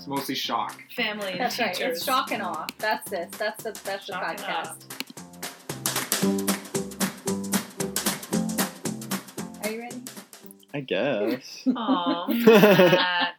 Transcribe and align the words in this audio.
It's 0.00 0.06
mostly 0.06 0.34
shock. 0.34 0.82
Family 0.96 1.32
and 1.32 1.40
That's 1.40 1.58
right. 1.58 1.74
teachers. 1.74 1.98
It's 1.98 2.06
shock 2.06 2.32
and 2.32 2.42
awe. 2.42 2.64
That's 2.78 3.10
this. 3.10 3.30
That's 3.36 3.62
the 3.62 3.78
that's 3.84 4.06
the 4.06 4.14
Shock 4.14 4.30
and 4.30 4.38
podcast. 4.38 4.86
Are 9.62 9.70
you 9.70 9.80
ready? 9.80 10.00
I 10.72 10.80
guess. 10.80 11.64
Aw, 11.76 12.26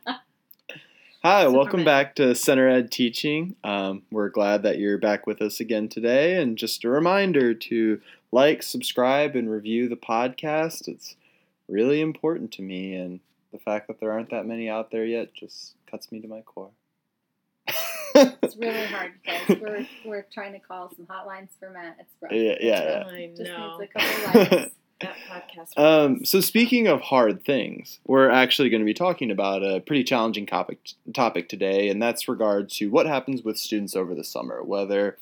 Hi, 1.23 1.41
Superman. 1.41 1.53
welcome 1.53 1.83
back 1.83 2.13
to 2.17 2.35
Center 2.35 2.69
Ed 2.69 2.91
Teaching. 2.91 3.55
Um, 3.63 4.03
we're 4.11 4.29
glad 4.29 4.61
that 4.61 4.77
you're 4.77 4.99
back 4.99 5.25
with 5.25 5.41
us 5.41 5.59
again 5.59 5.89
today. 5.89 6.39
And 6.39 6.59
just 6.59 6.83
a 6.83 6.89
reminder 6.89 7.55
to 7.55 7.99
like, 8.31 8.61
subscribe, 8.61 9.35
and 9.35 9.49
review 9.49 9.89
the 9.89 9.95
podcast. 9.95 10.87
It's 10.87 11.15
really 11.67 12.01
important 12.01 12.51
to 12.51 12.61
me. 12.61 12.93
And 12.93 13.19
the 13.51 13.57
fact 13.57 13.87
that 13.87 13.99
there 13.99 14.11
aren't 14.11 14.29
that 14.29 14.45
many 14.45 14.69
out 14.69 14.91
there 14.91 15.05
yet 15.05 15.33
just 15.33 15.73
cuts 15.91 16.11
me 16.11 16.19
to 16.21 16.27
my 16.27 16.41
core. 16.41 16.71
It's 18.13 18.57
really 18.57 18.85
hard, 18.87 19.13
guys. 19.25 19.57
We're 19.61 19.87
we're 20.05 20.25
trying 20.33 20.51
to 20.53 20.59
call 20.59 20.91
some 20.95 21.05
hotlines 21.05 21.47
for 21.59 21.69
Matt. 21.69 21.95
It's 21.99 22.11
rough. 22.21 22.31
Yeah, 22.33 22.55
yeah, 22.59 23.03
I 23.07 23.27
Just 23.37 23.39
know. 23.51 23.77
needs 23.77 23.91
a 23.95 23.99
couple 23.99 24.57
lines. 24.57 24.71
That 25.01 25.15
podcast. 25.27 25.79
Um, 25.83 26.25
so 26.25 26.41
speaking 26.41 26.85
of 26.87 27.01
hard 27.01 27.43
things, 27.43 27.99
we're 28.05 28.29
actually 28.29 28.69
going 28.69 28.81
to 28.81 28.85
be 28.85 28.93
talking 28.93 29.31
about 29.31 29.63
a 29.63 29.79
pretty 29.79 30.03
challenging 30.03 30.45
topic 30.45 30.77
topic 31.11 31.49
today, 31.49 31.89
and 31.89 31.99
that's 31.99 32.27
regard 32.27 32.69
to 32.73 32.91
what 32.91 33.07
happens 33.07 33.41
with 33.41 33.57
students 33.57 33.95
over 33.95 34.13
the 34.13 34.23
summer, 34.23 34.61
whether 34.61 35.17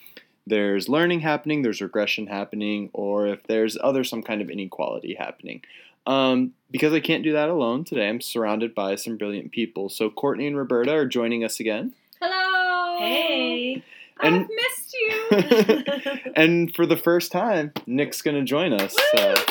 there's 0.45 0.89
learning 0.89 1.21
happening, 1.21 1.61
there's 1.61 1.79
regression 1.81 2.27
happening, 2.27 2.89
or 2.91 3.27
if 3.27 3.43
there's 3.47 3.77
other 3.81 4.03
some 4.03 4.21
kind 4.21 4.41
of 4.41 4.49
inequality 4.49 5.15
happening. 5.17 5.61
Um, 6.09 6.53
because 6.71 6.93
I 6.93 6.99
can't 6.99 7.23
do 7.23 7.33
that 7.33 7.49
alone 7.49 7.83
today, 7.83 8.09
I'm 8.09 8.19
surrounded 8.21 8.73
by 8.73 8.95
some 8.95 9.17
brilliant 9.17 9.51
people. 9.51 9.89
So 9.89 10.09
Courtney 10.09 10.47
and 10.47 10.57
Roberta 10.57 10.91
are 10.93 11.05
joining 11.05 11.43
us 11.43 11.59
again, 11.59 11.93
Hello. 12.21 12.99
hey. 12.99 13.83
I've 14.19 14.33
And- 14.33 14.49
missed 14.49 14.93
you. 14.93 16.31
and 16.35 16.75
for 16.75 16.85
the 16.85 16.97
first 16.97 17.31
time, 17.31 17.71
Nick's 17.87 18.21
going 18.21 18.35
to 18.37 18.43
join 18.43 18.73
us. 18.73 18.93
Woo! 19.13 19.19
So. 19.19 19.33
Nick. 19.33 19.45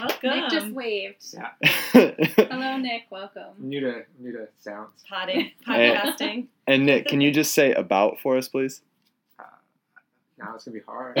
Welcome. 0.00 0.30
Nick 0.30 0.50
just 0.50 0.66
waved. 0.72 1.24
Yeah. 1.32 1.50
Hello, 2.50 2.76
Nick. 2.78 3.04
Welcome. 3.10 3.52
New 3.58 3.80
to 3.80 4.02
new 4.18 4.32
to 4.32 4.48
sounds. 4.58 4.90
Potting, 5.08 5.52
Hey. 5.64 5.94
podcasting. 5.94 6.46
and 6.66 6.84
Nick, 6.84 7.06
can 7.06 7.20
you 7.20 7.30
just 7.30 7.54
say 7.54 7.72
about 7.72 8.18
for 8.20 8.36
us, 8.36 8.48
please? 8.48 8.82
Uh, 9.38 9.44
now 10.38 10.54
it's 10.56 10.64
gonna 10.64 10.78
be 10.78 10.84
hard. 10.86 11.16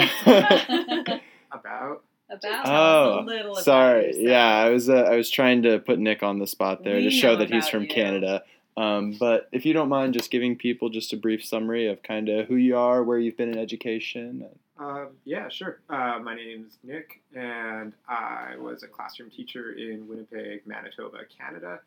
About 1.52 2.02
About. 2.32 2.66
Oh, 2.66 3.20
a 3.20 3.24
little 3.24 3.54
Sorry, 3.56 4.06
yourself. 4.06 4.24
yeah, 4.24 4.46
I 4.56 4.70
was 4.70 4.88
uh, 4.88 4.94
I 4.94 5.16
was 5.16 5.30
trying 5.30 5.62
to 5.62 5.78
put 5.78 5.98
Nick 5.98 6.22
on 6.22 6.38
the 6.38 6.46
spot 6.46 6.82
there 6.84 6.96
We 6.96 7.04
to 7.04 7.10
show 7.10 7.36
that 7.36 7.50
he's 7.50 7.68
from 7.68 7.82
you. 7.82 7.88
Canada. 7.88 8.42
Um, 8.76 9.16
but 9.20 9.48
if 9.52 9.66
you 9.66 9.74
don't 9.74 9.90
mind, 9.90 10.14
just 10.14 10.30
giving 10.30 10.56
people 10.56 10.88
just 10.88 11.12
a 11.12 11.16
brief 11.16 11.44
summary 11.44 11.88
of 11.88 12.02
kind 12.02 12.28
of 12.30 12.46
who 12.48 12.56
you 12.56 12.76
are, 12.76 13.04
where 13.04 13.18
you've 13.18 13.36
been 13.36 13.50
in 13.50 13.58
education. 13.58 14.46
um, 14.78 15.08
yeah, 15.24 15.48
sure. 15.50 15.80
Uh, 15.90 16.18
my 16.22 16.34
name's 16.34 16.78
Nick, 16.82 17.20
and 17.34 17.92
I 18.08 18.56
was 18.58 18.82
a 18.82 18.88
classroom 18.88 19.28
teacher 19.30 19.72
in 19.72 20.08
Winnipeg, 20.08 20.66
Manitoba, 20.66 21.18
Canada. 21.38 21.80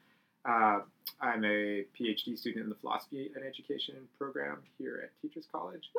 Uh, 0.48 0.80
I'm 1.22 1.44
a 1.44 1.86
PhD 1.98 2.38
student 2.38 2.64
in 2.64 2.70
the 2.70 2.76
philosophy 2.76 3.32
and 3.36 3.44
education 3.44 3.96
program 4.18 4.60
here 4.78 5.02
at 5.04 5.22
Teachers 5.22 5.48
College. 5.52 5.90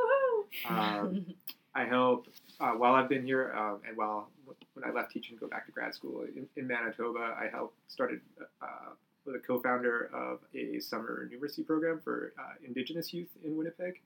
Um, 0.68 1.26
I 1.74 1.84
help 1.84 2.28
uh, 2.60 2.70
while 2.72 2.94
I've 2.94 3.08
been 3.08 3.24
here, 3.24 3.52
um, 3.54 3.80
and 3.86 3.96
while 3.96 4.30
when 4.74 4.84
I 4.88 4.92
left 4.92 5.10
teaching, 5.10 5.36
to 5.36 5.40
go 5.40 5.48
back 5.48 5.66
to 5.66 5.72
grad 5.72 5.94
school 5.94 6.22
in, 6.22 6.46
in 6.56 6.66
Manitoba, 6.66 7.36
I 7.38 7.48
helped 7.50 7.76
started 7.88 8.20
uh, 8.62 8.92
with 9.26 9.36
a 9.36 9.40
co-founder 9.40 10.10
of 10.14 10.38
a 10.54 10.80
summer 10.80 11.28
numeracy 11.30 11.66
program 11.66 12.00
for 12.02 12.32
uh, 12.38 12.54
Indigenous 12.64 13.12
youth 13.12 13.28
in 13.44 13.56
Winnipeg, 13.56 14.00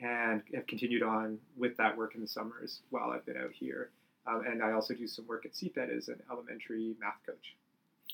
and 0.00 0.42
have 0.54 0.66
continued 0.66 1.02
on 1.02 1.38
with 1.56 1.76
that 1.76 1.96
work 1.96 2.14
in 2.14 2.22
the 2.22 2.28
summers 2.28 2.80
while 2.90 3.10
I've 3.10 3.26
been 3.26 3.36
out 3.36 3.52
here. 3.52 3.90
Um, 4.26 4.42
and 4.44 4.62
I 4.62 4.72
also 4.72 4.94
do 4.94 5.06
some 5.06 5.26
work 5.28 5.46
at 5.46 5.52
CPET 5.52 5.96
as 5.96 6.08
an 6.08 6.20
elementary 6.30 6.96
math 6.98 7.20
coach. 7.24 7.54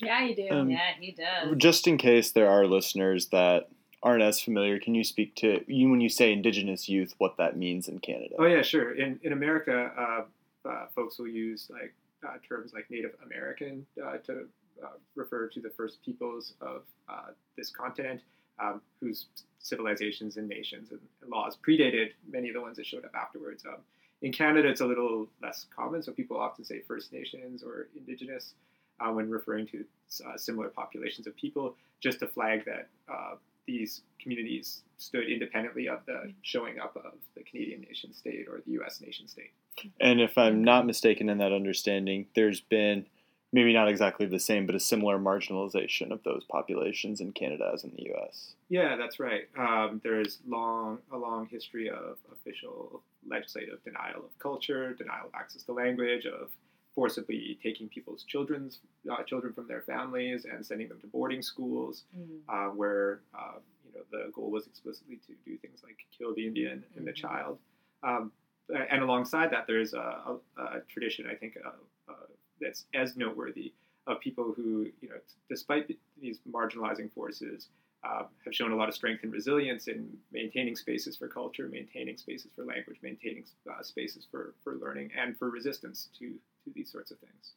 Yeah, 0.01 0.25
you 0.25 0.35
do. 0.35 0.49
Um, 0.51 0.71
yeah, 0.71 0.91
he 0.99 1.13
does. 1.13 1.57
Just 1.57 1.87
in 1.87 1.99
case 1.99 2.33
there 2.33 2.49
are 2.49 2.67
listeners 2.67 3.29
that 3.29 3.69
aren't 4.03 4.23
as 4.23 4.41
familiar, 4.41 4.79
can 4.79 4.95
you 4.95 5.05
speak 5.05 5.35
to 5.37 5.65
you 5.67 5.91
when 5.91 6.01
you 6.01 6.09
say 6.09 6.33
Indigenous 6.33 6.89
youth, 6.89 7.15
what 7.19 7.37
that 7.39 7.57
means 7.57 7.89
in 7.89 7.99
Canada? 8.01 8.35
Oh 8.39 8.47
yeah, 8.47 8.63
sure. 8.63 8.95
In 8.95 9.21
in 9.23 9.33
America, 9.33 9.91
uh, 9.97 10.69
uh, 10.69 10.87
folks 10.95 11.19
will 11.19 11.29
use 11.29 11.69
like 11.71 11.95
uh, 12.27 12.37
terms 12.47 12.73
like 12.73 12.91
Native 12.91 13.13
American 13.25 13.87
uh, 14.03 14.19
to 14.19 14.47
uh, 14.83 14.89
refer 15.15 15.49
to 15.49 15.61
the 15.61 15.71
first 15.71 16.03
peoples 16.05 16.55
of 16.61 16.83
uh, 17.09 17.31
this 17.57 17.71
continent, 17.71 18.21
um, 18.59 18.81
whose 19.01 19.27
civilizations 19.59 20.37
and 20.37 20.49
nations 20.49 20.91
and, 20.91 21.01
and 21.21 21.31
laws 21.31 21.57
predated 21.67 22.11
many 22.29 22.49
of 22.49 22.55
the 22.55 22.61
ones 22.61 22.77
that 22.77 22.87
showed 22.87 23.05
up 23.05 23.15
afterwards. 23.15 23.65
Um, 23.67 23.81
in 24.23 24.33
Canada, 24.33 24.69
it's 24.69 24.81
a 24.81 24.87
little 24.87 25.29
less 25.43 25.67
common, 25.75 26.03
so 26.03 26.13
people 26.13 26.37
often 26.37 26.65
say 26.65 26.81
First 26.81 27.13
Nations 27.13 27.63
or 27.63 27.89
Indigenous 27.97 28.55
uh, 29.03 29.13
when 29.13 29.31
referring 29.31 29.67
to 29.69 29.85
uh, 30.27 30.37
similar 30.37 30.69
populations 30.69 31.27
of 31.27 31.37
people, 31.37 31.75
just 32.01 32.21
to 32.21 32.27
flag 32.27 32.65
that 32.67 32.89
uh, 33.11 33.35
these 33.67 34.03
communities 34.21 34.83
stood 34.99 35.29
independently 35.29 35.89
of 35.89 36.01
the 36.07 36.33
showing 36.43 36.79
up 36.79 36.97
of 36.97 37.13
the 37.37 37.43
Canadian 37.43 37.81
nation 37.81 38.13
state 38.13 38.47
or 38.49 38.61
the 38.67 38.73
U.S. 38.73 39.01
nation 39.01 39.27
state. 39.27 39.53
And 40.01 40.21
if 40.21 40.37
I'm 40.37 40.63
not 40.63 40.87
mistaken 40.87 41.29
in 41.29 41.39
that 41.39 41.53
understanding, 41.53 42.27
there's 42.35 42.61
been 42.61 43.07
maybe 43.53 43.73
not 43.73 43.89
exactly 43.89 44.27
the 44.27 44.39
same, 44.39 44.67
but 44.67 44.75
a 44.75 44.81
similar 44.81 45.19
marginalization 45.19 46.11
of 46.11 46.23
those 46.25 46.45
populations 46.45 47.21
in 47.21 47.33
Canada 47.33 47.71
as 47.73 47.85
in 47.85 47.93
the 47.97 48.05
U.S. 48.05 48.55
Yeah, 48.69 48.97
that's 48.97 49.21
right. 49.21 49.43
Um, 49.59 50.01
there 50.03 50.21
is 50.21 50.39
long 50.49 50.99
a 51.13 51.17
long 51.17 51.47
history 51.47 51.91
of 51.91 52.17
official 52.33 53.03
legislative 53.29 53.83
denial 53.85 54.25
of 54.25 54.39
culture, 54.39 54.95
denial 54.95 55.27
of 55.27 55.35
access 55.35 55.63
to 55.65 55.73
language, 55.73 56.27
of 56.27 56.49
forcibly 56.95 57.59
taking 57.63 57.89
people's 57.89 58.25
children's 58.25 58.81
uh, 59.11 59.23
children 59.23 59.53
from 59.53 59.67
their 59.67 59.81
families 59.83 60.45
and 60.45 60.65
sending 60.65 60.89
them 60.89 61.01
to 61.01 61.07
boarding 61.07 61.43
schools, 61.43 62.05
Mm. 62.17 62.41
uh, 62.49 62.69
where 62.75 63.21
uh, 63.35 63.59
you 63.87 63.93
know 63.95 64.05
the 64.11 64.31
goal 64.33 64.51
was 64.51 64.67
explicitly 64.67 65.17
to 65.27 65.33
do 65.45 65.57
things 65.59 65.83
like 65.83 65.97
kill 66.17 66.35
the 66.35 66.47
Indian 66.47 66.85
and 66.97 67.07
the 67.07 67.13
Mhm. 67.13 67.17
child. 67.17 67.59
Um, 68.03 68.33
and 68.69 69.03
alongside 69.03 69.51
that, 69.51 69.67
there's 69.67 69.93
a, 69.95 70.39
a, 70.57 70.63
a 70.63 70.81
tradition 70.89 71.27
I 71.29 71.35
think 71.35 71.57
uh, 71.65 71.71
uh, 72.11 72.27
that's 72.61 72.87
as 72.95 73.17
noteworthy 73.17 73.73
of 74.07 74.21
people 74.21 74.53
who 74.53 74.91
you 75.01 75.09
know, 75.09 75.17
despite 75.49 75.91
these 76.21 76.39
marginalizing 76.51 77.11
forces, 77.13 77.69
uh, 78.05 78.25
have 78.45 78.55
shown 78.55 78.73
a 78.73 78.77
lot 78.77 78.89
of 78.89 78.95
strength 78.95 79.23
and 79.23 79.33
resilience 79.33 79.87
in 79.87 80.19
maintaining 80.33 80.75
spaces 80.75 81.17
for 81.17 81.29
culture, 81.29 81.69
maintaining 81.69 82.17
spaces 82.17 82.51
for 82.57 82.65
language, 82.65 82.99
maintaining 83.03 83.45
uh, 83.71 83.81
spaces 83.83 84.27
for, 84.31 84.55
for 84.65 84.75
learning, 84.77 85.11
and 85.17 85.39
for 85.39 85.51
resistance 85.51 86.09
to, 86.19 86.35
to 86.65 86.71
these 86.75 86.91
sorts 86.91 87.11
of 87.11 87.19
things. 87.19 87.53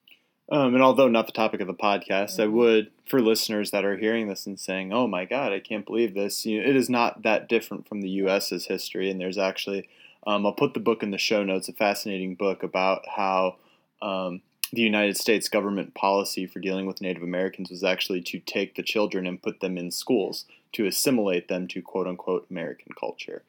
Um, 0.52 0.76
and 0.76 0.84
although 0.84 1.08
not 1.08 1.26
the 1.26 1.32
topic 1.32 1.60
of 1.60 1.68
the 1.68 1.74
podcast, 1.74 2.40
I 2.40 2.46
Mhm. 2.46 2.52
would, 2.52 2.92
for 3.06 3.20
listeners 3.20 3.72
that 3.72 3.84
are 3.84 3.98
hearing 3.98 4.28
this 4.28 4.46
and 4.46 4.60
saying, 4.60 4.94
"Oh 4.94 5.08
my 5.08 5.26
God, 5.26 5.52
I 5.52 5.60
can't 5.60 5.86
believe 5.86 6.14
this," 6.14 6.46
you 6.46 6.62
know, 6.62 6.70
it 6.70 6.76
is 6.76 6.90
not 6.90 7.24
that 7.24 7.50
different 7.50 7.88
from 7.88 8.02
the 8.02 8.10
U.S.'s 8.10 8.68
history. 8.68 9.10
And 9.10 9.20
there's 9.20 9.40
actually, 9.40 9.90
um, 10.28 10.46
I'll 10.46 10.54
put 10.54 10.76
the 10.76 10.80
book 10.80 11.02
in 11.02 11.10
the 11.12 11.18
show 11.18 11.44
notes, 11.44 11.68
a 11.68 11.74
fascinating 11.74 12.36
book 12.36 12.62
about 12.62 13.08
how 13.16 13.56
um, 14.02 14.42
the 14.72 14.82
United 14.82 15.18
States 15.18 15.50
government 15.50 15.96
policy 15.96 16.46
for 16.46 16.60
dealing 16.60 16.86
with 16.86 17.02
Native 17.02 17.24
Americans 17.24 17.72
was 17.72 17.84
actually 17.84 18.22
to 18.22 18.40
take 18.40 18.76
the 18.76 18.84
children 18.84 19.26
and 19.26 19.42
put 19.42 19.62
them 19.62 19.78
in 19.78 19.90
schools 19.90 20.46
to 20.74 20.86
assimilate 20.86 21.48
them 21.48 21.68
to 21.70 21.82
quote 21.82 22.06
unquote 22.06 22.46
American 22.52 22.94
culture. 22.94 23.44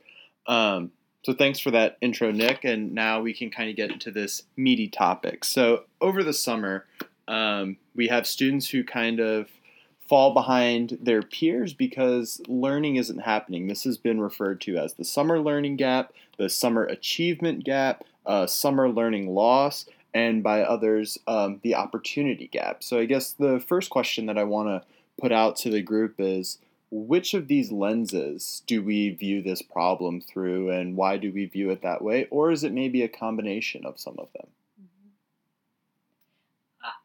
Um, 0.46 0.92
so 1.26 1.32
thanks 1.32 1.58
for 1.58 1.72
that 1.72 1.98
intro, 2.00 2.30
Nick. 2.30 2.62
And 2.62 2.94
now 2.94 3.20
we 3.20 3.34
can 3.34 3.50
kind 3.50 3.68
of 3.68 3.74
get 3.74 3.90
into 3.90 4.12
this 4.12 4.44
meaty 4.56 4.86
topic. 4.86 5.42
So 5.42 5.82
over 6.00 6.22
the 6.22 6.32
summer, 6.32 6.86
um, 7.26 7.78
we 7.96 8.06
have 8.06 8.28
students 8.28 8.68
who 8.68 8.84
kind 8.84 9.18
of 9.18 9.48
fall 10.08 10.32
behind 10.32 10.98
their 11.02 11.22
peers 11.22 11.74
because 11.74 12.40
learning 12.46 12.94
isn't 12.94 13.18
happening. 13.18 13.66
This 13.66 13.82
has 13.82 13.98
been 13.98 14.20
referred 14.20 14.60
to 14.60 14.76
as 14.76 14.94
the 14.94 15.04
summer 15.04 15.40
learning 15.40 15.78
gap, 15.78 16.12
the 16.38 16.48
summer 16.48 16.84
achievement 16.84 17.64
gap, 17.64 18.04
uh, 18.24 18.46
summer 18.46 18.88
learning 18.88 19.26
loss, 19.26 19.84
and 20.14 20.44
by 20.44 20.62
others, 20.62 21.18
um, 21.26 21.58
the 21.64 21.74
opportunity 21.74 22.46
gap. 22.46 22.84
So 22.84 23.00
I 23.00 23.04
guess 23.04 23.32
the 23.32 23.58
first 23.58 23.90
question 23.90 24.26
that 24.26 24.38
I 24.38 24.44
want 24.44 24.68
to 24.68 24.84
put 25.20 25.32
out 25.32 25.56
to 25.56 25.70
the 25.70 25.82
group 25.82 26.14
is 26.20 26.58
which 27.04 27.34
of 27.34 27.48
these 27.48 27.70
lenses 27.70 28.62
do 28.66 28.82
we 28.82 29.10
view 29.10 29.42
this 29.42 29.60
problem 29.60 30.20
through 30.20 30.70
and 30.70 30.96
why 30.96 31.16
do 31.16 31.30
we 31.32 31.44
view 31.44 31.70
it 31.70 31.82
that 31.82 32.02
way? 32.02 32.26
Or 32.30 32.50
is 32.50 32.64
it 32.64 32.72
maybe 32.72 33.02
a 33.02 33.08
combination 33.08 33.84
of 33.84 34.00
some 34.00 34.18
of 34.18 34.32
them? 34.32 34.46
Mm-hmm. 34.80 35.08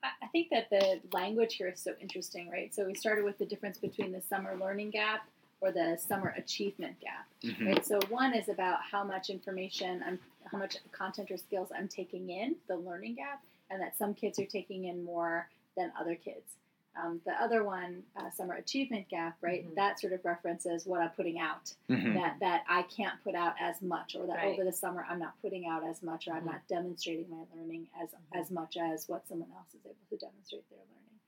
I, 0.03 0.25
I 0.25 0.27
think 0.27 0.49
that 0.51 0.69
the 0.69 1.01
language 1.11 1.55
here 1.55 1.67
is 1.67 1.81
so 1.81 1.93
interesting, 1.99 2.49
right? 2.49 2.73
So 2.73 2.85
we 2.85 2.95
started 2.95 3.25
with 3.25 3.37
the 3.37 3.45
difference 3.45 3.77
between 3.77 4.11
the 4.11 4.21
summer 4.21 4.55
learning 4.55 4.91
gap 4.91 5.27
or 5.59 5.71
the 5.71 5.97
summer 5.99 6.33
achievement 6.37 6.95
gap, 7.01 7.27
mm-hmm. 7.43 7.67
right? 7.67 7.85
So 7.85 7.99
one 8.09 8.33
is 8.33 8.49
about 8.49 8.79
how 8.89 9.03
much 9.03 9.29
information 9.29 10.03
I'm, 10.05 10.19
how 10.51 10.57
much 10.57 10.77
content 10.91 11.29
or 11.31 11.37
skills 11.37 11.69
I'm 11.75 11.87
taking 11.87 12.29
in, 12.29 12.55
the 12.67 12.77
learning 12.77 13.15
gap, 13.15 13.43
and 13.69 13.81
that 13.81 13.97
some 13.97 14.13
kids 14.13 14.39
are 14.39 14.45
taking 14.45 14.85
in 14.85 15.03
more 15.03 15.49
than 15.77 15.91
other 15.99 16.15
kids. 16.15 16.55
Um, 16.95 17.21
the 17.25 17.31
other 17.41 17.63
one, 17.63 18.03
uh, 18.17 18.29
summer 18.31 18.55
achievement 18.55 19.07
gap, 19.07 19.37
right? 19.41 19.65
Mhm. 19.65 19.75
That 19.75 19.99
sort 19.99 20.11
of 20.11 20.25
references 20.25 20.85
what 20.85 20.99
I'm 21.01 21.11
putting 21.11 21.39
out. 21.39 21.73
Mhm. 21.89 22.13
That 22.15 22.39
that 22.39 22.63
I 22.67 22.83
can't 22.83 23.21
put 23.23 23.33
out 23.33 23.55
as 23.59 23.81
much, 23.81 24.15
or 24.15 24.27
that 24.27 24.35
Right. 24.37 24.53
over 24.53 24.65
the 24.65 24.73
summer 24.73 25.05
I'm 25.07 25.19
not 25.19 25.39
putting 25.41 25.67
out 25.67 25.83
as 25.85 26.03
much, 26.03 26.27
or 26.27 26.33
I'm 26.33 26.43
Mhm. 26.43 26.51
not 26.51 26.67
demonstrating 26.67 27.29
my 27.29 27.45
learning 27.55 27.87
as 28.01 28.11
Mhm. 28.13 28.17
as 28.39 28.51
much 28.51 28.75
as 28.75 29.07
what 29.07 29.25
someone 29.27 29.51
else 29.53 29.73
is 29.73 29.85
able 29.85 29.95
to 30.09 30.17
demonstrate 30.17 30.69
their 30.69 30.79
learning. 30.79 31.19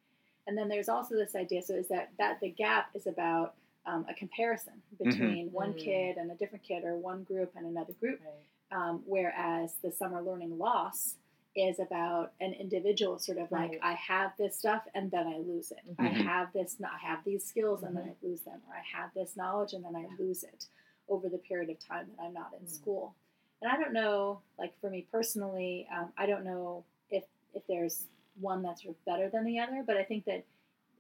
And 0.47 0.57
then 0.57 0.67
there's 0.67 0.89
also 0.89 1.15
this 1.15 1.33
idea. 1.35 1.61
So 1.61 1.75
is 1.75 1.87
that 1.87 2.15
that 2.17 2.41
the 2.41 2.49
gap 2.49 2.93
is 2.95 3.07
about 3.07 3.55
um, 3.85 4.05
a 4.07 4.13
comparison 4.13 4.81
between 4.97 5.51
one 5.51 5.73
Mm. 5.73 5.77
kid 5.77 6.17
and 6.17 6.31
a 6.31 6.35
different 6.35 6.63
kid, 6.63 6.85
or 6.85 6.95
one 6.97 7.25
group 7.25 7.53
and 7.53 7.65
another 7.65 7.91
group. 7.91 8.21
Right. 8.21 8.31
Um, 8.71 9.03
whereas 9.05 9.75
the 9.79 9.91
summer 9.91 10.21
learning 10.21 10.57
loss 10.57 11.17
is 11.55 11.79
about 11.79 12.33
an 12.39 12.53
individual 12.53 13.19
sort 13.19 13.37
of 13.37 13.51
like 13.51 13.71
Right. 13.71 13.79
I 13.83 13.93
have 13.93 14.35
this 14.37 14.57
stuff 14.57 14.83
and 14.95 15.11
then 15.11 15.27
I 15.27 15.37
lose 15.37 15.71
it. 15.71 15.79
I 15.99 16.09
Mhm. 16.09 16.25
have 16.25 16.51
this, 16.53 16.81
I 16.81 16.97
have 16.97 17.23
these 17.23 17.43
skills 17.45 17.83
and 17.83 17.95
then. 17.95 18.09
I 18.09 18.25
lose 18.25 18.41
them, 18.41 18.61
or 18.67 18.73
I 18.75 18.81
have 18.81 19.13
this 19.13 19.35
knowledge 19.35 19.73
and 19.73 19.83
then 19.85 19.95
I 19.95 20.07
lose 20.17 20.43
it 20.43 20.67
over 21.07 21.29
the 21.29 21.37
period 21.37 21.69
of 21.69 21.79
time 21.79 22.09
that 22.15 22.23
I'm 22.23 22.33
not 22.33 22.53
in 22.53 22.65
Mm. 22.65 22.69
school. 22.69 23.15
And 23.61 23.71
I 23.71 23.77
don't 23.77 23.93
know, 23.93 24.41
like 24.57 24.77
for 24.79 24.89
me 24.89 25.03
personally, 25.11 25.87
um, 25.91 26.11
I 26.17 26.25
don't 26.25 26.43
know 26.43 26.83
if 27.09 27.25
if 27.53 27.65
there's 27.67 28.07
one 28.41 28.63
that's 28.63 28.81
sort 28.81 28.95
of 28.95 29.05
better 29.05 29.29
than 29.29 29.43
the 29.45 29.59
other, 29.59 29.83
but 29.83 29.95
I 29.95 30.03
think 30.03 30.25
that 30.25 30.43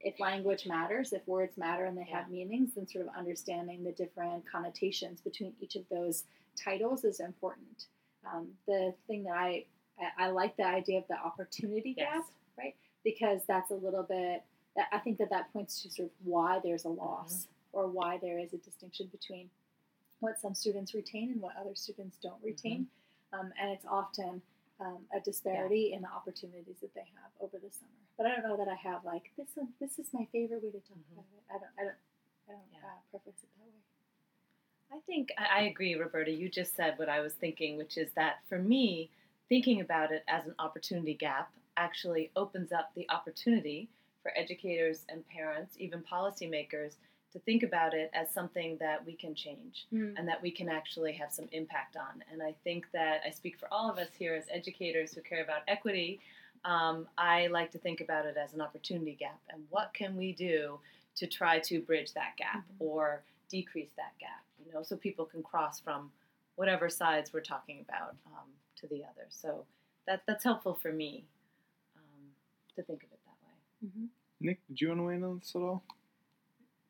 if 0.01 0.19
language 0.19 0.67
matters, 0.67 1.13
if 1.13 1.25
words 1.27 1.57
matter 1.57 1.85
and 1.85 1.97
they 1.97 2.03
have 2.03 2.29
meanings, 2.29 2.75
then 2.75 2.87
sort 2.87 3.07
of 3.07 3.15
understanding 3.15 3.83
the 3.83 3.91
different 3.93 4.45
connotations 4.45 5.19
between 5.21 5.55
each 5.59 5.75
of 5.75 5.87
those 5.89 6.25
titles 6.55 7.03
is 7.05 7.19
important. 7.21 7.87
Um, 8.25 8.55
the 8.67 8.93
thing 9.07 9.23
that 9.23 9.35
I, 9.35 9.65
I 9.99 10.25
I 10.25 10.27
like 10.29 10.55
the 10.57 10.65
idea 10.65 10.99
of 10.99 11.07
the 11.07 11.15
opportunity 11.17 11.93
Yes. 11.97 12.25
gap, 12.25 12.25
right? 12.57 12.75
Because 13.03 13.41
that's 13.47 13.71
a 13.71 13.75
little 13.75 14.03
bit. 14.03 14.43
I 14.91 14.97
think 14.99 15.17
that 15.19 15.29
that 15.29 15.51
points 15.53 15.81
to 15.83 15.89
sort 15.91 16.07
of 16.07 16.11
why 16.23 16.59
there's 16.63 16.85
a 16.85 16.89
loss 16.89 17.47
or 17.73 17.87
why 17.87 18.17
there 18.17 18.39
is 18.39 18.53
a 18.53 18.57
distinction 18.57 19.07
between 19.07 19.49
what 20.19 20.39
some 20.39 20.55
students 20.55 20.93
retain 20.95 21.31
and 21.31 21.41
what 21.41 21.55
other 21.57 21.75
students 21.75 22.17
don't 22.17 22.41
retain, 22.43 22.87
um, 23.33 23.51
and 23.61 23.71
it's 23.71 23.85
often 23.85 24.41
um, 24.79 24.97
a 25.15 25.19
disparity 25.19 25.93
in 25.93 26.01
the 26.01 26.07
opportunities 26.09 26.79
that 26.81 26.93
they 26.95 27.01
have 27.01 27.31
over 27.39 27.57
the 27.59 27.69
summer. 27.71 27.91
But 28.17 28.25
I 28.25 28.29
don't 28.35 28.43
know 28.47 28.57
that 28.57 28.67
I 28.67 28.75
have 28.75 29.03
like 29.05 29.31
this. 29.37 29.47
One, 29.55 29.67
this 29.79 29.99
is 29.99 30.07
my 30.13 30.25
favorite 30.31 30.63
way 30.63 30.71
to 30.71 30.79
talk 30.79 30.97
Mhm. 30.97 31.13
about 31.13 31.25
it. 31.37 31.43
I 31.49 31.53
don't. 31.59 31.71
I 31.77 31.83
don't. 31.83 31.95
I 32.49 32.51
don't 32.53 32.71
Yeah. 32.73 32.79
uh, 32.87 32.99
preference 33.11 33.43
it 33.43 33.49
that 33.57 33.65
way. 33.65 34.97
I 34.97 34.99
think 35.01 35.31
I 35.37 35.45
I 35.45 35.61
agree, 35.63 35.93
Roberta. 35.95 36.31
You 36.31 36.49
just 36.49 36.75
said 36.75 36.97
what 36.97 37.09
I 37.09 37.19
was 37.19 37.33
thinking, 37.35 37.77
which 37.77 37.97
is 37.97 38.11
that 38.13 38.43
for 38.47 38.57
me, 38.59 39.11
thinking 39.53 39.81
about 39.81 40.11
it 40.11 40.23
as 40.27 40.47
an 40.47 40.55
opportunity 40.57 41.13
gap 41.13 41.51
actually 41.77 42.31
opens 42.35 42.71
up 42.71 42.89
the 42.95 43.07
opportunity 43.11 43.87
for 44.23 44.31
educators 44.35 45.05
and 45.09 45.23
parents, 45.29 45.75
even 45.77 46.01
policymakers, 46.11 46.95
to 47.31 47.37
think 47.37 47.61
about 47.61 47.93
it 47.93 48.09
as 48.15 48.31
something 48.31 48.77
that 48.79 49.05
we 49.05 49.13
can 49.13 49.35
change 49.35 49.85
and 50.17 50.27
that 50.27 50.41
we 50.41 50.49
can 50.49 50.69
actually 50.69 51.13
have 51.13 51.31
some 51.31 51.47
impact 51.51 51.95
on. 51.95 52.23
And 52.31 52.41
I 52.41 52.55
think 52.63 52.87
that 52.93 53.21
I 53.27 53.29
speak 53.29 53.59
for 53.59 53.67
all 53.71 53.91
of 53.91 53.99
us 53.99 54.07
here 54.17 54.33
as 54.33 54.45
educators 54.51 55.13
who 55.13 55.21
care 55.21 55.43
about 55.43 55.61
equity. 55.67 56.19
Um, 56.65 57.05
I 57.19 57.45
like 57.45 57.71
to 57.73 57.77
think 57.77 58.01
about 58.01 58.25
it 58.25 58.35
as 58.37 58.55
an 58.55 58.61
opportunity 58.61 59.15
gap 59.19 59.39
and 59.51 59.61
what 59.69 59.93
can 59.93 60.17
we 60.17 60.33
do 60.33 60.79
to 61.17 61.27
try 61.27 61.59
to 61.59 61.79
bridge 61.79 62.11
that 62.13 62.35
gap 62.37 62.63
Mhm. 62.67 62.75
or 62.87 63.21
decrease 63.49 63.91
that 63.97 64.17
gap, 64.17 64.43
you 64.65 64.73
know, 64.73 64.81
so 64.81 64.97
people 64.97 65.25
can 65.27 65.43
cross 65.43 65.79
from 65.79 66.11
whatever 66.55 66.89
sides 66.89 67.31
we're 67.31 67.41
talking 67.41 67.81
about 67.87 68.15
um, 68.25 68.49
to 68.83 68.87
the 68.87 69.03
other. 69.03 69.25
So 69.29 69.65
that 70.07 70.23
that's 70.27 70.43
helpful 70.43 70.73
for 70.81 70.91
me 70.91 71.25
um, 71.95 72.23
to 72.75 72.83
think 72.83 73.03
of 73.03 73.09
it 73.11 73.19
that 73.25 73.37
way. 73.45 73.89
Mm-hmm. 73.89 74.05
Nick, 74.41 74.59
did 74.67 74.81
you 74.81 74.89
want 74.89 74.99
to 74.99 75.03
weigh 75.03 75.15
in 75.15 75.23
on 75.23 75.39
this 75.39 75.53
at 75.55 75.61
all? 75.61 75.83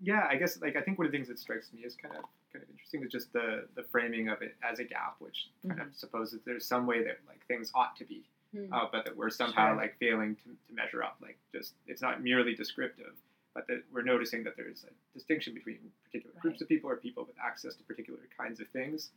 yeah, 0.02 0.28
I 0.30 0.36
guess 0.36 0.60
like 0.62 0.76
I 0.76 0.82
think 0.82 0.98
one 0.98 1.06
of 1.06 1.12
the 1.12 1.18
things 1.18 1.30
that 1.30 1.40
strikes 1.40 1.72
me 1.72 1.82
is 1.82 1.96
kind 1.96 2.14
of 2.16 2.24
kind 2.52 2.62
of 2.64 2.70
interesting 2.70 3.04
is 3.04 3.12
just 3.12 3.32
the 3.32 3.68
the 3.76 3.84
framing 3.84 4.28
of 4.30 4.42
it 4.42 4.56
as 4.70 4.80
a 4.80 4.84
gap, 4.84 5.16
which 5.20 5.50
kind 5.68 5.80
of 5.80 5.88
supposes 5.96 6.42
there's 6.46 6.66
some 6.66 6.86
way 6.86 7.04
that 7.04 7.20
like 7.28 7.46
things 7.48 7.72
ought 7.76 7.96
to 7.98 8.06
be, 8.06 8.24
Mm-hmm. 8.56 8.72
uh, 8.74 8.86
but 8.92 9.06
that 9.06 9.16
we're 9.18 9.30
somehow 9.32 9.70
Sure. 9.70 9.78
like 9.78 9.98
failing 10.00 10.36
to, 10.36 10.44
to 10.68 10.74
measure 10.76 11.02
up. 11.04 11.18
Like 11.22 11.38
just 11.54 11.74
it's 11.88 12.02
not 12.02 12.22
merely 12.22 12.54
descriptive, 12.54 13.14
but 13.56 13.66
that 13.68 13.84
we're 13.94 14.04
noticing 14.04 14.44
that 14.44 14.56
there's 14.58 14.84
a 14.84 14.94
distinction 15.18 15.54
between 15.56 15.80
particular 16.06 16.36
groups 16.42 16.62
of 16.62 16.68
people 16.68 16.90
or 16.90 16.98
people 16.98 17.24
with 17.26 17.36
access 17.44 17.74
to 17.76 17.84
particular 17.84 18.20
kinds 18.38 18.60
of 18.60 18.68
things, 18.68 19.10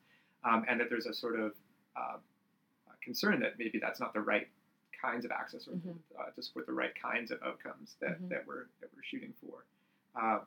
um, 0.44 0.64
and 0.68 0.78
that 0.80 0.88
there's 0.88 1.06
a 1.06 1.12
sort 1.14 1.38
of 1.38 1.52
uh, 1.96 2.16
concern 3.06 3.38
that 3.40 3.52
maybe 3.58 3.78
that's 3.78 4.00
not 4.00 4.12
the 4.12 4.20
right 4.20 4.48
kinds 5.00 5.24
of 5.24 5.30
access 5.30 5.68
or 5.68 5.72
Mhm. 5.74 5.96
uh, 6.18 6.30
to 6.34 6.42
support 6.42 6.66
the 6.66 6.72
right 6.72 6.94
kinds 7.00 7.30
of 7.30 7.40
outcomes 7.42 7.94
that, 8.00 8.20
Mhm. 8.20 8.28
that 8.30 8.46
we're 8.46 8.66
that 8.80 8.92
we're 8.94 9.02
shooting 9.12 9.32
for. 9.40 9.64
Um, 10.14 10.40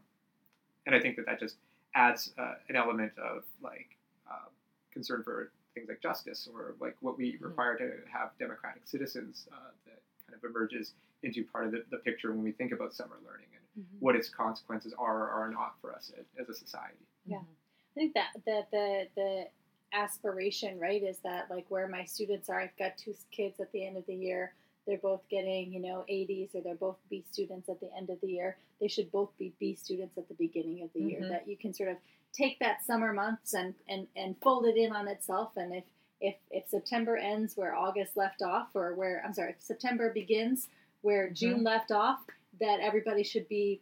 and 0.86 0.94
I 0.94 1.00
think 1.00 1.16
that 1.16 1.26
that 1.26 1.40
just 1.40 1.58
adds 1.96 2.34
uh, 2.38 2.56
an 2.68 2.76
element 2.76 3.18
of 3.18 3.46
like 3.62 3.96
uh, 4.30 4.50
concern 4.92 5.24
for 5.24 5.52
things 5.74 5.88
like 5.88 6.02
justice 6.02 6.48
or 6.54 6.76
like 6.80 6.96
what 7.00 7.18
we 7.18 7.38
Mhm. 7.38 7.42
require 7.50 7.78
to 7.78 7.88
have 8.12 8.38
democratic 8.38 8.86
citizens 8.86 9.48
uh, 9.52 9.72
that 9.86 10.02
kind 10.28 10.36
of 10.38 10.44
emerges 10.44 10.94
into 11.24 11.46
part 11.46 11.66
of 11.68 11.72
the, 11.72 11.82
the 11.90 11.98
picture 12.00 12.32
when 12.32 12.44
we 12.44 12.52
think 12.52 12.72
about 12.74 12.94
summer 12.94 13.18
learning 13.26 13.48
and 13.56 13.58
Mm-hmm. 13.80 14.00
what 14.00 14.16
its 14.16 14.28
consequences 14.30 14.94
are 14.96 15.18
or 15.24 15.30
are 15.30 15.50
not 15.50 15.80
for 15.80 15.94
us 15.96 16.12
as, 16.20 16.26
as 16.38 16.50
a 16.50 16.54
society. 16.54 17.06
Yeah. 17.26 17.38
Mhm. 17.40 17.56
I 17.92 17.94
think 17.94 18.14
that 18.16 18.34
the 18.46 18.58
the 18.72 19.08
the 19.16 19.50
aspiration, 19.94 20.80
right, 20.80 21.02
is 21.04 21.18
that 21.24 21.50
like 21.50 21.66
where 21.70 21.88
my 21.88 22.04
students 22.06 22.50
are. 22.50 22.60
I've 22.60 22.78
got 22.78 22.98
two 22.98 23.14
kids 23.32 23.60
at 23.60 23.72
the 23.72 23.86
end 23.86 23.98
of 23.98 24.06
the 24.06 24.16
year. 24.16 24.54
They're 24.88 24.98
both 24.98 25.22
getting 25.30 25.72
you 25.74 25.80
know 25.80 26.06
80s, 26.10 26.56
or 26.56 26.62
they're 26.62 26.76
both 26.76 26.98
B 27.10 27.24
students 27.32 27.70
at 27.70 27.80
the 27.80 27.90
end 27.96 28.10
of 28.10 28.20
the 28.22 28.28
year. 28.32 28.58
They 28.82 28.88
should 28.88 29.12
both 29.12 29.30
be 29.38 29.54
B 29.60 29.76
students 29.76 30.18
at 30.18 30.28
the 30.28 30.34
beginning 30.36 30.82
of 30.84 30.92
the 30.94 31.02
year. 31.02 31.22
Mhm. 31.22 31.30
That 31.30 31.48
you 31.48 31.58
can 31.58 31.74
sort 31.74 31.90
of 31.90 31.98
take 32.34 32.60
that 32.60 32.84
summer 32.84 33.14
months 33.14 33.54
and 33.54 33.76
and 33.88 34.08
and 34.16 34.36
fold 34.42 34.66
it 34.66 34.78
in 34.78 34.92
on 34.94 35.08
itself. 35.08 35.58
And 35.58 35.76
if 35.76 35.84
if 36.22 36.36
if 36.52 36.68
September 36.68 37.18
ends 37.18 37.56
where 37.56 37.76
August 37.76 38.18
left 38.18 38.42
off, 38.42 38.70
or 38.76 38.94
where 38.96 39.22
I'm 39.26 39.34
sorry, 39.34 39.52
if 39.52 39.62
September 39.62 40.12
begins 40.12 40.70
where 41.02 41.30
Mhm. 41.30 41.34
June 41.34 41.64
left 41.64 41.92
off, 41.92 42.26
that 42.60 42.80
everybody 42.80 43.24
should 43.24 43.48
be 43.48 43.82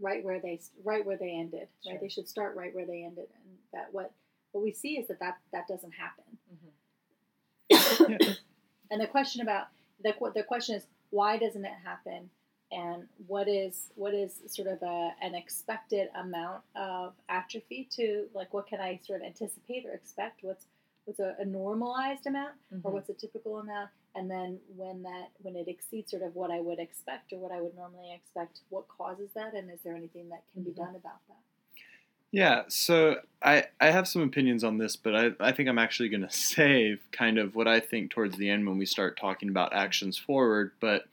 right 0.00 0.24
where 0.24 0.40
they 0.40 0.60
right 0.82 1.04
where 1.04 1.16
they 1.16 1.30
ended. 1.32 1.68
Sure. 1.82 1.92
Right, 1.92 2.00
they 2.00 2.08
should 2.08 2.28
start 2.28 2.56
right 2.56 2.74
where 2.74 2.86
they 2.86 3.04
ended, 3.04 3.28
and 3.44 3.58
that 3.72 3.92
what 3.92 4.12
what 4.54 4.62
we 4.64 4.72
see 4.72 4.92
is 4.98 5.08
that 5.08 5.18
that, 5.20 5.36
that 5.52 5.66
doesn't 5.68 5.92
happen. 5.92 6.38
Mhm. 6.54 8.20
Yeah. 8.20 8.34
And 8.90 9.00
the 9.00 9.06
question 9.08 9.40
about 9.40 9.68
the 10.02 10.12
the 10.34 10.42
question 10.44 10.76
is 10.76 10.86
why 11.10 11.36
doesn't 11.38 11.64
it 11.64 11.78
happen, 11.84 12.30
and 12.70 13.08
what 13.26 13.48
is 13.48 13.90
what 13.96 14.14
is 14.14 14.40
sort 14.46 14.68
of 14.68 14.80
a 14.82 15.10
an 15.22 15.34
expected 15.34 16.08
amount 16.14 16.62
of 16.76 17.14
atrophy 17.28 17.88
to 17.96 18.28
like 18.34 18.52
what 18.54 18.66
can 18.68 18.80
I 18.80 19.00
sort 19.04 19.20
of 19.22 19.26
anticipate 19.26 19.84
or 19.86 19.92
expect? 19.92 20.44
What's 20.44 20.66
what's 21.06 21.18
a, 21.18 21.34
a 21.40 21.44
normalized 21.44 22.26
amount 22.26 22.54
or 22.84 22.90
Mhm. 22.90 22.94
what's 22.94 23.08
a 23.08 23.14
typical 23.14 23.58
amount? 23.58 23.90
And 24.14 24.30
then 24.30 24.60
when 24.76 25.02
that 25.02 25.30
when 25.42 25.56
it 25.56 25.66
exceeds 25.66 26.10
sort 26.10 26.22
of 26.22 26.36
what 26.36 26.50
I 26.52 26.60
would 26.60 26.78
expect 26.78 27.32
or 27.32 27.38
what 27.38 27.50
I 27.52 27.60
would 27.60 27.74
normally 27.74 28.12
expect, 28.12 28.60
what 28.68 28.86
causes 28.86 29.30
that, 29.34 29.54
and 29.54 29.70
is 29.70 29.80
there 29.82 29.96
anything 29.96 30.28
that 30.28 30.42
can 30.52 30.62
be 30.62 30.70
Mhm. 30.70 30.76
done 30.76 30.94
about 30.94 31.20
that? 31.28 31.42
Yeah, 32.34 32.62
so 32.66 33.20
I, 33.42 33.66
I 33.80 33.92
have 33.92 34.08
some 34.08 34.22
opinions 34.22 34.64
on 34.64 34.78
this, 34.78 34.96
but 34.96 35.14
I, 35.14 35.30
I 35.38 35.52
think 35.52 35.68
I'm 35.68 35.78
actually 35.78 36.08
going 36.08 36.22
to 36.28 36.30
save 36.32 36.98
kind 37.12 37.38
of 37.38 37.54
what 37.54 37.68
I 37.68 37.78
think 37.78 38.10
towards 38.10 38.36
the 38.36 38.50
end 38.50 38.66
when 38.66 38.76
we 38.76 38.86
start 38.86 39.16
talking 39.18 39.48
about 39.48 39.72
actions 39.72 40.18
forward. 40.18 40.72
But 40.80 41.04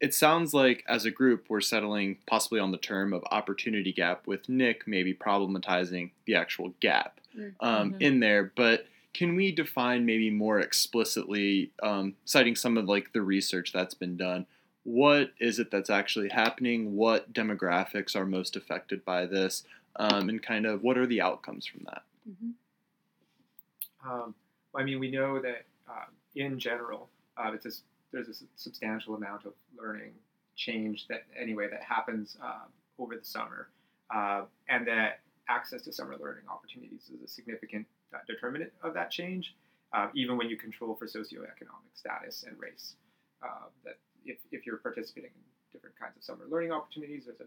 it 0.00 0.14
sounds 0.14 0.52
like 0.52 0.84
as 0.86 1.06
a 1.06 1.10
group, 1.10 1.46
we're 1.48 1.62
settling 1.62 2.18
possibly 2.26 2.60
on 2.60 2.72
the 2.72 2.78
term 2.78 3.14
of 3.14 3.24
opportunity 3.30 3.90
gap, 3.92 4.26
with 4.26 4.48
Nick 4.50 4.86
maybe 4.86 5.14
problematizing 5.14 6.10
the 6.26 6.34
actual 6.36 6.74
gap 6.80 7.16
Mm. 7.38 7.54
um, 7.60 7.92
Mhm. 7.92 8.00
in 8.02 8.18
there. 8.20 8.52
But 8.56 8.86
can 9.14 9.36
we 9.36 9.52
define 9.52 10.04
maybe 10.04 10.30
more 10.30 10.58
explicitly, 10.58 11.70
um, 11.80 12.16
citing 12.24 12.56
some 12.56 12.76
of 12.76 12.86
like 12.88 13.12
the 13.12 13.22
research 13.22 13.72
that's 13.72 13.94
been 13.94 14.16
done? 14.16 14.46
What 14.82 15.32
is 15.38 15.60
it 15.60 15.70
that's 15.70 15.90
actually 15.90 16.30
happening? 16.30 16.96
What 16.96 17.32
demographics 17.32 18.16
are 18.16 18.26
most 18.26 18.56
affected 18.56 19.04
by 19.04 19.26
this? 19.26 19.62
Um, 19.96 20.28
and 20.28 20.42
kind 20.42 20.66
of 20.66 20.82
what 20.82 20.96
are 20.98 21.06
the 21.06 21.20
outcomes 21.20 21.66
from 21.66 21.82
that? 21.84 22.02
Mm-hmm. 22.28 24.10
Um, 24.10 24.34
I 24.74 24.82
mean, 24.82 25.00
we 25.00 25.10
know 25.10 25.40
that 25.40 25.64
uh, 25.88 26.06
in 26.36 26.58
general, 26.58 27.08
uh, 27.36 27.52
it's 27.52 27.66
a, 27.66 27.70
there's 28.12 28.28
a 28.28 28.30
s- 28.30 28.44
substantial 28.56 29.14
amount 29.14 29.44
of 29.44 29.52
learning 29.78 30.12
change 30.56 31.06
that 31.08 31.24
anyway 31.38 31.68
that 31.70 31.82
happens 31.82 32.36
uh, 32.42 32.64
over 32.98 33.16
the 33.16 33.24
summer, 33.24 33.68
uh, 34.14 34.42
and 34.68 34.86
that 34.86 35.20
access 35.48 35.82
to 35.82 35.92
summer 35.92 36.16
learning 36.20 36.44
opportunities 36.48 37.10
is 37.12 37.22
a 37.22 37.28
significant 37.28 37.86
uh, 38.14 38.18
determinant 38.26 38.72
of 38.82 38.94
that 38.94 39.10
change, 39.10 39.56
uh, 39.92 40.08
even 40.14 40.36
when 40.36 40.48
you 40.48 40.56
control 40.56 40.94
for 40.94 41.06
socioeconomic 41.06 41.92
status 41.94 42.44
and 42.46 42.58
race. 42.58 42.94
Uh, 43.42 43.66
that 43.84 43.96
if, 44.24 44.38
if 44.52 44.66
you're 44.66 44.76
participating 44.76 45.30
in 45.34 45.42
different 45.72 45.98
kinds 45.98 46.16
of 46.16 46.22
summer 46.22 46.44
learning 46.48 46.70
opportunities, 46.70 47.24
there's 47.26 47.40
a 47.40 47.44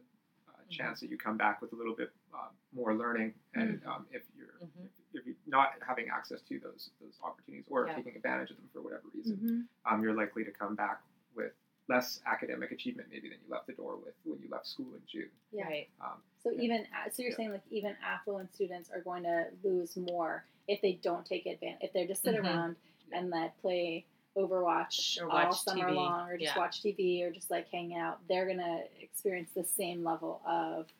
chance 0.78 1.00
that 1.02 1.10
you 1.10 1.18
come 1.18 1.38
back 1.38 1.62
with 1.62 1.74
a 1.74 1.76
little 1.76 1.96
bit 1.96 2.12
uh, 2.34 2.50
more 2.74 2.94
learning, 2.96 3.34
and 3.54 3.82
um, 3.86 4.06
if 4.12 4.24
you're 4.36 4.48
Mhm. 4.62 4.90
if 5.14 5.26
you're 5.28 5.36
not 5.46 5.74
having 5.86 6.10
access 6.10 6.42
to 6.42 6.60
those 6.60 6.90
those 7.00 7.20
opportunities 7.24 7.66
or 7.70 7.88
Yeah. 7.88 7.96
taking 7.96 8.16
advantage 8.16 8.50
of 8.52 8.58
them 8.58 8.70
for 8.74 8.82
whatever 8.82 9.04
reason, 9.14 9.38
Mm-hmm. 9.38 9.94
um, 9.94 10.02
you're 10.04 10.16
likely 10.16 10.44
to 10.44 10.52
come 10.52 10.76
back 10.76 11.02
with 11.36 11.54
less 11.88 12.22
academic 12.26 12.72
achievement 12.72 13.10
maybe 13.12 13.30
than 13.30 13.38
you 13.46 13.50
left 13.52 13.68
the 13.68 13.74
door 13.74 13.98
with 13.98 14.16
when 14.24 14.40
you 14.42 14.48
left 14.50 14.66
school 14.66 14.94
in 14.96 15.02
June. 15.06 15.30
Yeah. 15.52 15.66
Right. 15.66 15.90
Um, 16.02 16.22
So 16.42 16.50
Yeah. 16.52 16.62
even 16.64 16.88
so, 17.12 17.22
you're 17.22 17.32
Yeah. 17.32 17.36
saying 17.38 17.52
like 17.52 17.68
even 17.70 17.96
affluent 18.02 18.54
students 18.54 18.90
are 18.90 19.02
going 19.02 19.24
to 19.24 19.52
lose 19.64 19.96
more 19.96 20.46
if 20.68 20.82
they 20.82 20.94
don't 20.94 21.26
take 21.26 21.46
advantage. 21.46 21.84
If 21.84 21.94
they 21.94 22.06
just 22.08 22.22
sit 22.24 22.36
Mhm. 22.36 22.44
around 22.44 22.76
Yeah. 23.10 23.20
and 23.20 23.30
let 23.30 23.58
play 23.60 24.06
Overwatch 24.38 25.22
Or 25.22 25.32
all 25.32 25.52
summer 25.54 25.90
TV. 25.90 25.96
long, 25.96 26.30
or 26.30 26.38
just 26.38 26.56
Yeah. 26.56 26.60
watch 26.62 26.82
TV, 26.82 27.22
or 27.24 27.32
just 27.32 27.52
like 27.52 27.68
hang 27.70 27.96
out, 27.96 28.20
they're 28.28 28.48
gonna 28.48 28.84
experience 29.00 29.52
the 29.54 29.64
same 29.64 30.04
level 30.04 30.42
of 30.46 30.92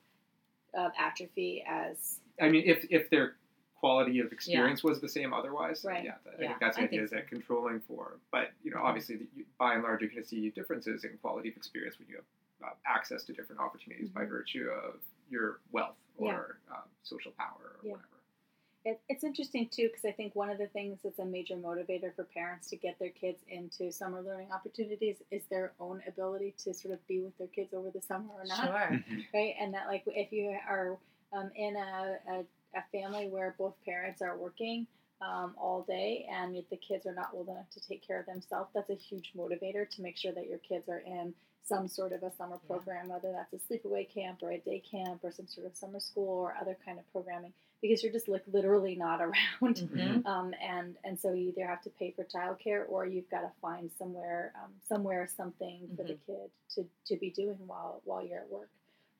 of 0.76 0.92
atrophy 0.98 1.64
as 1.68 2.20
I 2.42 2.50
mean, 2.50 2.64
if 2.66 2.86
if 2.90 3.10
their 3.12 3.36
quality 3.76 4.20
of 4.20 4.32
experience 4.32 4.84
was 4.84 5.02
the 5.02 5.10
same 5.10 5.34
otherwise, 5.34 5.84
Right. 5.86 6.04
yeah, 6.04 6.16
I 6.26 6.42
Yeah, 6.42 6.48
think 6.48 6.60
that's 6.60 6.78
the 6.78 6.84
I 6.84 6.86
idea 6.86 7.00
think 7.00 7.06
is 7.06 7.12
that 7.12 7.28
controlling 7.28 7.80
for. 7.82 8.20
But 8.32 8.52
you 8.64 8.72
know, 8.72 8.82
obviously, 8.82 9.18
the, 9.18 9.28
you, 9.36 9.46
by 9.60 9.74
and 9.76 9.84
large, 9.84 10.02
you're 10.02 10.10
going 10.10 10.24
to 10.24 10.28
see 10.28 10.50
differences 10.52 11.04
in 11.04 11.18
quality 11.20 11.50
of 11.50 11.58
experience 11.58 12.00
when 12.00 12.08
you 12.08 12.16
have 12.16 12.26
uh, 12.64 12.74
access 12.86 13.24
to 13.26 13.34
different 13.34 13.60
opportunities 13.62 14.10
by 14.10 14.24
Mhm. 14.24 14.30
virtue 14.30 14.70
of 14.70 15.02
your 15.30 15.60
wealth 15.72 15.98
Yeah. 16.18 16.34
or 16.38 16.60
um, 16.72 16.84
social 17.04 17.34
power 17.34 17.76
or 17.76 17.80
Yeah. 17.84 17.92
whatever. 17.94 18.08
It, 18.86 19.00
it's 19.08 19.24
interesting 19.24 19.70
too 19.72 19.88
because 19.88 20.04
I 20.06 20.12
think 20.12 20.36
one 20.36 20.50
of 20.50 20.58
the 20.58 20.68
things 20.68 21.00
that's 21.04 21.20
a 21.20 21.26
major 21.26 21.56
motivator 21.56 22.14
for 22.16 22.26
parents 22.26 22.70
to 22.72 22.76
get 22.76 23.00
their 23.00 23.12
kids 23.12 23.40
into 23.48 23.92
summer 23.92 24.22
learning 24.22 24.52
opportunities 24.52 25.18
is 25.32 25.44
their 25.50 25.72
own 25.80 26.02
ability 26.08 26.54
to 26.66 26.74
sort 26.74 26.94
of 26.94 27.08
be 27.08 27.22
with 27.22 27.38
their 27.38 27.48
kids 27.48 27.74
over 27.74 27.90
the 27.92 28.02
summer 28.02 28.30
or 28.34 28.46
not, 28.46 28.60
Sure. 28.66 29.04
right? 29.34 29.56
And 29.60 29.74
that 29.74 29.88
like 29.88 30.04
if 30.08 30.32
you 30.34 30.56
are 30.70 30.98
um, 31.32 31.50
in 31.56 31.76
a, 31.78 32.18
a, 32.32 32.40
a 32.78 32.84
family 32.92 33.28
where 33.30 33.56
both 33.58 33.74
parents 33.86 34.22
are 34.22 34.38
working 34.38 34.86
um, 35.22 35.56
all 35.58 35.86
day 35.88 36.28
and 36.30 36.56
if 36.58 36.70
the 36.70 36.76
kids 36.78 37.06
are 37.06 37.14
not 37.16 37.30
old 37.34 37.48
enough 37.48 37.70
to 37.72 37.80
take 37.80 38.06
care 38.06 38.20
of 38.20 38.26
themselves, 38.26 38.70
that's 38.76 38.90
a 38.90 38.96
huge 38.96 39.32
motivator 39.38 39.90
to 39.90 40.02
make 40.02 40.18
sure 40.18 40.34
that 40.34 40.48
your 40.48 40.60
kids 40.60 40.90
are 40.90 41.00
in 41.06 41.34
some 41.66 41.88
sort 41.88 42.12
of 42.12 42.24
a 42.24 42.32
summer 42.32 42.60
Yeah. 42.64 42.68
program, 42.76 43.08
whether 43.10 43.32
that's 43.32 43.54
a 43.54 43.58
sleepaway 43.74 44.10
camp 44.10 44.44
or 44.44 44.52
a 44.52 44.58
day 44.60 44.80
camp 44.80 45.24
or 45.24 45.32
some 45.32 45.48
sort 45.48 45.66
of 45.66 45.76
summer 45.76 46.00
school 46.00 46.28
or 46.30 46.56
other 46.60 46.76
kind 46.86 47.00
of 47.00 47.10
programming, 47.12 47.54
because 47.82 48.04
you're 48.04 48.12
just 48.12 48.28
like 48.28 48.44
literally 48.52 48.96
not 48.96 49.22
around. 49.62 49.78
Mhm. 49.78 50.26
Um, 50.26 50.54
and 50.62 50.98
and 51.06 51.20
so 51.20 51.32
you 51.34 51.50
either 51.50 51.66
have 51.66 51.82
to 51.84 51.90
pay 51.92 52.12
for 52.12 52.26
childcare 52.26 52.86
or 52.90 53.06
you've 53.06 53.30
got 53.30 53.42
to 53.42 53.52
find 53.62 53.90
somewhere 53.98 54.52
um, 54.62 54.72
somewhere 54.88 55.28
something 55.28 55.88
for 55.96 56.04
the 56.04 56.18
kid 56.26 56.50
to, 56.76 56.86
to 57.06 57.16
be 57.18 57.30
doing 57.32 57.58
while 57.66 58.02
while 58.04 58.26
you're 58.26 58.40
at 58.40 58.50
work. 58.50 58.70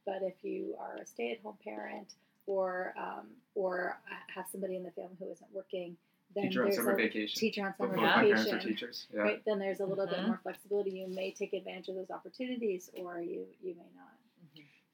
But 0.06 0.22
if 0.22 0.36
you 0.44 0.76
are 0.80 0.98
a 0.98 1.06
stay-at-home 1.06 1.58
parent 1.64 2.14
or 2.46 2.94
um, 2.98 3.28
or 3.56 3.98
have 4.36 4.46
somebody 4.52 4.76
in 4.76 4.84
the 4.84 4.92
family 4.92 5.16
who 5.18 5.32
isn't 5.32 5.50
working, 5.54 5.96
then 6.36 6.44
Teacher 6.46 6.66
on 6.66 6.72
summer 6.74 6.92
a 6.92 6.96
vacation. 6.96 7.40
teacher 7.40 7.62
on 7.66 7.74
Both 7.78 7.90
summer 7.96 8.02
my 8.02 8.14
parents 8.14 8.42
are 8.42 8.46
vacation. 8.46 8.70
teachers. 8.70 9.08
Yeah. 9.14 9.22
Right, 9.22 9.46
then 9.46 9.60
there's 9.60 9.80
a 9.80 9.86
little 9.86 10.08
bit 10.08 10.20
Mhm. 10.20 10.28
more 10.28 10.40
flexibility. 10.44 10.92
You 10.92 11.08
may 11.08 11.32
take 11.32 11.54
advantage 11.54 11.90
of 11.90 11.96
those 11.96 12.10
opportunities, 12.12 12.90
or 12.96 13.22
you 13.22 13.48
you 13.62 13.76
may 13.76 13.84
not. 13.96 14.10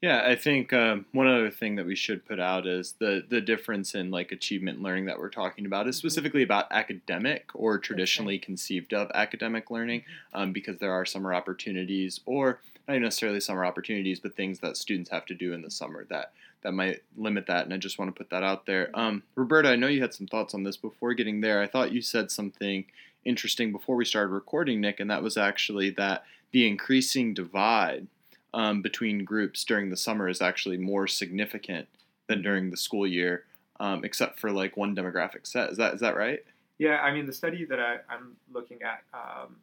Yeah, 0.01 0.23
I 0.25 0.35
think 0.35 0.71
um, 0.71 1.05
one 1.11 1.27
other 1.27 1.51
thing 1.51 1.75
that 1.75 1.85
we 1.85 1.93
should 1.95 2.25
put 2.25 2.39
out 2.39 2.65
is 2.65 2.93
the 2.93 3.25
the 3.27 3.41
difference 3.41 3.95
in 3.95 4.11
like 4.11 4.31
achievement 4.31 4.81
learning 4.81 5.05
that 5.05 5.19
we're 5.19 5.29
talking 5.29 5.65
about 5.65 5.87
is 5.89 5.95
Mhm. 5.97 5.99
specifically 5.99 6.41
about 6.43 6.67
academic 6.71 7.49
or 7.53 7.77
traditionally 7.77 8.39
conceived 8.39 8.93
of 8.93 9.11
academic 9.13 9.69
learning, 9.69 10.05
um, 10.33 10.53
because 10.53 10.77
there 10.77 10.93
are 10.93 11.05
summer 11.05 11.33
opportunities 11.33 12.21
or 12.25 12.61
not 12.87 12.99
necessarily 13.01 13.39
summer 13.41 13.65
opportunities, 13.65 14.19
but 14.21 14.35
things 14.35 14.59
that 14.61 14.77
students 14.77 15.09
have 15.09 15.25
to 15.25 15.35
do 15.35 15.53
in 15.53 15.61
the 15.61 15.69
summer 15.69 16.05
that 16.05 16.31
that 16.63 16.73
might 16.73 17.01
limit 17.15 17.47
that. 17.47 17.65
And 17.65 17.73
I 17.73 17.77
just 17.77 17.97
want 17.97 18.13
to 18.13 18.17
put 18.17 18.29
that 18.31 18.43
out 18.43 18.65
there. 18.65 18.89
Um, 18.93 19.23
Roberta, 19.35 19.69
I 19.69 19.75
know 19.75 19.87
you 19.87 20.01
had 20.01 20.13
some 20.13 20.27
thoughts 20.27 20.53
on 20.53 20.63
this 20.63 20.77
before 20.77 21.13
getting 21.13 21.41
there. 21.41 21.61
I 21.61 21.67
thought 21.67 21.91
you 21.91 22.01
said 22.01 22.31
something 22.31 22.85
interesting 23.25 23.71
before 23.71 23.95
we 23.95 24.05
started 24.05 24.33
recording, 24.33 24.81
Nick, 24.81 24.99
and 24.99 25.09
that 25.09 25.23
was 25.23 25.37
actually 25.37 25.89
that 25.91 26.23
the 26.51 26.67
increasing 26.67 27.33
divide 27.33 28.07
um, 28.53 28.81
between 28.81 29.23
groups 29.23 29.63
during 29.63 29.89
the 29.89 29.97
summer 29.97 30.27
is 30.27 30.41
actually 30.41 30.77
more 30.77 31.07
significant 31.07 31.87
than 32.27 32.41
during 32.41 32.71
the 32.71 32.77
school 32.77 33.05
year, 33.05 33.45
um, 33.79 34.03
except 34.03 34.39
for 34.39 34.51
like 34.51 34.77
one 34.77 34.95
demographic 34.95 35.45
set. 35.45 35.69
Is 35.69 35.77
that 35.77 35.93
is 35.93 36.01
that 36.01 36.15
right? 36.15 36.39
Yeah, 36.77 36.99
I 37.01 37.13
mean, 37.13 37.25
the 37.25 37.33
study 37.33 37.65
that 37.65 37.79
I, 37.79 37.97
I'm 38.09 38.37
looking 38.51 38.79
at, 38.81 39.03
um, 39.13 39.57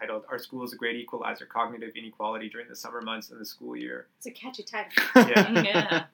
are 0.00 0.06
titled 0.06 0.24
"Are 0.30 0.38
Schools 0.38 0.72
a 0.72 0.76
Great 0.76 0.96
Equalizer: 0.96 1.46
Cognitive 1.46 1.94
Inequality 1.96 2.48
During 2.48 2.68
the 2.68 2.76
Summer 2.76 3.00
Months 3.00 3.30
and 3.30 3.40
the 3.40 3.44
School 3.44 3.76
Year?" 3.76 4.06
It's 4.18 4.26
a 4.26 4.30
catchy 4.30 4.62
title. 4.62 4.90
Yeah. 5.28 5.62
yeah. 5.62 6.04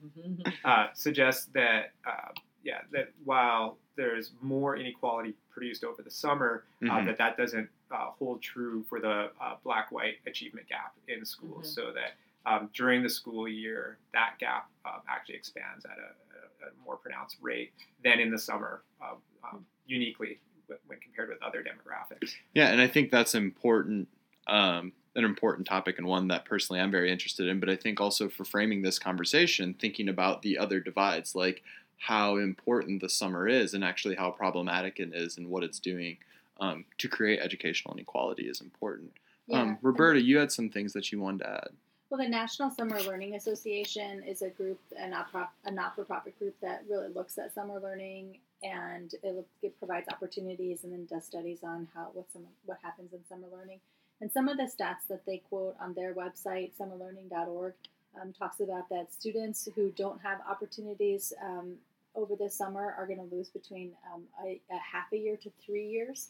Uh, 0.64 0.86
suggests 0.94 1.46
that 1.54 1.92
uh, 2.06 2.28
yeah 2.62 2.80
that 2.92 3.10
while 3.24 3.76
there's 3.96 4.32
more 4.40 4.76
inequality 4.76 5.34
produced 5.50 5.84
over 5.84 6.02
the 6.02 6.10
summer, 6.10 6.64
uh, 6.82 6.86
Mhm. 6.86 7.06
that 7.06 7.18
that 7.18 7.36
doesn't 7.36 7.68
uh, 7.90 8.06
hold 8.18 8.42
true 8.42 8.82
for 8.88 8.98
the 9.00 9.30
uh, 9.40 9.54
black-white 9.62 10.16
achievement 10.26 10.66
gap 10.68 10.94
in 11.08 11.24
schools. 11.24 11.66
Mhm. 11.70 11.74
So 11.74 11.92
that 11.92 12.14
um, 12.46 12.68
during 12.74 13.02
the 13.02 13.08
school 13.08 13.46
year, 13.48 13.98
that 14.12 14.34
gap 14.38 14.68
um, 14.84 15.00
actually 15.08 15.36
expands 15.36 15.84
at 15.84 15.92
a, 15.98 16.66
a, 16.66 16.68
a 16.68 16.84
more 16.84 16.96
pronounced 16.96 17.36
rate 17.40 17.72
than 18.02 18.18
in 18.20 18.30
the 18.30 18.38
summer, 18.38 18.82
um, 19.00 19.16
um, 19.50 19.66
uniquely 19.86 20.26
w- 20.26 20.53
when 20.86 20.98
compared 21.00 21.28
with 21.28 21.42
other 21.42 21.62
demographics. 21.62 22.34
Yeah, 22.54 22.68
and 22.68 22.80
I 22.80 22.86
think 22.86 23.10
that's 23.10 23.34
important, 23.34 24.08
um, 24.46 24.92
an 25.16 25.24
important 25.24 25.66
topic 25.66 25.98
and 25.98 26.06
one 26.06 26.28
that 26.28 26.44
personally 26.44 26.80
I'm 26.80 26.90
very 26.90 27.10
interested 27.10 27.48
in. 27.48 27.60
But 27.60 27.68
I 27.68 27.76
think 27.76 28.00
also 28.00 28.28
for 28.28 28.44
framing 28.44 28.82
this 28.82 28.98
conversation, 28.98 29.74
thinking 29.74 30.08
about 30.08 30.42
the 30.42 30.58
other 30.58 30.80
divides, 30.80 31.34
like 31.34 31.62
how 31.98 32.36
important 32.36 33.00
the 33.00 33.08
summer 33.08 33.48
is 33.48 33.74
and 33.74 33.84
actually 33.84 34.14
how 34.16 34.30
problematic 34.30 35.00
it 35.00 35.14
is 35.14 35.38
and 35.38 35.48
what 35.48 35.62
it's 35.62 35.78
doing 35.78 36.16
um, 36.60 36.84
to 36.98 37.08
create 37.08 37.40
educational 37.40 37.94
inequality 37.94 38.44
is 38.44 38.60
important. 38.60 39.12
Um, 39.52 39.78
Roberta, 39.82 40.20
you 40.20 40.38
had 40.38 40.50
some 40.50 40.70
things 40.70 40.92
that 40.94 41.12
you 41.12 41.20
wanted 41.20 41.44
to 41.44 41.50
add. 41.50 41.68
Well, 42.10 42.20
the 42.20 42.28
National 42.28 42.70
Summer 42.70 43.00
Learning 43.02 43.34
Association 43.34 44.22
is 44.22 44.42
a 44.42 44.48
group, 44.48 44.78
a 44.96 45.08
not 45.08 45.28
a 45.64 45.70
not 45.70 45.96
for 45.96 46.04
profit 46.04 46.38
group 46.38 46.54
that 46.60 46.84
really 46.88 47.08
looks 47.08 47.38
at 47.38 47.52
summer 47.52 47.80
learning 47.80 48.38
and 48.64 49.12
it, 49.22 49.46
it 49.62 49.78
provides 49.78 50.08
opportunities 50.10 50.82
and 50.84 50.92
then 50.92 51.06
does 51.06 51.24
studies 51.26 51.60
on 51.62 51.86
how 51.94 52.08
what 52.14 52.26
some 52.32 52.42
what 52.64 52.78
happens 52.82 53.12
in 53.12 53.20
summer 53.28 53.46
learning. 53.52 53.78
And 54.20 54.32
some 54.32 54.48
of 54.48 54.56
the 54.56 54.64
stats 54.64 55.06
that 55.10 55.26
they 55.26 55.38
quote 55.48 55.76
on 55.80 55.92
their 55.94 56.14
website, 56.14 56.72
summerlearning.org, 56.80 57.74
um, 58.20 58.32
talks 58.32 58.60
about 58.60 58.88
that 58.88 59.12
students 59.12 59.68
who 59.74 59.90
don't 59.90 60.20
have 60.22 60.38
opportunities 60.48 61.32
um, 61.44 61.74
over 62.14 62.34
the 62.36 62.48
summer 62.48 62.94
are 62.96 63.06
going 63.06 63.18
to 63.28 63.34
lose 63.34 63.48
between 63.50 63.92
um, 64.12 64.22
a, 64.44 64.60
a 64.70 64.78
half 64.78 65.12
a 65.12 65.16
year 65.16 65.36
to 65.36 65.50
three 65.64 65.86
years 65.86 66.28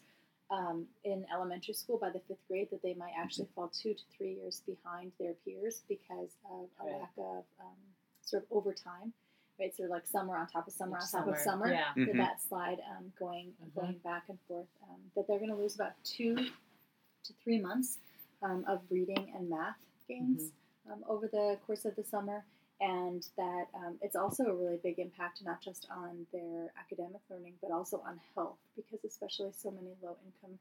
um, 0.50 0.86
in 1.04 1.24
elementary 1.32 1.74
school 1.74 1.98
by 1.98 2.10
the 2.10 2.20
fifth 2.26 2.46
grade 2.48 2.68
that 2.70 2.82
they 2.82 2.94
might 2.94 3.12
actually 3.18 3.48
fall 3.54 3.68
two 3.68 3.94
to 3.94 4.02
three 4.16 4.34
years 4.34 4.62
behind 4.66 5.12
their 5.20 5.34
peers 5.44 5.82
because 5.88 6.30
of 6.50 6.68
a 6.80 6.84
Right. 6.90 7.00
lack 7.00 7.12
of 7.18 7.44
um, 7.60 7.76
sort 8.24 8.42
of 8.44 8.48
overtime, 8.56 9.12
right? 9.58 9.74
So 9.76 9.84
like 9.84 10.06
summer 10.06 10.36
on 10.36 10.46
top 10.46 10.66
of 10.66 10.72
summer 10.72 10.96
Each 10.98 11.14
on 11.14 11.20
top 11.24 11.28
of 11.34 11.38
summer. 11.38 11.70
Yeah. 11.70 11.92
That, 11.96 12.06
Mhm. 12.08 12.16
that 12.18 12.42
slide 12.42 12.80
um, 12.90 13.12
going 13.18 13.54
Mhm. 13.62 13.74
going 13.74 13.98
back 13.98 14.28
and 14.28 14.38
forth. 14.48 14.68
Um, 14.88 15.00
that 15.14 15.26
they're 15.26 15.38
going 15.38 15.50
to 15.50 15.56
lose 15.56 15.74
about 15.74 15.92
two 16.04 16.34
to 16.36 17.32
three 17.42 17.60
months 17.60 17.98
um, 18.42 18.64
of 18.66 18.82
reading 18.90 19.32
and 19.34 19.48
math 19.48 19.78
gains 20.06 20.52
um, 20.90 21.02
over 21.08 21.26
the 21.28 21.58
course 21.66 21.84
of 21.86 21.96
the 21.96 22.04
summer, 22.04 22.44
and 22.80 23.26
that 23.36 23.68
um, 23.74 23.98
it's 24.02 24.16
also 24.16 24.44
a 24.44 24.54
really 24.54 24.76
big 24.76 24.98
impact 24.98 25.42
not 25.42 25.60
just 25.62 25.88
on 25.90 26.26
their 26.32 26.72
academic 26.78 27.22
learning 27.30 27.54
but 27.62 27.70
also 27.70 28.00
on 28.00 28.20
health 28.34 28.58
because 28.76 29.02
especially 29.04 29.50
so 29.52 29.70
many 29.70 29.94
low 30.02 30.16
income 30.26 30.58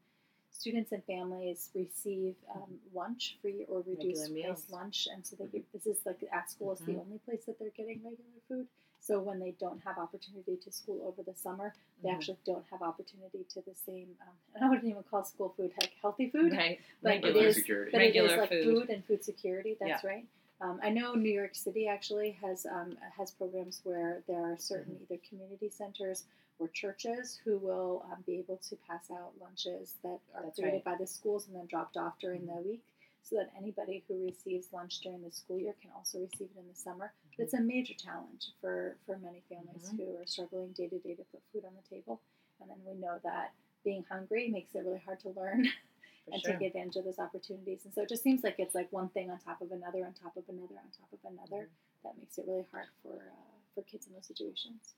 students 0.54 0.92
and 0.92 1.02
families 1.04 1.68
receive 1.74 2.34
um, 2.54 2.70
lunch 2.94 3.36
free 3.42 3.64
or 3.68 3.82
reduced 3.86 4.32
price 4.32 4.66
lunch 4.70 5.08
and 5.12 5.26
so 5.26 5.34
they 5.36 5.46
get, 5.46 5.64
this 5.72 5.84
is 5.86 5.98
like 6.06 6.18
at 6.32 6.48
school 6.50 6.72
is 6.72 6.78
the 6.80 6.92
Mhm. 6.92 7.00
only 7.00 7.18
place 7.26 7.44
that 7.46 7.58
they're 7.58 7.76
getting 7.76 8.00
regular 8.04 8.40
food 8.48 8.66
so 9.00 9.20
when 9.20 9.38
they 9.40 9.50
don't 9.60 9.80
have 9.84 9.98
opportunity 9.98 10.56
to 10.64 10.70
school 10.70 11.00
over 11.08 11.22
the 11.22 11.34
summer 11.34 11.74
they 12.02 12.08
Mhm. 12.08 12.14
actually 12.14 12.38
don't 12.44 12.64
have 12.70 12.82
opportunity 12.82 13.42
to 13.52 13.60
the 13.62 13.74
same 13.74 14.16
um, 14.22 14.34
i 14.62 14.68
wouldn't 14.68 14.88
even 14.88 15.02
call 15.02 15.24
school 15.24 15.52
food 15.56 15.72
like 15.80 15.92
healthy 16.00 16.30
food 16.30 16.52
Right. 16.52 16.78
but 17.02 17.10
it 17.16 17.24
Regular 17.24 17.46
is, 17.48 17.56
security. 17.56 17.90
but 17.92 18.00
it 18.02 18.16
is 18.16 18.36
like 18.38 18.48
food. 18.48 18.64
food. 18.64 18.90
and 18.90 19.04
food 19.04 19.24
security. 19.24 19.76
That's 19.80 20.04
right. 20.04 20.26
Um, 20.60 20.78
I 20.82 20.90
know 20.90 21.14
New 21.14 21.32
York 21.32 21.54
City 21.56 21.88
actually 21.88 22.30
has 22.40 22.64
um, 22.64 22.96
has 23.18 23.32
programs 23.32 23.80
where 23.82 24.22
there 24.28 24.40
are 24.40 24.56
certain 24.56 24.94
Mm-hmm. 24.94 25.12
either 25.14 25.20
community 25.28 25.68
centers 25.68 26.24
or 26.58 26.68
churches 26.68 27.40
who 27.44 27.58
will 27.58 28.04
um, 28.12 28.22
be 28.26 28.38
able 28.38 28.58
to 28.68 28.76
pass 28.88 29.10
out 29.10 29.32
lunches 29.40 29.94
that 30.02 30.18
are 30.34 30.42
That's 30.44 30.58
created 30.58 30.76
right. 30.76 30.84
Mm-hmm. 30.84 30.90
by 30.92 30.98
the 30.98 31.06
schools 31.06 31.46
and 31.46 31.56
then 31.56 31.66
dropped 31.66 31.96
off 31.96 32.18
during 32.20 32.46
the 32.46 32.54
week, 32.64 32.82
so 33.22 33.36
that 33.36 33.50
anybody 33.58 34.04
who 34.06 34.24
receives 34.24 34.68
lunch 34.72 35.00
during 35.00 35.22
the 35.22 35.30
school 35.32 35.58
year 35.58 35.74
can 35.80 35.90
also 35.96 36.18
receive 36.20 36.48
it 36.54 36.58
in 36.60 36.68
the 36.68 36.74
summer. 36.74 37.12
But 37.36 37.44
it's 37.44 37.54
a 37.54 37.60
major 37.60 37.94
challenge 37.94 38.50
for 38.60 38.96
for 39.06 39.18
many 39.18 39.42
families 39.48 39.90
Mhm. 39.90 39.96
who 39.98 40.16
are 40.16 40.26
struggling 40.26 40.72
day 40.72 40.88
to 40.88 40.98
day 40.98 41.14
to 41.14 41.24
put 41.24 41.42
food 41.52 41.64
on 41.64 41.74
the 41.74 41.82
table, 41.88 42.20
and 42.60 42.70
then 42.70 42.78
we 42.86 42.94
know 42.94 43.18
that 43.24 43.52
being 43.82 44.04
hungry 44.04 44.48
makes 44.48 44.74
it 44.74 44.84
really 44.84 45.00
hard 45.04 45.20
to 45.20 45.30
learn 45.30 45.66
and 46.32 46.40
sure. 46.40 46.52
take 46.52 46.68
advantage 46.68 46.96
of 46.96 47.04
those 47.04 47.18
opportunities. 47.18 47.84
And 47.84 47.92
so 47.92 48.02
it 48.02 48.08
just 48.08 48.22
seems 48.22 48.42
like 48.44 48.56
it's 48.58 48.74
like 48.74 48.90
one 48.92 49.08
thing 49.10 49.30
on 49.30 49.38
top 49.40 49.60
of 49.60 49.72
another, 49.72 50.06
on 50.06 50.12
top 50.14 50.36
of 50.36 50.44
another, 50.48 50.76
on 50.76 50.88
top 50.98 51.12
of 51.12 51.18
another. 51.30 51.68
That 52.04 52.16
makes 52.18 52.38
it 52.38 52.46
really 52.46 52.64
hard 52.70 52.86
for 53.02 53.16
uh, 53.16 53.56
for 53.74 53.82
kids 53.82 54.06
in 54.06 54.12
those 54.14 54.26
situations. 54.26 54.94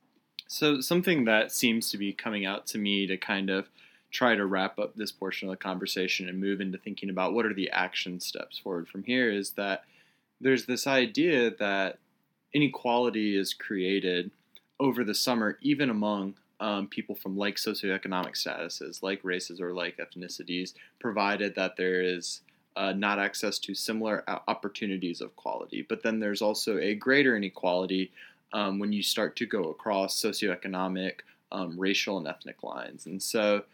So 0.46 0.80
something 0.80 1.24
that 1.24 1.52
seems 1.52 1.90
to 1.90 1.98
be 1.98 2.12
coming 2.12 2.46
out 2.46 2.66
to 2.68 2.78
me 2.78 3.06
to 3.06 3.16
kind 3.16 3.50
of 3.50 3.68
try 4.10 4.34
to 4.34 4.46
wrap 4.46 4.78
up 4.78 4.94
this 4.94 5.12
portion 5.12 5.48
of 5.48 5.52
the 5.52 5.56
conversation 5.56 6.28
and 6.28 6.40
move 6.40 6.60
into 6.60 6.78
thinking 6.78 7.10
about 7.10 7.34
what 7.34 7.44
are 7.44 7.54
the 7.54 7.70
action 7.70 8.20
steps 8.20 8.58
forward 8.58 8.88
from 8.88 9.02
here 9.02 9.30
is 9.30 9.50
that 9.52 9.84
there's 10.40 10.66
this 10.66 10.86
idea 10.86 11.50
that 11.56 11.98
inequality 12.52 13.36
is 13.36 13.52
created 13.52 14.30
over 14.78 15.04
the 15.04 15.14
summer, 15.14 15.58
even 15.60 15.90
among 15.90 16.34
um, 16.60 16.86
people 16.86 17.14
from 17.14 17.36
like 17.36 17.56
socioeconomic 17.56 18.32
statuses, 18.32 19.02
like 19.02 19.20
races 19.22 19.60
or 19.60 19.72
like 19.72 19.98
ethnicities, 19.98 20.72
provided 20.98 21.54
that 21.54 21.76
there 21.76 22.00
is 22.00 22.40
uh, 22.76 22.92
not 22.92 23.18
access 23.18 23.58
to 23.58 23.74
similar 23.74 24.24
opportunities 24.48 25.20
of 25.20 25.34
quality. 25.36 25.84
But 25.86 26.02
then 26.02 26.20
there's 26.20 26.42
also 26.42 26.78
a 26.78 26.94
greater 26.94 27.36
inequality 27.36 28.12
um, 28.56 28.78
when 28.78 28.90
you 28.90 29.02
start 29.02 29.36
to 29.36 29.44
go 29.44 29.64
across 29.64 30.18
socioeconomic, 30.20 31.16
um, 31.52 31.78
racial, 31.78 32.16
and 32.16 32.26
ethnic 32.26 32.62
lines. 32.62 33.04
And 33.04 33.22
so 33.22 33.64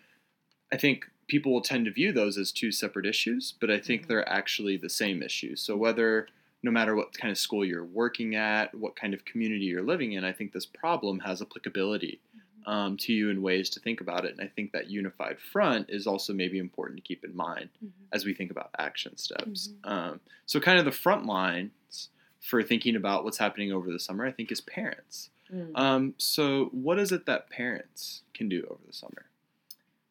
I 0.72 0.76
think 0.76 1.04
people 1.28 1.52
will 1.52 1.62
tend 1.62 1.84
to 1.84 1.92
view 1.92 2.10
those 2.10 2.36
as 2.36 2.50
two 2.50 2.72
separate 2.72 3.06
issues, 3.06 3.54
but 3.60 3.70
I 3.70 3.78
think 3.78 4.02
mm-hmm. 4.02 4.08
they're 4.08 4.28
actually 4.28 4.76
the 4.76 4.90
same 4.90 5.22
issue. 5.22 5.54
So 5.54 5.76
whether 5.76 6.26
no 6.64 6.72
matter 6.72 6.96
what 6.96 7.16
kind 7.16 7.30
of 7.30 7.38
school 7.38 7.64
you're 7.64 7.84
working 7.84 8.34
at, 8.34 8.74
what 8.74 8.96
kind 8.96 9.14
of 9.14 9.24
community 9.24 9.66
you're 9.66 9.82
living 9.82 10.12
in, 10.12 10.24
I 10.24 10.32
think 10.32 10.52
this 10.52 10.66
problem 10.66 11.20
has 11.20 11.40
applicability 11.40 12.20
mm-hmm. 12.36 12.70
um, 12.70 12.96
to 12.98 13.12
you 13.12 13.30
in 13.30 13.40
ways 13.40 13.70
to 13.70 13.80
think 13.80 14.00
about 14.00 14.24
it. 14.24 14.32
And 14.32 14.40
I 14.40 14.48
think 14.48 14.72
that 14.72 14.90
unified 14.90 15.38
front 15.38 15.90
is 15.90 16.08
also 16.08 16.32
maybe 16.32 16.58
important 16.58 16.98
to 16.98 17.04
keep 17.04 17.24
in 17.24 17.36
mind 17.36 17.68
mm-hmm. 17.76 18.04
as 18.12 18.24
we 18.24 18.34
think 18.34 18.50
about 18.50 18.70
action 18.80 19.16
steps. 19.16 19.68
Mm-hmm. 19.68 19.92
Um, 19.92 20.20
so, 20.46 20.58
kind 20.58 20.80
of 20.80 20.84
the 20.84 20.90
front 20.90 21.24
lines 21.24 22.08
for 22.42 22.62
thinking 22.62 22.96
about 22.96 23.24
what's 23.24 23.38
happening 23.38 23.72
over 23.72 23.90
the 23.90 24.00
summer, 24.00 24.26
I 24.26 24.32
think, 24.32 24.50
is 24.52 24.60
parents. 24.60 25.30
Mm. 25.50 25.78
Um, 25.78 26.14
so, 26.18 26.66
what 26.72 26.98
is 26.98 27.12
it 27.12 27.24
that 27.26 27.48
parents 27.48 28.22
can 28.34 28.48
do 28.48 28.66
over 28.68 28.80
the 28.86 28.92
summer? 28.92 29.26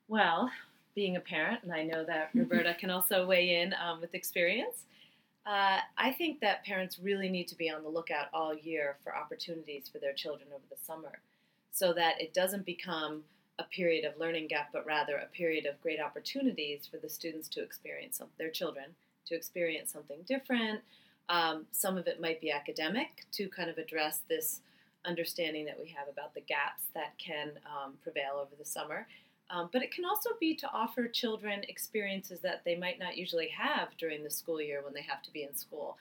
Well, 0.08 0.50
being 0.96 1.18
a 1.18 1.20
parent, 1.20 1.64
and 1.64 1.74
I 1.74 1.84
know 1.84 2.04
that 2.06 2.30
Roberta 2.36 2.74
can 2.74 2.90
also 2.90 3.26
weigh 3.26 3.62
in 3.62 3.74
um, 3.74 4.02
with 4.02 4.16
experience, 4.16 4.86
uh, 5.46 5.80
I 5.98 6.12
think 6.12 6.40
that 6.40 6.64
parents 6.64 7.00
really 7.00 7.28
need 7.28 7.48
to 7.50 7.56
be 7.56 7.70
on 7.70 7.84
the 7.84 7.90
lookout 7.90 8.28
all 8.34 8.54
year 8.54 8.98
for 9.04 9.16
opportunities 9.16 9.90
for 9.92 9.98
their 9.98 10.14
children 10.14 10.50
over 10.54 10.64
the 10.70 10.86
summer 10.86 11.20
so 11.72 11.94
that 11.94 12.22
it 12.22 12.34
doesn't 12.34 12.66
become 12.66 13.24
a 13.58 13.64
period 13.64 14.06
of 14.06 14.18
learning 14.20 14.48
gap, 14.48 14.70
but 14.72 14.86
rather 14.86 15.16
a 15.18 15.26
period 15.26 15.66
of 15.66 15.82
great 15.82 16.00
opportunities 16.00 16.88
for 16.90 16.98
the 16.98 17.10
students 17.10 17.48
to 17.50 17.64
experience 17.64 18.18
some, 18.18 18.28
their 18.38 18.50
children 18.50 18.86
to 19.26 19.36
experience 19.36 19.92
something 19.92 20.20
different. 20.28 20.82
Um, 21.32 21.66
some 21.72 21.98
of 21.98 22.08
it 22.08 22.20
might 22.20 22.42
be 22.42 22.52
academic 22.52 23.26
to 23.32 23.48
kind 23.48 23.70
of 23.70 23.78
address 23.78 24.20
this 24.28 24.60
understanding 25.06 25.66
that 25.66 25.80
we 25.80 25.88
have 25.88 26.10
about 26.12 26.34
the 26.34 26.42
gaps 26.42 26.84
that 26.94 27.18
can 27.18 27.52
um, 27.66 27.94
prevail 28.04 28.34
over 28.36 28.52
the 28.60 28.66
summer. 28.66 29.08
Um, 29.50 29.70
but 29.72 29.82
it 29.82 29.94
can 29.94 30.04
also 30.04 30.32
be 30.40 30.56
to 30.56 30.70
offer 30.72 31.08
children 31.08 31.62
experiences 31.68 32.42
that 32.42 32.62
they 32.66 32.76
might 32.76 33.00
not 33.00 33.18
usually 33.18 33.48
have 33.48 33.96
during 33.98 34.24
the 34.24 34.30
school 34.30 34.62
year 34.62 34.82
when 34.84 34.94
they 34.94 35.02
have 35.02 35.22
to 35.24 35.32
be 35.32 35.44
in 35.44 35.56
school. 35.56 35.98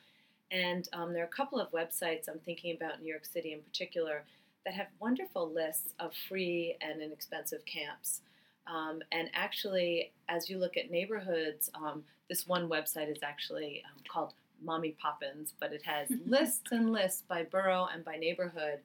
And 0.51 0.89
um, 0.93 1.13
there 1.13 1.23
are 1.23 1.27
a 1.27 1.29
couple 1.29 1.61
of 1.61 1.71
websites 1.71 2.29
I'm 2.29 2.41
thinking 2.41 2.77
about 2.77 3.01
New 3.01 3.09
York 3.09 3.25
City 3.25 3.53
in 3.53 3.61
particular 3.61 4.25
that 4.65 4.75
have 4.75 4.89
wonderful 4.99 5.49
lists 5.49 5.95
of 6.01 6.13
free 6.29 6.77
and 6.81 7.01
inexpensive 7.01 7.65
camps. 7.67 8.21
Um, 8.67 9.01
and 9.13 9.31
actually, 9.33 10.13
as 10.29 10.51
you 10.51 10.59
look 10.59 10.77
at 10.77 10.91
neighborhoods, 10.91 11.71
um, 11.75 12.03
this 12.29 12.49
one 12.49 12.69
website 12.69 13.11
is 13.11 13.23
actually 13.23 13.83
um, 13.87 14.03
called 14.09 14.35
Mommy 14.63 14.95
Poppins, 15.01 15.55
but 15.61 15.73
it 15.73 15.83
has 15.85 16.09
lists 16.27 16.73
and 16.73 16.93
lists 16.93 17.23
by 17.29 17.45
borough 17.45 17.89
and 17.93 18.05
by 18.05 18.17
neighborhood 18.17 18.81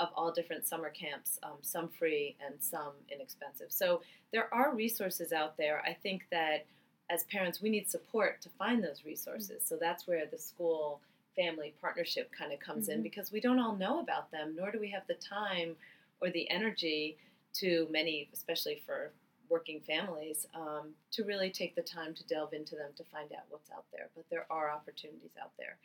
of 0.00 0.08
all 0.14 0.30
different 0.30 0.66
summer 0.66 0.90
camps, 0.90 1.38
um, 1.42 1.58
some 1.60 1.88
free 1.88 2.36
and 2.44 2.54
some 2.60 2.92
inexpensive. 3.10 3.66
So 3.70 4.02
there 4.32 4.52
are 4.54 4.74
resources 4.74 5.32
out 5.32 5.56
there. 5.56 5.82
I 5.84 5.92
think 5.92 6.26
that 6.30 6.66
as 7.10 7.24
parents, 7.24 7.60
we 7.60 7.70
need 7.70 7.90
support 7.90 8.40
to 8.42 8.48
find 8.50 8.82
those 8.82 9.02
resources. 9.04 9.62
So 9.64 9.76
that's 9.76 10.06
where 10.06 10.26
the 10.26 10.38
school 10.38 11.00
family 11.34 11.74
partnership 11.80 12.30
kind 12.36 12.52
of 12.52 12.60
comes 12.60 12.88
mm-hmm. 12.88 12.98
in 12.98 13.02
because 13.02 13.32
we 13.32 13.40
don't 13.40 13.58
all 13.58 13.74
know 13.74 14.00
about 14.00 14.30
them, 14.30 14.54
nor 14.56 14.70
do 14.70 14.78
we 14.78 14.90
have 14.90 15.06
the 15.06 15.14
time 15.14 15.76
or 16.20 16.30
the 16.30 16.50
energy 16.50 17.16
to 17.54 17.88
many, 17.90 18.28
especially 18.32 18.82
for 18.84 19.10
working 19.48 19.80
families, 19.80 20.46
um, 20.54 20.90
to 21.12 21.24
really 21.24 21.50
take 21.50 21.74
the 21.74 21.82
time 21.82 22.14
to 22.14 22.24
delve 22.26 22.52
into 22.52 22.74
them 22.74 22.90
to 22.96 23.04
find 23.04 23.32
out 23.32 23.44
what's 23.50 23.70
out 23.70 23.84
there. 23.92 24.08
But 24.14 24.24
there 24.30 24.46
are 24.50 24.70
opportunities 24.70 25.32
out 25.40 25.52
there. 25.58 25.76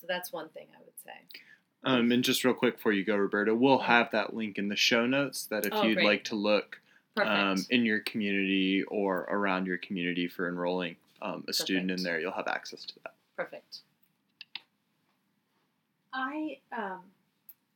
So 0.00 0.06
that's 0.08 0.32
one 0.32 0.48
thing 0.50 0.66
I 0.74 0.80
would 0.84 0.98
say. 1.04 1.40
Um, 1.82 2.12
and 2.12 2.22
just 2.22 2.44
real 2.44 2.54
quick 2.54 2.76
before 2.76 2.92
you 2.92 3.04
go, 3.04 3.16
Roberta, 3.16 3.54
we'll 3.54 3.78
have 3.78 4.10
that 4.12 4.34
link 4.34 4.58
in 4.58 4.68
the 4.68 4.76
show 4.76 5.06
notes 5.06 5.46
that 5.46 5.64
if 5.64 5.72
oh, 5.72 5.82
you'd 5.84 5.94
great. 5.94 6.06
like 6.06 6.24
to 6.24 6.34
look 6.34 6.80
um, 7.16 7.64
in 7.70 7.84
your 7.84 8.00
community 8.00 8.82
or 8.84 9.20
around 9.30 9.66
your 9.66 9.78
community 9.78 10.28
for 10.28 10.48
enrolling 10.48 10.96
um, 11.22 11.32
a 11.32 11.36
Perfect. 11.38 11.56
student 11.56 11.90
in 11.90 12.02
there, 12.02 12.20
you'll 12.20 12.32
have 12.32 12.48
access 12.48 12.84
to 12.84 12.94
that. 13.02 13.14
Perfect. 13.36 13.78
I 16.12 16.58
um, 16.76 17.00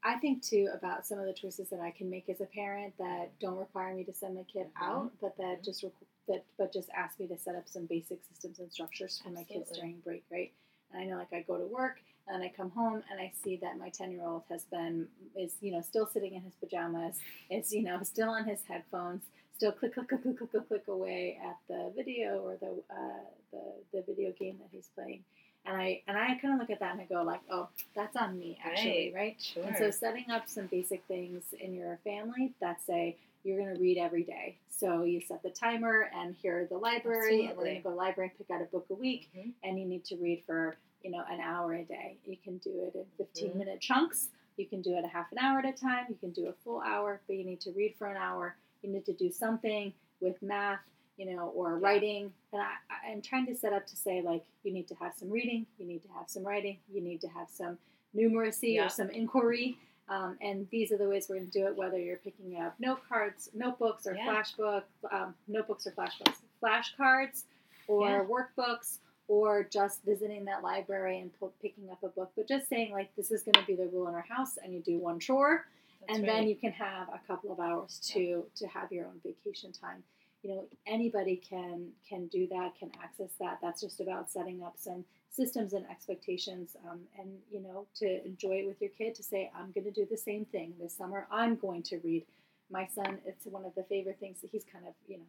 I 0.04 0.16
think 0.16 0.42
too 0.42 0.68
about 0.74 1.06
some 1.06 1.18
of 1.18 1.24
the 1.24 1.32
choices 1.32 1.70
that 1.70 1.80
I 1.80 1.90
can 1.90 2.10
make 2.10 2.28
as 2.28 2.42
a 2.42 2.46
parent 2.46 2.92
that 2.98 3.30
don't 3.40 3.56
require 3.56 3.94
me 3.94 4.04
to 4.04 4.12
send 4.12 4.34
my 4.34 4.42
kid 4.42 4.66
mm-hmm. 4.66 4.84
out, 4.84 5.12
but 5.20 5.36
that 5.38 5.44
mm-hmm. 5.44 5.64
just 5.64 5.84
that 6.28 6.44
but 6.58 6.72
just 6.72 6.88
ask 6.96 7.18
me 7.18 7.26
to 7.26 7.38
set 7.38 7.54
up 7.54 7.66
some 7.66 7.86
basic 7.86 8.18
systems 8.24 8.58
and 8.58 8.70
structures 8.70 9.20
for 9.22 9.30
Absolutely. 9.30 9.56
my 9.56 9.64
kids 9.64 9.78
during 9.78 9.98
break, 10.04 10.24
right? 10.30 10.52
And 10.92 11.02
I 11.02 11.06
know 11.06 11.16
like 11.16 11.32
I 11.32 11.42
go 11.42 11.58
to 11.58 11.66
work 11.66 12.00
and 12.28 12.42
I 12.42 12.52
come 12.54 12.70
home 12.70 13.02
and 13.10 13.20
I 13.20 13.32
see 13.42 13.56
that 13.56 13.78
my 13.78 13.88
10 13.88 14.12
year 14.12 14.24
old 14.24 14.42
has 14.50 14.64
been, 14.64 15.08
is, 15.36 15.56
you 15.60 15.72
know, 15.72 15.80
still 15.80 16.06
sitting 16.06 16.34
in 16.34 16.42
his 16.42 16.54
pajamas, 16.54 17.18
is, 17.50 17.72
you 17.72 17.82
know, 17.82 18.02
still 18.02 18.30
on 18.30 18.44
his 18.44 18.60
headphones, 18.66 19.22
still 19.56 19.72
click, 19.72 19.94
click, 19.94 20.08
click, 20.08 20.22
click, 20.22 20.38
click, 20.38 20.50
click, 20.50 20.68
click 20.68 20.88
away 20.88 21.38
at 21.44 21.56
the 21.68 21.92
video 21.94 22.38
or 22.38 22.56
the, 22.60 22.82
uh, 22.90 23.24
the, 23.52 23.62
the 23.92 24.02
video 24.06 24.32
game 24.38 24.56
that 24.60 24.68
he's 24.70 24.88
playing. 24.94 25.22
And 25.66 25.76
I, 25.76 26.02
and 26.06 26.16
I 26.16 26.34
kind 26.40 26.54
of 26.54 26.60
look 26.60 26.70
at 26.70 26.80
that 26.80 26.92
and 26.92 27.00
I 27.00 27.04
go 27.04 27.22
like, 27.22 27.40
oh, 27.50 27.68
that's 27.94 28.16
on 28.16 28.38
me 28.38 28.58
actually, 28.64 29.12
right? 29.14 29.22
right? 29.22 29.42
Sure. 29.42 29.64
And 29.64 29.76
so 29.76 29.90
setting 29.90 30.30
up 30.30 30.48
some 30.48 30.66
basic 30.66 31.02
things 31.08 31.42
in 31.58 31.74
your 31.74 31.98
family 32.04 32.52
that 32.60 32.84
say, 32.84 33.16
you're 33.44 33.58
going 33.58 33.74
to 33.74 33.80
read 33.80 33.98
every 33.98 34.22
day. 34.22 34.56
So 34.70 35.02
you 35.02 35.20
set 35.20 35.42
the 35.42 35.50
timer, 35.50 36.08
and 36.16 36.34
here 36.40 36.62
are 36.62 36.64
the 36.64 36.78
library, 36.78 37.44
Absolutely. 37.44 37.46
and 37.46 37.58
we're 37.58 37.64
going 37.64 37.76
to 37.76 37.82
go 37.82 37.90
to 37.90 37.96
library 37.96 38.30
and 38.30 38.38
pick 38.38 38.54
out 38.54 38.62
a 38.62 38.64
book 38.64 38.86
a 38.90 38.94
week, 38.94 39.28
mm-hmm. 39.36 39.50
and 39.62 39.78
you 39.78 39.84
need 39.84 40.04
to 40.06 40.16
read 40.16 40.42
for 40.46 40.76
you 41.04 41.10
know, 41.10 41.22
an 41.30 41.38
hour 41.40 41.74
a 41.74 41.84
day. 41.84 42.16
You 42.24 42.36
can 42.42 42.56
do 42.58 42.70
it 42.82 42.96
in 42.96 43.04
15 43.18 43.48
mm-hmm. 43.48 43.58
minute 43.58 43.80
chunks. 43.80 44.28
You 44.56 44.66
can 44.66 44.80
do 44.80 44.96
it 44.96 45.04
a 45.04 45.08
half 45.08 45.30
an 45.30 45.38
hour 45.38 45.58
at 45.58 45.66
a 45.66 45.72
time. 45.72 46.06
You 46.08 46.16
can 46.16 46.30
do 46.30 46.48
a 46.48 46.52
full 46.64 46.80
hour, 46.80 47.20
but 47.26 47.36
you 47.36 47.44
need 47.44 47.60
to 47.60 47.72
read 47.72 47.94
for 47.98 48.08
an 48.08 48.16
hour. 48.16 48.56
You 48.82 48.90
need 48.90 49.04
to 49.06 49.12
do 49.12 49.30
something 49.30 49.92
with 50.20 50.42
math, 50.42 50.80
you 51.16 51.26
know, 51.26 51.52
or 51.54 51.78
writing. 51.78 52.32
And 52.52 52.62
I, 52.62 53.10
I'm 53.10 53.22
trying 53.22 53.46
to 53.46 53.56
set 53.56 53.72
up 53.72 53.86
to 53.86 53.96
say, 53.96 54.22
like, 54.22 54.44
you 54.62 54.72
need 54.72 54.88
to 54.88 54.94
have 54.96 55.14
some 55.18 55.30
reading, 55.30 55.66
you 55.78 55.86
need 55.86 56.02
to 56.02 56.08
have 56.16 56.28
some 56.28 56.44
writing, 56.44 56.78
you 56.92 57.00
need 57.00 57.20
to 57.22 57.28
have 57.28 57.48
some 57.50 57.78
numeracy 58.16 58.74
yeah. 58.74 58.86
or 58.86 58.88
some 58.88 59.10
inquiry. 59.10 59.76
Um, 60.08 60.36
and 60.42 60.68
these 60.70 60.92
are 60.92 60.98
the 60.98 61.08
ways 61.08 61.26
we're 61.28 61.36
going 61.36 61.50
to 61.50 61.58
do 61.58 61.66
it, 61.66 61.76
whether 61.76 61.98
you're 61.98 62.18
picking 62.18 62.60
up 62.60 62.74
note 62.78 63.00
cards, 63.08 63.48
notebooks, 63.54 64.06
or 64.06 64.14
yeah. 64.14 64.26
flashbook, 64.26 64.82
um, 65.10 65.34
notebooks 65.48 65.86
or 65.86 65.92
flashbooks, 65.92 66.36
flashcards, 66.62 67.44
or 67.88 68.08
yeah. 68.08 68.24
workbooks, 68.24 68.98
or 69.28 69.62
just 69.62 70.04
visiting 70.04 70.44
that 70.44 70.62
library 70.62 71.20
and 71.20 71.30
picking 71.62 71.88
up 71.90 72.02
a 72.02 72.08
book, 72.08 72.30
but 72.36 72.46
just 72.46 72.68
saying 72.68 72.92
like 72.92 73.14
this 73.16 73.30
is 73.30 73.42
going 73.42 73.54
to 73.54 73.64
be 73.66 73.74
the 73.74 73.88
rule 73.88 74.06
in 74.08 74.14
our 74.14 74.26
house, 74.28 74.58
and 74.62 74.74
you 74.74 74.80
do 74.80 74.98
one 74.98 75.18
chore, 75.18 75.64
That's 76.00 76.18
and 76.18 76.28
right. 76.28 76.34
then 76.34 76.48
you 76.48 76.56
can 76.56 76.72
have 76.72 77.08
a 77.08 77.20
couple 77.26 77.50
of 77.50 77.58
hours 77.58 77.98
to 78.12 78.20
yeah. 78.20 78.40
to 78.56 78.66
have 78.66 78.92
your 78.92 79.06
own 79.06 79.20
vacation 79.24 79.72
time. 79.72 80.02
You 80.44 80.50
know, 80.50 80.64
anybody 80.86 81.36
can 81.50 81.88
can 82.08 82.28
do 82.28 82.46
that, 82.48 82.78
can 82.78 82.92
access 83.02 83.32
that. 83.40 83.58
That's 83.62 83.82
just 83.82 84.00
about 84.00 84.30
setting 84.30 84.62
up 84.62 84.74
some 84.78 85.04
systems 85.30 85.74
and 85.74 85.86
expectations, 85.90 86.76
um, 86.88 87.00
and 87.18 87.30
you 87.50 87.62
know, 87.62 87.86
to 87.96 88.26
enjoy 88.26 88.56
it 88.62 88.66
with 88.68 88.80
your 88.82 88.90
kid. 88.90 89.16
To 89.16 89.24
say, 89.24 89.50
I'm 89.58 89.72
going 89.72 89.86
to 89.86 89.92
do 89.92 90.06
the 90.10 90.18
same 90.18 90.46
thing 90.46 90.74
this 90.80 90.96
summer. 90.96 91.26
I'm 91.32 91.56
going 91.56 91.82
to 91.84 91.98
read. 92.04 92.26
My 92.70 92.88
son, 92.94 93.18
it's 93.26 93.46
one 93.46 93.66
of 93.66 93.74
the 93.76 93.84
favorite 93.84 94.18
things 94.20 94.40
that 94.42 94.50
he's 94.50 94.64
kind 94.64 94.86
of 94.86 94.94
you 95.08 95.18
know 95.18 95.24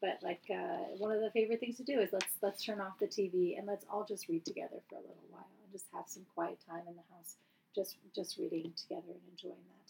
but 0.00 0.18
like 0.22 0.42
uh, 0.50 0.84
one 0.98 1.12
of 1.12 1.20
the 1.20 1.30
favorite 1.30 1.60
things 1.60 1.76
to 1.76 1.84
do 1.84 2.00
is 2.00 2.10
let's 2.12 2.34
let's 2.42 2.64
turn 2.64 2.80
off 2.80 2.98
the 2.98 3.06
TV 3.06 3.58
and 3.58 3.66
let's 3.66 3.84
all 3.90 4.04
just 4.04 4.28
read 4.28 4.44
together 4.44 4.80
for 4.88 4.96
a 4.96 5.00
little 5.00 5.28
while 5.30 5.48
and 5.62 5.72
just 5.72 5.86
have 5.94 6.04
some 6.08 6.24
quiet 6.34 6.58
time 6.68 6.82
in 6.88 6.94
the 6.96 7.06
house, 7.14 7.36
just 7.74 7.96
just 8.14 8.38
reading 8.38 8.72
together 8.76 9.08
and 9.08 9.22
enjoying 9.32 9.64
that. 9.68 9.83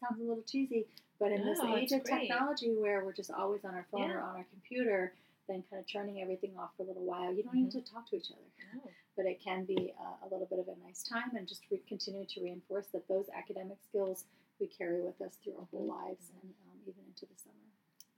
Sounds 0.00 0.20
a 0.20 0.24
little 0.24 0.44
cheesy, 0.46 0.86
but 1.18 1.32
in 1.32 1.44
no, 1.44 1.46
this 1.46 1.60
age 1.60 1.92
of 1.92 2.04
great. 2.04 2.28
technology 2.28 2.74
where 2.78 3.04
we're 3.04 3.12
just 3.12 3.30
always 3.30 3.64
on 3.64 3.74
our 3.74 3.86
phone 3.90 4.08
yeah. 4.08 4.16
or 4.16 4.20
on 4.20 4.36
our 4.36 4.46
computer, 4.50 5.12
then 5.48 5.64
kind 5.70 5.80
of 5.80 5.90
turning 5.90 6.20
everything 6.20 6.52
off 6.58 6.70
for 6.76 6.84
a 6.84 6.86
little 6.86 7.04
while, 7.04 7.32
you 7.32 7.42
don't 7.42 7.54
mm-hmm. 7.54 7.64
need 7.64 7.72
to 7.72 7.80
talk 7.80 8.08
to 8.10 8.16
each 8.16 8.30
other. 8.30 8.74
No. 8.74 8.90
But 9.16 9.26
it 9.26 9.42
can 9.42 9.64
be 9.64 9.92
uh, 9.98 10.26
a 10.26 10.30
little 10.30 10.46
bit 10.46 10.60
of 10.60 10.68
a 10.68 10.86
nice 10.86 11.02
time 11.02 11.34
and 11.36 11.48
just 11.48 11.62
re- 11.70 11.82
continue 11.88 12.24
to 12.26 12.40
reinforce 12.42 12.86
that 12.92 13.08
those 13.08 13.26
academic 13.36 13.78
skills 13.88 14.24
we 14.60 14.66
carry 14.66 15.00
with 15.00 15.20
us 15.20 15.34
through 15.42 15.54
our 15.54 15.66
whole 15.70 15.80
mm-hmm. 15.80 16.06
lives 16.06 16.30
and 16.42 16.52
um, 16.70 16.78
even 16.82 17.02
into 17.08 17.26
the 17.26 17.40
summer. 17.42 17.56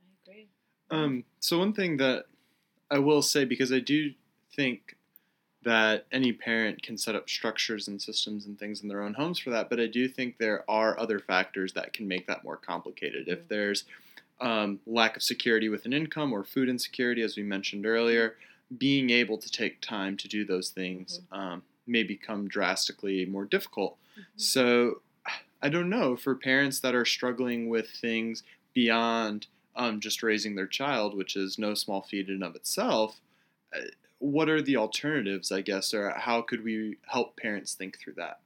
I 0.02 0.30
agree. 0.30 0.48
Um, 0.90 1.24
so 1.38 1.58
one 1.58 1.72
thing 1.72 1.96
that 1.98 2.24
I 2.90 2.98
will 2.98 3.22
say, 3.22 3.44
because 3.44 3.72
I 3.72 3.78
do 3.78 4.12
think 4.54 4.96
that 5.62 6.06
any 6.10 6.32
parent 6.32 6.82
can 6.82 6.96
set 6.96 7.14
up 7.14 7.28
structures 7.28 7.88
and 7.88 8.00
systems 8.00 8.46
and 8.46 8.58
things 8.58 8.82
in 8.82 8.88
their 8.88 9.02
own 9.02 9.14
homes 9.14 9.38
for 9.38 9.50
that, 9.50 9.68
but 9.68 9.78
I 9.78 9.86
do 9.86 10.08
think 10.08 10.38
there 10.38 10.64
are 10.68 10.98
other 10.98 11.18
factors 11.18 11.74
that 11.74 11.92
can 11.92 12.08
make 12.08 12.26
that 12.26 12.44
more 12.44 12.56
complicated. 12.56 13.28
If 13.28 13.40
mm-hmm. 13.40 13.48
there's 13.48 13.84
um, 14.40 14.80
lack 14.86 15.16
of 15.16 15.22
security 15.22 15.68
with 15.68 15.84
an 15.84 15.92
income 15.92 16.32
or 16.32 16.44
food 16.44 16.68
insecurity, 16.68 17.22
as 17.22 17.36
we 17.36 17.42
mentioned 17.42 17.84
earlier, 17.84 18.36
being 18.78 19.10
able 19.10 19.36
to 19.36 19.50
take 19.50 19.80
time 19.80 20.16
to 20.16 20.28
do 20.28 20.44
those 20.44 20.70
things 20.70 21.20
um, 21.32 21.62
may 21.86 22.02
become 22.02 22.48
drastically 22.48 23.26
more 23.26 23.44
difficult. 23.44 23.98
Mhm. 24.18 24.22
So 24.36 25.02
I 25.62 25.68
don't 25.68 25.90
know 25.90 26.16
for 26.16 26.34
parents 26.34 26.80
that 26.80 26.94
are 26.94 27.04
struggling 27.04 27.68
with 27.68 27.90
things 27.90 28.42
beyond 28.72 29.46
um, 29.76 30.00
just 30.00 30.22
raising 30.22 30.54
their 30.54 30.66
child, 30.66 31.16
which 31.16 31.36
is 31.36 31.58
no 31.58 31.74
small 31.74 32.02
feat 32.02 32.28
in 32.28 32.34
and 32.34 32.44
of 32.44 32.56
itself. 32.56 33.20
What 34.20 34.48
are 34.50 34.60
the 34.62 34.76
alternatives, 34.76 35.50
I 35.50 35.62
guess, 35.62 35.92
or 35.94 36.10
how 36.10 36.42
could 36.42 36.62
we 36.62 36.98
help 37.06 37.36
parents 37.36 37.74
think 37.74 37.98
through 37.98 38.14
that? 38.14 38.40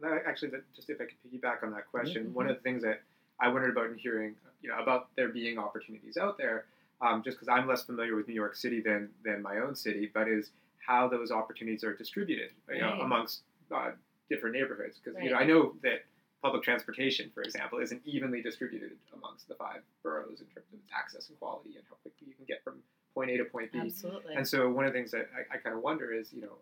That- 0.00 0.24
Actually, 0.26 0.52
just 0.74 0.88
if 0.90 1.00
I 1.00 1.04
could 1.04 1.16
piggyback 1.22 1.62
on 1.62 1.70
that 1.72 1.86
question, 1.88 2.28
Mhm. 2.28 2.32
one 2.32 2.48
of 2.48 2.56
the 2.56 2.62
things 2.62 2.82
that 2.82 3.02
I 3.38 3.48
wondered 3.48 3.70
about 3.70 3.90
in 3.90 3.98
hearing, 3.98 4.34
you 4.62 4.70
know, 4.70 4.78
about 4.82 5.14
there 5.14 5.28
being 5.28 5.58
opportunities 5.58 6.16
out 6.16 6.38
there, 6.38 6.66
um, 7.02 7.22
just 7.22 7.36
because 7.36 7.48
I'm 7.48 7.66
less 7.66 7.84
familiar 7.84 8.16
with 8.16 8.26
New 8.28 8.34
York 8.34 8.56
City 8.56 8.80
than 8.80 9.12
than 9.22 9.42
my 9.42 9.58
own 9.58 9.74
city, 9.76 10.06
but 10.06 10.26
is 10.26 10.50
how 10.78 11.06
those 11.06 11.30
opportunities 11.30 11.84
are 11.84 11.94
distributed, 11.94 12.50
you 12.70 12.78
know, 12.78 12.92
Right. 12.92 13.00
amongst 13.02 13.44
uh, 13.70 13.92
different 14.30 14.54
neighborhoods. 14.56 14.98
Because 14.98 15.22
you 15.22 15.28
know, 15.30 15.36
I 15.36 15.44
know 15.44 15.76
that 15.82 16.06
public 16.40 16.62
transportation, 16.62 17.30
for 17.30 17.42
example, 17.42 17.78
isn't 17.80 18.00
evenly 18.06 18.40
distributed 18.40 18.98
amongst 19.12 19.48
the 19.48 19.54
five 19.56 19.82
boroughs 20.02 20.40
in 20.40 20.46
terms 20.48 20.72
of 20.72 20.80
access 20.92 21.28
and 21.28 21.38
quality 21.38 21.76
and 21.76 21.84
how 21.88 21.96
quickly 21.96 22.28
you 22.28 22.34
can 22.34 22.46
get 22.46 22.64
from 22.64 22.82
point 23.18 23.30
A 23.32 23.36
to 23.38 23.44
point 23.44 23.72
B. 23.72 23.80
Absolutely. 23.80 24.34
And 24.36 24.46
so 24.46 24.68
one 24.70 24.84
of 24.86 24.92
the 24.92 24.98
things 24.98 25.10
that 25.10 25.28
I, 25.36 25.54
I 25.54 25.58
kind 25.58 25.74
of 25.74 25.82
wonder 25.82 26.12
is, 26.12 26.32
you 26.32 26.40
know, 26.42 26.54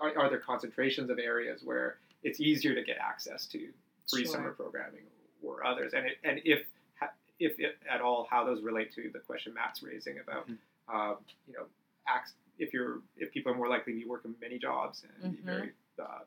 are, 0.00 0.12
are 0.18 0.28
there 0.28 0.40
concentrations 0.40 1.08
of 1.10 1.18
areas 1.18 1.62
where 1.64 1.98
it's 2.24 2.40
easier 2.40 2.74
to 2.74 2.82
get 2.82 2.96
access 2.98 3.46
to 3.46 3.58
free 4.10 4.24
Sure. 4.24 4.32
summer 4.32 4.50
programming 4.50 5.04
or 5.42 5.64
others? 5.64 5.92
And 5.94 6.06
it, 6.06 6.18
and 6.24 6.40
if 6.44 6.60
if 7.38 7.58
it, 7.58 7.78
at 7.88 8.02
all, 8.02 8.26
how 8.28 8.44
those 8.44 8.60
relate 8.60 8.92
to 8.94 9.08
the 9.14 9.18
question 9.18 9.54
Matt's 9.54 9.82
raising 9.82 10.18
about, 10.18 10.46
Mhm. 10.46 10.58
um, 10.94 11.16
you 11.48 11.54
know, 11.54 11.64
ac- 12.06 12.34
if 12.58 12.74
you're 12.74 12.98
if 13.16 13.32
people 13.32 13.50
are 13.52 13.54
more 13.56 13.68
likely 13.68 13.94
to 13.94 13.98
be 14.00 14.04
working 14.04 14.34
many 14.42 14.58
jobs 14.58 15.04
and 15.22 15.32
be 15.36 15.38
Mhm. 15.38 15.44
very 15.44 15.72
uh, 15.98 16.20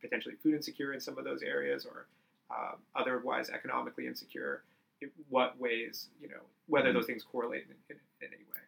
potentially 0.00 0.34
food 0.42 0.54
insecure 0.54 0.92
in 0.94 1.00
some 1.00 1.16
of 1.18 1.24
those 1.24 1.42
areas 1.42 1.84
or 1.86 2.06
uh, 2.50 2.74
otherwise 2.96 3.50
economically 3.50 4.06
insecure, 4.06 4.62
in 5.00 5.10
what 5.28 5.56
ways, 5.58 6.08
you 6.20 6.28
know, 6.28 6.40
whether 6.66 6.90
Mhm. 6.90 6.94
those 6.94 7.06
things 7.06 7.22
correlate 7.22 7.64
in, 7.68 7.76
in, 7.90 8.00
in 8.22 8.28
any 8.34 8.44
way. 8.52 8.60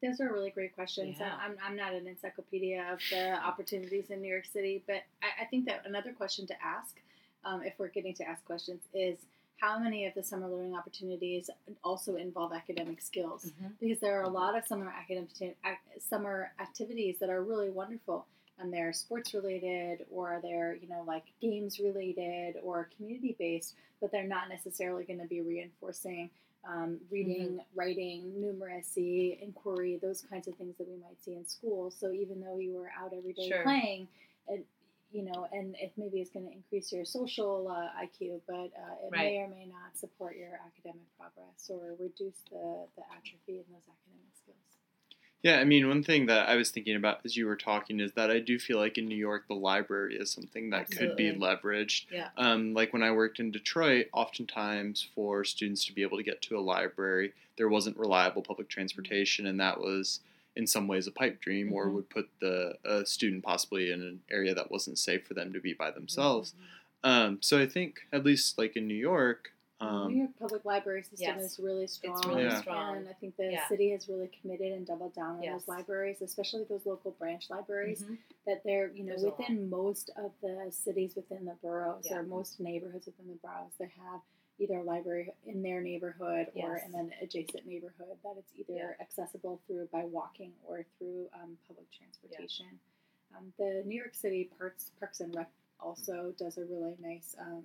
Those 0.00 0.20
are 0.20 0.32
really 0.32 0.50
great 0.50 0.74
questions. 0.74 1.16
Yeah. 1.20 1.32
I'm, 1.44 1.56
I'm 1.64 1.76
not 1.76 1.92
an 1.92 2.06
encyclopedia 2.06 2.84
of 2.92 3.00
the 3.10 3.32
opportunities 3.46 4.10
in 4.10 4.22
New 4.22 4.28
York 4.28 4.46
City, 4.50 4.82
but 4.86 5.02
I, 5.22 5.42
I 5.42 5.44
think 5.46 5.66
that 5.66 5.82
another 5.84 6.12
question 6.12 6.46
to 6.46 6.54
ask, 6.64 6.96
um, 7.44 7.62
if 7.62 7.74
we're 7.78 7.88
getting 7.88 8.14
to 8.14 8.24
ask 8.28 8.44
questions, 8.44 8.80
is 8.94 9.18
how 9.58 9.78
many 9.78 10.06
of 10.06 10.14
the 10.14 10.22
summer 10.22 10.48
learning 10.48 10.74
opportunities 10.74 11.50
also 11.84 12.16
involve 12.16 12.52
academic 12.52 13.00
skills? 13.00 13.52
Mhm. 13.62 13.72
Because 13.80 14.00
there 14.00 14.18
are 14.18 14.24
a 14.24 14.28
lot 14.28 14.56
of 14.56 14.66
summer 14.66 14.88
academic 14.88 15.30
ac- 15.40 16.00
summer 16.00 16.52
activities 16.60 17.18
that 17.20 17.30
are 17.30 17.42
really 17.42 17.70
wonderful, 17.70 18.26
and 18.58 18.72
they're 18.72 18.92
sports 18.92 19.34
related, 19.34 20.04
or 20.10 20.40
they're 20.42 20.74
you 20.80 20.88
know 20.88 21.04
like 21.06 21.24
games 21.40 21.78
related, 21.78 22.56
or 22.62 22.88
community 22.96 23.36
based, 23.38 23.74
but 24.00 24.10
they're 24.10 24.26
not 24.26 24.48
necessarily 24.48 25.04
going 25.04 25.20
to 25.20 25.26
be 25.26 25.40
reinforcing 25.40 26.28
um, 26.68 26.98
reading, 27.10 27.60
writing, 27.74 28.32
numeracy, 28.38 29.40
inquiry, 29.42 29.98
those 30.00 30.22
kinds 30.22 30.46
of 30.48 30.54
things 30.56 30.76
that 30.78 30.88
we 30.88 30.96
might 30.96 31.22
see 31.22 31.34
in 31.34 31.46
school. 31.46 31.90
So 31.90 32.12
even 32.12 32.40
though 32.40 32.58
you 32.58 32.74
were 32.74 32.90
out 32.98 33.12
every 33.16 33.32
day 33.32 33.48
Sure. 33.48 33.62
playing, 33.62 34.08
and 34.48 34.64
you 35.10 35.22
know, 35.22 35.46
and 35.52 35.76
if 35.78 35.90
maybe 35.98 36.20
it's 36.20 36.30
going 36.30 36.46
to 36.46 36.52
increase 36.52 36.90
your 36.90 37.04
social 37.04 37.68
uh, 37.68 38.02
IQ, 38.02 38.40
but 38.46 38.54
uh, 38.72 39.06
it 39.06 39.10
may 39.12 39.36
or 39.38 39.48
may 39.48 39.66
not 39.66 39.96
support 39.98 40.36
your 40.36 40.58
academic 40.66 41.04
progress 41.18 41.68
or 41.68 41.94
reduce 41.98 42.40
the, 42.50 42.86
the 42.96 43.02
atrophy 43.14 43.60
in 43.60 43.64
those 43.70 43.84
academic. 43.84 44.31
Yeah, 45.42 45.58
I 45.58 45.64
mean, 45.64 45.88
one 45.88 46.04
thing 46.04 46.26
that 46.26 46.48
I 46.48 46.54
was 46.54 46.70
thinking 46.70 46.94
about 46.94 47.20
as 47.24 47.36
you 47.36 47.46
were 47.46 47.56
talking 47.56 47.98
is 47.98 48.12
that 48.12 48.30
I 48.30 48.38
do 48.38 48.60
feel 48.60 48.78
like 48.78 48.96
in 48.96 49.06
New 49.08 49.16
York, 49.16 49.48
the 49.48 49.54
library 49.54 50.14
is 50.16 50.30
something 50.30 50.70
that 50.70 50.90
could 50.90 51.16
be 51.16 51.32
leveraged. 51.32 52.04
Yeah. 52.12 52.28
Um, 52.36 52.74
like 52.74 52.92
when 52.92 53.02
I 53.02 53.10
worked 53.10 53.40
in 53.40 53.50
Detroit, 53.50 54.06
oftentimes 54.12 55.08
for 55.16 55.42
students 55.44 55.84
to 55.86 55.92
be 55.92 56.02
able 56.02 56.16
to 56.18 56.22
get 56.22 56.42
to 56.42 56.56
a 56.56 56.60
library, 56.60 57.32
there 57.56 57.68
wasn't 57.68 57.96
reliable 57.98 58.42
public 58.42 58.68
transportation, 58.68 59.46
and 59.46 59.58
that 59.58 59.80
was 59.80 60.20
in 60.54 60.66
some 60.66 60.86
ways 60.86 61.06
a 61.08 61.10
pipe 61.10 61.40
dream, 61.40 61.72
or 61.72 61.86
Mhm. 61.86 61.94
would 61.94 62.10
put 62.10 62.28
the 62.40 62.78
a 62.84 63.04
student 63.04 63.42
possibly 63.42 63.90
in 63.90 64.00
an 64.02 64.20
area 64.30 64.54
that 64.54 64.70
wasn't 64.70 64.98
safe 64.98 65.26
for 65.26 65.34
them 65.34 65.52
to 65.52 65.60
be 65.60 65.72
by 65.72 65.90
themselves. 65.90 66.52
Mm-hmm. 66.52 67.10
Um, 67.10 67.38
so 67.42 67.58
I 67.58 67.66
think 67.66 68.02
at 68.12 68.22
least 68.24 68.58
like 68.58 68.76
in 68.76 68.86
New 68.86 68.94
York, 68.94 69.52
New 69.82 69.88
um, 69.88 70.14
York 70.14 70.30
public 70.38 70.64
library 70.64 71.02
system 71.02 71.38
yes. 71.38 71.52
is 71.52 71.58
really 71.58 71.86
strong. 71.86 72.16
It's 72.18 72.26
really 72.26 72.44
Yeah. 72.44 72.60
strong. 72.60 72.96
And 72.98 73.08
I 73.08 73.12
think 73.14 73.36
the 73.36 73.52
Yeah. 73.52 73.68
city 73.68 73.90
has 73.90 74.08
really 74.08 74.28
committed 74.28 74.72
and 74.72 74.86
doubled 74.86 75.14
down 75.14 75.36
on 75.36 75.42
Yes. 75.42 75.60
those 75.62 75.68
libraries, 75.68 76.22
especially 76.22 76.64
those 76.64 76.86
local 76.86 77.10
branch 77.12 77.50
libraries. 77.50 78.04
Mhm. 78.04 78.18
that 78.44 78.60
they're 78.64 78.88
you 78.90 79.04
know 79.04 79.10
There's 79.16 79.24
within 79.38 79.70
most 79.70 80.10
of 80.16 80.32
the 80.40 80.66
cities 80.72 81.14
within 81.14 81.44
the 81.44 81.54
boroughs 81.62 82.06
Yeah. 82.10 82.18
or 82.18 82.22
most 82.24 82.58
neighborhoods 82.58 83.06
within 83.06 83.28
the 83.28 83.36
boroughs 83.36 83.72
they 83.78 83.86
have 83.86 84.20
either 84.58 84.78
a 84.78 84.82
library 84.82 85.32
in 85.44 85.62
their 85.62 85.80
neighborhood 85.80 86.50
or 86.56 86.76
in 86.78 86.92
an 86.96 87.12
adjacent 87.20 87.66
neighborhood 87.66 88.18
that 88.24 88.36
it's 88.36 88.52
either 88.56 88.74
Yeah. 88.74 88.94
accessible 88.98 89.58
through 89.66 89.86
by 89.92 90.04
walking 90.06 90.52
or 90.66 90.82
through 90.98 91.28
um, 91.34 91.56
public 91.68 91.88
transportation 91.92 92.80
um, 93.36 93.52
the 93.58 93.84
new 93.86 93.94
york 93.96 94.14
city 94.16 94.50
parks 94.58 94.90
parks 94.98 95.20
and 95.20 95.32
rec 95.36 95.48
also 95.78 96.32
does 96.32 96.58
a 96.58 96.64
really 96.64 96.96
nice 96.98 97.36
um, 97.38 97.62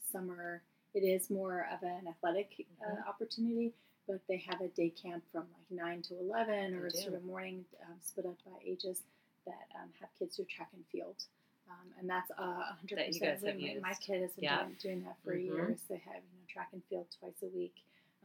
summer 0.00 0.64
it 0.96 1.04
is 1.04 1.28
more 1.30 1.68
of 1.72 1.82
an 1.82 2.08
athletic 2.08 2.66
uh, 2.82 2.88
Mhm. 2.90 3.06
opportunity 3.06 3.72
but 4.08 4.20
they 4.28 4.36
have 4.38 4.60
a 4.60 4.68
day 4.68 4.88
camp 4.90 5.22
from 5.32 5.44
like 5.52 5.68
9 5.70 6.00
to 6.02 6.18
11 6.20 6.74
or 6.76 6.88
sort 6.90 7.14
of 7.14 7.24
morning 7.24 7.64
um, 7.82 7.98
split 8.00 8.24
up 8.24 8.38
by 8.46 8.52
ages 8.64 9.02
that 9.46 9.66
um, 9.74 9.90
have 10.00 10.08
kids 10.16 10.36
do 10.36 10.44
track 10.44 10.70
and 10.74 10.86
field. 10.92 11.26
Um, 11.68 11.92
and 11.98 12.08
that's 12.08 12.30
uh, 12.38 12.70
100%. 12.86 12.94
That 12.94 13.12
you 13.12 13.18
guys 13.20 13.42
have 13.42 13.58
my, 13.58 13.74
my 13.82 13.94
kid 13.94 14.22
has 14.22 14.32
been 14.34 14.44
Yeah. 14.44 14.62
doing, 14.62 14.76
doing 14.80 15.02
that 15.02 15.16
for 15.24 15.34
Mhm. 15.34 15.44
years. 15.44 15.80
They 15.88 15.96
have 15.98 16.22
you 16.22 16.38
know 16.38 16.46
track 16.46 16.68
and 16.72 16.84
field 16.84 17.08
twice 17.18 17.42
a 17.42 17.48
week, 17.48 17.74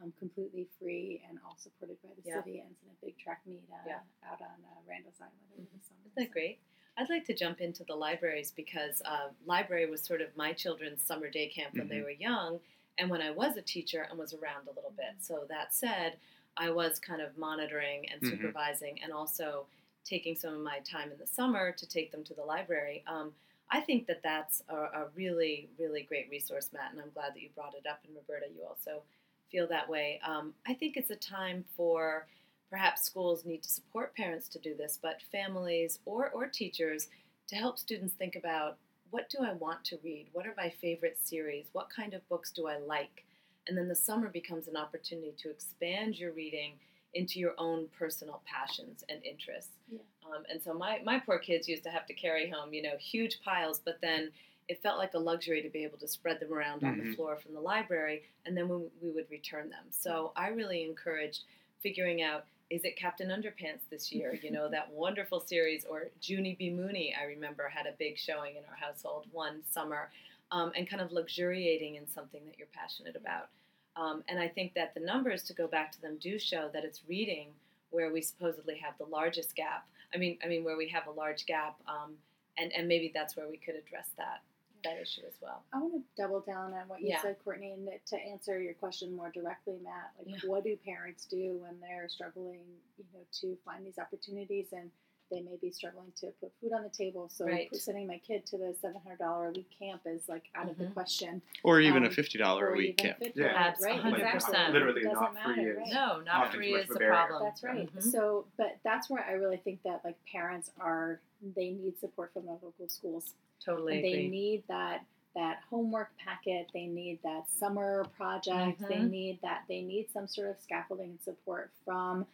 um, 0.03 0.11
completely 0.19 0.65
free 0.77 1.23
and 1.27 1.39
all 1.43 1.57
supported 1.57 1.99
by 2.03 2.09
the 2.13 2.21
Yeah. 2.29 2.43
city. 2.43 2.59
And 2.59 2.69
it's 2.69 2.83
in 2.83 2.89
a 2.91 3.05
big 3.05 3.17
track 3.17 3.41
meet 3.47 3.63
uh, 3.73 3.77
Yeah. 3.87 4.01
out 4.23 4.39
on 4.39 4.63
uh, 4.63 4.81
Randall's 4.87 5.19
Island 5.19 5.67
summer. 5.81 5.99
Isn't 6.05 6.15
that 6.15 6.29
great? 6.31 6.59
I'd 6.97 7.09
like 7.09 7.25
to 7.25 7.33
jump 7.33 7.61
into 7.61 7.83
the 7.83 7.95
libraries 7.95 8.51
because 8.51 9.01
uh, 9.05 9.29
library 9.45 9.89
was 9.89 10.01
sort 10.01 10.21
of 10.21 10.35
my 10.35 10.53
children's 10.53 11.01
summer 11.01 11.29
day 11.29 11.47
camp 11.47 11.77
when 11.77 11.87
they 11.87 11.97
Mhm. 11.97 12.03
were 12.03 12.11
young, 12.11 12.59
and 12.97 13.09
when 13.09 13.21
I 13.21 13.31
was 13.31 13.57
a 13.57 13.61
teacher 13.61 14.01
and 14.03 14.19
was 14.19 14.33
around 14.33 14.67
a 14.67 14.71
little 14.71 14.91
bit. 14.91 15.15
So 15.19 15.45
that 15.49 15.73
said, 15.73 16.19
I 16.57 16.69
was 16.69 16.99
kind 16.99 17.21
of 17.21 17.37
monitoring 17.37 18.09
and 18.09 18.21
Mhm. 18.21 18.29
supervising, 18.29 19.01
and 19.01 19.13
also 19.13 19.67
taking 20.03 20.35
some 20.35 20.53
of 20.53 20.59
my 20.61 20.79
time 20.79 21.11
in 21.11 21.17
the 21.17 21.27
summer 21.27 21.71
to 21.71 21.87
take 21.87 22.11
them 22.11 22.23
to 22.25 22.33
the 22.33 22.43
library. 22.43 23.03
Um, 23.07 23.33
I 23.69 23.79
think 23.79 24.05
that 24.07 24.21
that's 24.21 24.61
a, 24.67 24.75
a 24.75 25.07
really, 25.15 25.69
really 25.79 26.03
great 26.03 26.29
resource, 26.29 26.73
Matt, 26.73 26.91
and 26.91 26.99
I'm 27.01 27.11
glad 27.11 27.33
that 27.33 27.41
you 27.41 27.49
brought 27.55 27.73
it 27.75 27.85
up. 27.87 28.03
And 28.05 28.15
Roberta, 28.15 28.47
you 28.49 28.65
also 28.65 29.03
feel 29.49 29.67
that 29.67 29.87
way. 29.87 30.19
Um, 30.23 30.53
I 30.65 30.73
think 30.73 30.97
it's 30.97 31.09
a 31.09 31.15
time 31.15 31.63
for 31.77 32.27
perhaps 32.71 33.03
schools 33.03 33.45
need 33.45 33.61
to 33.61 33.69
support 33.69 34.15
parents 34.15 34.47
to 34.47 34.59
do 34.59 34.73
this, 34.75 34.97
but 35.01 35.21
families 35.31 35.99
or, 36.05 36.29
or 36.29 36.47
teachers 36.47 37.09
to 37.47 37.55
help 37.55 37.77
students 37.77 38.13
think 38.13 38.35
about 38.35 38.77
what 39.11 39.29
do 39.29 39.39
I 39.43 39.51
want 39.53 39.83
to 39.85 39.99
read? 40.03 40.27
What 40.31 40.47
are 40.47 40.53
my 40.55 40.69
favorite 40.81 41.19
series? 41.21 41.65
What 41.73 41.89
kind 41.89 42.13
of 42.13 42.27
books 42.29 42.49
do 42.51 42.67
I 42.67 42.77
like? 42.77 43.25
And 43.67 43.77
then 43.77 43.89
the 43.89 43.95
summer 43.95 44.29
becomes 44.29 44.69
an 44.69 44.77
opportunity 44.77 45.33
to 45.39 45.49
expand 45.49 46.17
your 46.17 46.31
reading 46.31 46.73
into 47.13 47.39
your 47.39 47.53
own 47.57 47.87
personal 47.99 48.41
passions 48.45 49.03
and 49.09 49.21
interests. 49.25 49.73
Yeah. 49.91 49.99
Um, 50.25 50.43
and 50.49 50.61
so 50.63 50.73
my, 50.73 51.01
my 51.03 51.19
poor 51.19 51.39
kids 51.39 51.67
used 51.67 51.83
to 51.83 51.89
have 51.89 52.05
to 52.05 52.13
carry 52.13 52.49
home, 52.49 52.73
you 52.73 52.81
know, 52.81 52.95
huge 52.97 53.41
piles, 53.43 53.81
but 53.83 53.99
then 54.01 54.31
it 54.69 54.81
felt 54.81 54.97
like 54.97 55.13
a 55.13 55.19
luxury 55.19 55.61
to 55.61 55.69
be 55.69 55.83
able 55.83 55.97
to 55.97 56.07
spread 56.07 56.39
them 56.39 56.53
around 56.53 56.85
on 56.85 56.97
the 56.97 57.03
Mhm. 57.03 57.15
floor 57.17 57.35
from 57.35 57.53
the 57.53 57.59
library, 57.59 58.23
and 58.45 58.55
then 58.55 58.69
we, 58.69 58.77
we 59.01 59.11
would 59.11 59.29
return 59.29 59.69
them. 59.69 59.83
So 59.89 60.31
I 60.37 60.47
really 60.49 60.85
encouraged 60.85 61.43
figuring 61.83 62.21
out 62.21 62.45
is 62.71 62.85
it 62.85 62.95
Captain 62.95 63.27
Underpants 63.27 63.81
this 63.89 64.11
year? 64.11 64.39
You 64.41 64.49
know, 64.49 64.69
that 64.69 64.91
wonderful 64.93 65.41
series, 65.41 65.85
or 65.85 66.07
Junie 66.21 66.55
B. 66.57 66.69
Mooney, 66.69 67.13
I 67.19 67.25
remember, 67.25 67.67
had 67.67 67.85
a 67.85 67.91
big 67.99 68.17
showing 68.17 68.55
in 68.55 68.63
our 68.69 68.75
household 68.75 69.25
one 69.31 69.61
summer, 69.69 70.09
um, 70.51 70.71
and 70.75 70.89
kind 70.89 71.01
of 71.01 71.11
luxuriating 71.11 71.95
in 71.95 72.07
something 72.07 72.41
that 72.45 72.57
you're 72.57 72.67
passionate 72.73 73.17
about. 73.17 73.49
Um, 73.97 74.23
and 74.29 74.39
I 74.39 74.47
think 74.47 74.73
that 74.75 74.93
the 74.93 75.01
numbers, 75.01 75.43
to 75.43 75.53
go 75.53 75.67
back 75.67 75.91
to 75.91 76.01
them, 76.01 76.17
do 76.21 76.39
show 76.39 76.69
that 76.73 76.85
it's 76.85 77.01
reading 77.09 77.49
where 77.89 78.11
we 78.11 78.21
supposedly 78.21 78.77
have 78.77 78.93
the 78.97 79.05
largest 79.05 79.53
gap. 79.53 79.85
I 80.15 80.17
mean, 80.17 80.37
I 80.43 80.47
mean, 80.47 80.63
where 80.63 80.77
we 80.77 80.87
have 80.89 81.07
a 81.07 81.11
large 81.11 81.45
gap, 81.45 81.75
um, 81.87 82.13
and 82.57 82.71
and 82.71 82.87
maybe 82.87 83.11
that's 83.13 83.35
where 83.35 83.49
we 83.49 83.57
could 83.57 83.75
address 83.75 84.07
that 84.17 84.41
that 84.83 84.99
issue 85.01 85.21
as 85.27 85.33
well. 85.41 85.63
I 85.73 85.79
want 85.79 85.93
to 85.93 86.01
double 86.21 86.41
down 86.41 86.73
on 86.73 86.87
what 86.87 87.01
you 87.01 87.09
Yeah. 87.09 87.21
said, 87.21 87.37
Courtney, 87.43 87.71
and 87.71 87.87
to 88.07 88.17
answer 88.17 88.59
your 88.59 88.73
question 88.75 89.15
more 89.15 89.29
directly, 89.29 89.77
Matt. 89.83 90.11
Like, 90.17 90.43
Yeah. 90.43 90.49
what 90.49 90.63
do 90.63 90.75
parents 90.77 91.25
do 91.25 91.57
when 91.57 91.79
they're 91.79 92.09
struggling, 92.09 92.79
you 92.97 93.05
know, 93.13 93.25
to 93.41 93.55
find 93.65 93.85
these 93.85 93.99
opportunities? 93.99 94.73
And 94.73 94.91
they 95.29 95.39
may 95.39 95.55
be 95.55 95.71
struggling 95.71 96.11
to 96.17 96.27
put 96.41 96.51
food 96.59 96.73
on 96.73 96.83
the 96.83 96.89
table. 96.89 97.29
So 97.29 97.45
Right. 97.45 97.73
sending 97.73 98.05
my 98.05 98.17
kid 98.17 98.45
to 98.47 98.57
the 98.57 98.73
seven 98.81 98.99
hundred 98.99 99.19
dollar 99.19 99.47
a 99.47 99.51
week 99.51 99.69
camp 99.69 100.01
is 100.05 100.27
like 100.27 100.49
out 100.55 100.69
of 100.69 100.77
the 100.77 100.85
Mhm. 100.87 100.93
question. 100.93 101.41
Or 101.63 101.79
even 101.79 102.03
a 102.03 102.07
Um, 102.07 102.11
fifty 102.13 102.37
dollar 102.37 102.73
a 102.73 102.75
week 102.75 102.97
camp. 102.97 103.19
50, 103.19 103.39
Yeah. 103.39 103.45
Abs- 103.53 103.81
right? 103.81 103.95
100%. 103.97 104.73
Literally 104.73 105.03
doesn't 105.03 105.13
not 105.21 105.33
free 105.41 105.55
matter, 105.55 105.71
is- 105.71 105.77
right? 105.77 105.93
No, 105.93 106.19
not 106.19 106.47
Often 106.47 106.59
free 106.59 106.73
is 106.75 106.89
the 106.89 106.95
barrier. 106.95 107.11
problem. 107.13 107.43
That's 107.43 107.63
right. 107.63 107.87
Mhm. 107.95 108.03
So, 108.03 108.45
but 108.57 108.79
that's 108.83 109.09
where 109.09 109.23
I 109.23 109.31
really 109.31 109.55
think 109.55 109.83
that 109.83 110.03
like 110.03 110.17
parents 110.25 110.69
are 110.77 111.21
they 111.41 111.71
need 111.71 111.97
support 111.97 112.33
from 112.33 112.45
their 112.45 112.57
local 112.61 112.89
schools. 112.89 113.33
Totally 113.63 113.95
and 113.95 114.03
they 114.03 114.27
need 114.27 114.63
that 114.67 115.05
that 115.33 115.61
homework 115.69 116.11
packet. 116.17 116.69
They 116.73 116.87
need 116.87 117.19
that 117.23 117.49
summer 117.49 118.03
project. 118.17 118.79
They 118.81 118.99
Mhm. 118.99 119.09
need 119.09 119.41
that. 119.41 119.63
They 119.69 119.81
need 119.81 120.09
some 120.11 120.27
sort 120.27 120.49
of 120.49 120.59
scaffolding 120.59 121.11
and 121.11 121.21
support 121.21 121.71
from 121.85 122.27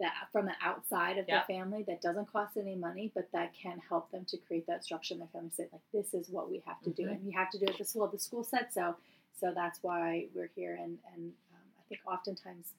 the 0.00 0.10
from 0.32 0.46
the 0.46 0.56
outside 0.60 1.18
of 1.18 1.28
Yep. 1.28 1.46
the 1.46 1.52
family 1.54 1.82
that 1.84 2.00
doesn't 2.00 2.26
cost 2.26 2.56
any 2.56 2.74
money, 2.74 3.12
but 3.14 3.30
that 3.30 3.52
can 3.54 3.78
help 3.78 4.10
them 4.10 4.24
to 4.24 4.38
create 4.38 4.66
that 4.66 4.82
structure 4.82 5.14
in 5.14 5.20
their 5.20 5.28
family. 5.28 5.50
Say 5.50 5.68
like, 5.72 5.82
this 5.92 6.14
is 6.14 6.30
what 6.30 6.50
we 6.50 6.58
have 6.60 6.80
to 6.82 6.90
do, 6.90 7.04
Mhm. 7.06 7.12
and 7.12 7.26
you 7.26 7.32
have 7.32 7.50
to 7.50 7.58
do 7.58 7.66
it. 7.66 7.78
The 7.78 7.84
school, 7.84 8.08
the 8.08 8.18
school 8.18 8.42
said 8.42 8.72
so. 8.72 8.96
So 9.34 9.52
that's 9.52 9.82
why 9.82 10.28
we're 10.34 10.48
here. 10.56 10.74
And 10.74 10.98
and 11.14 11.32
um, 11.52 11.72
I 11.78 11.82
think 11.88 12.00
oftentimes 12.06 12.74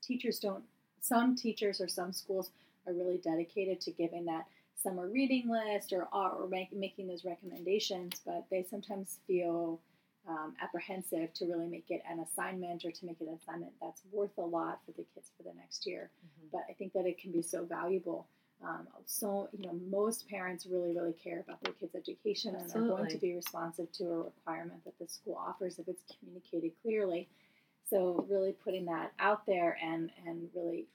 teachers 0.00 0.40
don't. 0.40 0.64
Some 1.00 1.36
teachers 1.36 1.80
or 1.80 1.88
some 1.88 2.12
schools 2.12 2.50
are 2.86 2.92
really 2.92 3.18
dedicated 3.18 3.80
to 3.82 3.90
giving 3.92 4.24
that 4.26 4.46
summer 4.82 5.08
reading 5.08 5.48
list 5.48 5.92
or 5.92 6.08
or 6.12 6.46
make, 6.48 6.72
making 6.72 7.06
those 7.08 7.24
recommendations, 7.24 8.20
but 8.24 8.46
they 8.50 8.62
sometimes 8.62 9.18
feel 9.26 9.80
um, 10.28 10.54
apprehensive 10.62 11.32
to 11.34 11.46
really 11.46 11.66
make 11.66 11.90
it 11.90 12.02
an 12.08 12.20
assignment 12.20 12.84
or 12.84 12.90
to 12.90 13.06
make 13.06 13.20
it 13.20 13.28
an 13.28 13.38
assignment 13.42 13.72
that's 13.80 14.02
worth 14.12 14.36
a 14.38 14.42
lot 14.42 14.80
for 14.84 14.92
the 14.92 15.04
kids 15.14 15.30
for 15.36 15.42
the 15.42 15.52
next 15.54 15.86
year. 15.86 16.10
Mhm. 16.24 16.50
But 16.52 16.62
I 16.68 16.74
think 16.74 16.92
that 16.92 17.06
it 17.06 17.18
can 17.18 17.32
be 17.32 17.42
so 17.42 17.64
valuable. 17.64 18.26
Um, 18.62 18.86
so 19.06 19.48
you 19.52 19.64
know, 19.64 19.72
most 19.72 20.28
parents 20.28 20.66
really, 20.66 20.94
really 20.94 21.14
care 21.14 21.40
about 21.40 21.62
their 21.62 21.72
kids' 21.72 21.94
education 21.94 22.54
and 22.54 22.70
are 22.76 22.86
going 22.86 23.08
to 23.08 23.16
be 23.18 23.34
responsive 23.34 23.90
to 23.92 24.04
a 24.12 24.16
requirement 24.24 24.84
that 24.84 24.98
the 24.98 25.08
school 25.08 25.34
offers 25.34 25.78
if 25.78 25.88
it's 25.88 26.02
communicated 26.18 26.72
clearly. 26.82 27.28
So 27.88 28.26
really 28.28 28.52
putting 28.52 28.84
that 28.86 29.12
out 29.18 29.46
there 29.46 29.78
and 29.82 30.10
and 30.26 30.50
really 30.54 30.86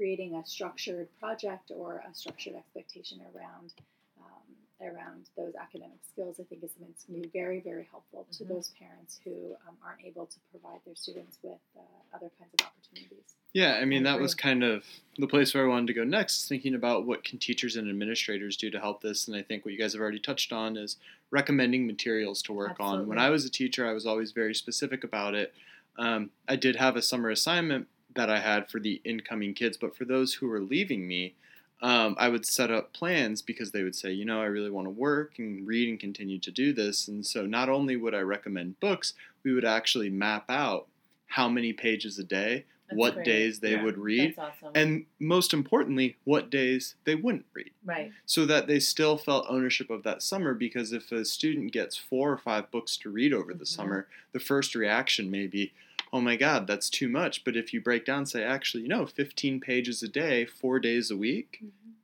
creating 0.00 0.34
a 0.36 0.46
structured 0.46 1.06
project 1.20 1.70
or 1.76 2.02
a 2.10 2.14
structured 2.14 2.54
expectation 2.54 3.20
around 3.34 3.74
um, 4.18 4.56
around 4.80 5.28
those 5.36 5.52
academic 5.60 5.98
skills, 6.10 6.36
I 6.40 6.44
think 6.44 6.64
is 6.64 6.70
something 6.70 6.88
that's 6.88 7.04
going 7.04 7.20
to 7.20 7.28
be 7.28 7.38
very 7.38 7.60
very 7.60 7.86
helpful 7.90 8.26
to 8.32 8.44
Mhm. 8.44 8.48
those 8.48 8.70
parents 8.78 9.20
who 9.22 9.54
um, 9.68 9.76
aren't 9.84 10.02
able 10.02 10.24
to 10.24 10.38
provide 10.50 10.80
their 10.86 10.94
students 10.94 11.38
with 11.42 11.60
uh, 11.76 12.16
other 12.16 12.30
kinds 12.38 12.50
of 12.54 12.66
opportunities. 12.66 13.36
Yeah, 13.52 13.74
I 13.74 13.84
mean 13.84 14.06
I 14.06 14.12
that 14.12 14.20
was 14.22 14.34
kind 14.34 14.64
of 14.64 14.86
the 15.18 15.26
place 15.26 15.52
where 15.52 15.66
I 15.66 15.68
wanted 15.68 15.88
to 15.88 15.92
go 15.92 16.04
next, 16.04 16.48
thinking 16.48 16.74
about 16.74 17.04
what 17.04 17.22
can 17.22 17.38
teachers 17.38 17.76
and 17.76 17.86
administrators 17.90 18.56
do 18.56 18.70
to 18.70 18.80
help 18.80 19.02
this. 19.02 19.28
And 19.28 19.36
I 19.36 19.42
think 19.42 19.66
what 19.66 19.74
you 19.74 19.78
guys 19.78 19.92
have 19.92 20.00
already 20.00 20.20
touched 20.20 20.50
on 20.50 20.78
is 20.78 20.96
recommending 21.30 21.86
materials 21.86 22.40
to 22.44 22.54
work 22.54 22.78
on. 22.80 23.06
When 23.06 23.18
I 23.18 23.28
was 23.28 23.44
a 23.44 23.50
teacher, 23.50 23.86
I 23.86 23.92
was 23.92 24.06
always 24.06 24.32
very 24.32 24.54
specific 24.54 25.04
about 25.04 25.34
it. 25.34 25.52
Um, 25.98 26.30
I 26.48 26.56
did 26.56 26.76
have 26.76 26.96
a 26.96 27.02
summer 27.02 27.28
assignment 27.28 27.86
that 28.14 28.30
I 28.30 28.40
had 28.40 28.70
for 28.70 28.80
the 28.80 29.00
incoming 29.04 29.54
kids, 29.54 29.76
but 29.76 29.96
for 29.96 30.04
those 30.04 30.34
who 30.34 30.48
were 30.48 30.60
leaving 30.60 31.06
me, 31.06 31.34
um, 31.82 32.14
I 32.18 32.28
would 32.28 32.44
set 32.44 32.70
up 32.70 32.92
plans 32.92 33.40
because 33.40 33.72
they 33.72 33.82
would 33.82 33.94
say, 33.94 34.12
you 34.12 34.24
know, 34.26 34.40
I 34.42 34.46
really 34.46 34.70
want 34.70 34.86
to 34.86 34.90
work 34.90 35.38
and 35.38 35.66
read 35.66 35.88
and 35.88 35.98
continue 35.98 36.38
to 36.40 36.50
do 36.50 36.72
this. 36.74 37.08
And 37.08 37.24
so 37.24 37.46
not 37.46 37.68
only 37.70 37.96
would 37.96 38.14
I 38.14 38.20
recommend 38.20 38.80
books, 38.80 39.14
we 39.44 39.54
would 39.54 39.64
actually 39.64 40.10
map 40.10 40.44
out 40.50 40.88
how 41.28 41.48
many 41.48 41.72
pages 41.72 42.18
a 42.18 42.24
day, 42.24 42.66
That's 42.88 42.98
what 42.98 43.14
great. 43.14 43.24
days 43.24 43.60
they 43.60 43.70
Yeah. 43.72 43.84
would 43.84 43.96
read, 43.96 44.34
That's 44.36 44.62
awesome. 44.62 44.72
and 44.74 45.06
most 45.20 45.54
importantly, 45.54 46.16
what 46.24 46.50
days 46.50 46.96
they 47.04 47.14
wouldn't 47.14 47.46
read. 47.54 47.70
right. 47.84 48.12
So 48.26 48.44
that 48.46 48.66
they 48.66 48.78
still 48.80 49.16
felt 49.16 49.46
ownership 49.48 49.88
of 49.90 50.02
that 50.02 50.22
summer 50.22 50.52
because 50.54 50.92
if 50.92 51.10
a 51.12 51.24
student 51.24 51.72
gets 51.72 51.96
four 51.96 52.30
or 52.30 52.36
five 52.38 52.70
books 52.70 52.96
to 52.98 53.10
read 53.10 53.32
over 53.32 53.54
the 53.54 53.64
Mhm. 53.64 53.68
summer, 53.68 54.08
the 54.32 54.40
first 54.40 54.74
reaction 54.74 55.30
may 55.30 55.46
be, 55.46 55.72
oh 56.12 56.20
my 56.20 56.36
God, 56.36 56.66
that's 56.66 56.90
too 56.90 57.08
much. 57.08 57.44
But 57.44 57.56
if 57.56 57.72
you 57.72 57.80
break 57.80 58.04
down, 58.04 58.26
say, 58.26 58.42
actually, 58.42 58.82
you 58.82 58.88
know, 58.88 59.06
15 59.06 59.60
pages 59.60 60.02
a 60.02 60.08
day, 60.08 60.44
four 60.44 60.78
days 60.80 61.10
a 61.10 61.16
week, 61.16 61.62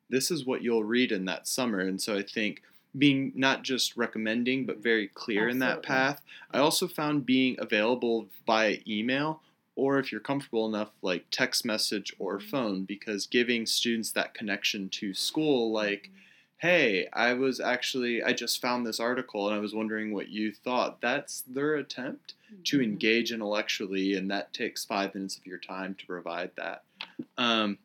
this 0.08 0.30
is 0.30 0.46
what 0.46 0.62
you'll 0.62 0.84
read 0.84 1.12
in 1.12 1.24
that 1.24 1.48
summer. 1.48 1.80
And 1.80 2.00
so 2.00 2.16
I 2.16 2.22
think 2.22 2.62
being 2.96 3.32
not 3.34 3.62
just 3.62 3.96
recommending, 3.96 4.64
but 4.64 4.78
very 4.78 5.08
clear 5.08 5.48
in 5.48 5.58
that 5.58 5.82
path. 5.82 6.22
I 6.52 6.58
also 6.58 6.88
found 6.88 7.26
being 7.26 7.56
available 7.58 8.28
via 8.46 8.78
email 8.86 9.42
or 9.76 9.98
if 9.98 10.10
you're 10.10 10.20
comfortable 10.22 10.66
enough, 10.66 10.90
like 11.02 11.26
text 11.30 11.64
message 11.64 12.14
or 12.18 12.38
Mm-hmm. 12.38 12.48
phone, 12.48 12.84
because 12.84 13.26
giving 13.26 13.66
students 13.66 14.10
that 14.12 14.34
connection 14.34 14.88
to 14.88 15.12
school, 15.12 15.70
like, 15.70 16.10
hey, 16.58 17.06
I 17.12 17.34
was 17.34 17.60
actually, 17.60 18.22
I 18.22 18.32
just 18.32 18.60
found 18.62 18.86
this 18.86 18.98
article 18.98 19.46
and 19.46 19.54
I 19.56 19.60
was 19.60 19.74
wondering 19.74 20.12
what 20.14 20.28
you 20.30 20.52
thought. 20.52 21.00
That's 21.00 21.42
their 21.42 21.74
attempt 21.74 22.34
to 22.64 22.78
Mhm. 22.78 22.84
engage 22.84 23.32
intellectually, 23.32 24.14
and 24.14 24.30
that 24.30 24.52
takes 24.54 24.84
five 24.84 25.14
minutes 25.14 25.36
of 25.36 25.46
your 25.46 25.58
time 25.58 25.94
to 25.96 26.06
provide 26.06 26.52
that. 26.56 26.82
Um, 27.36 27.78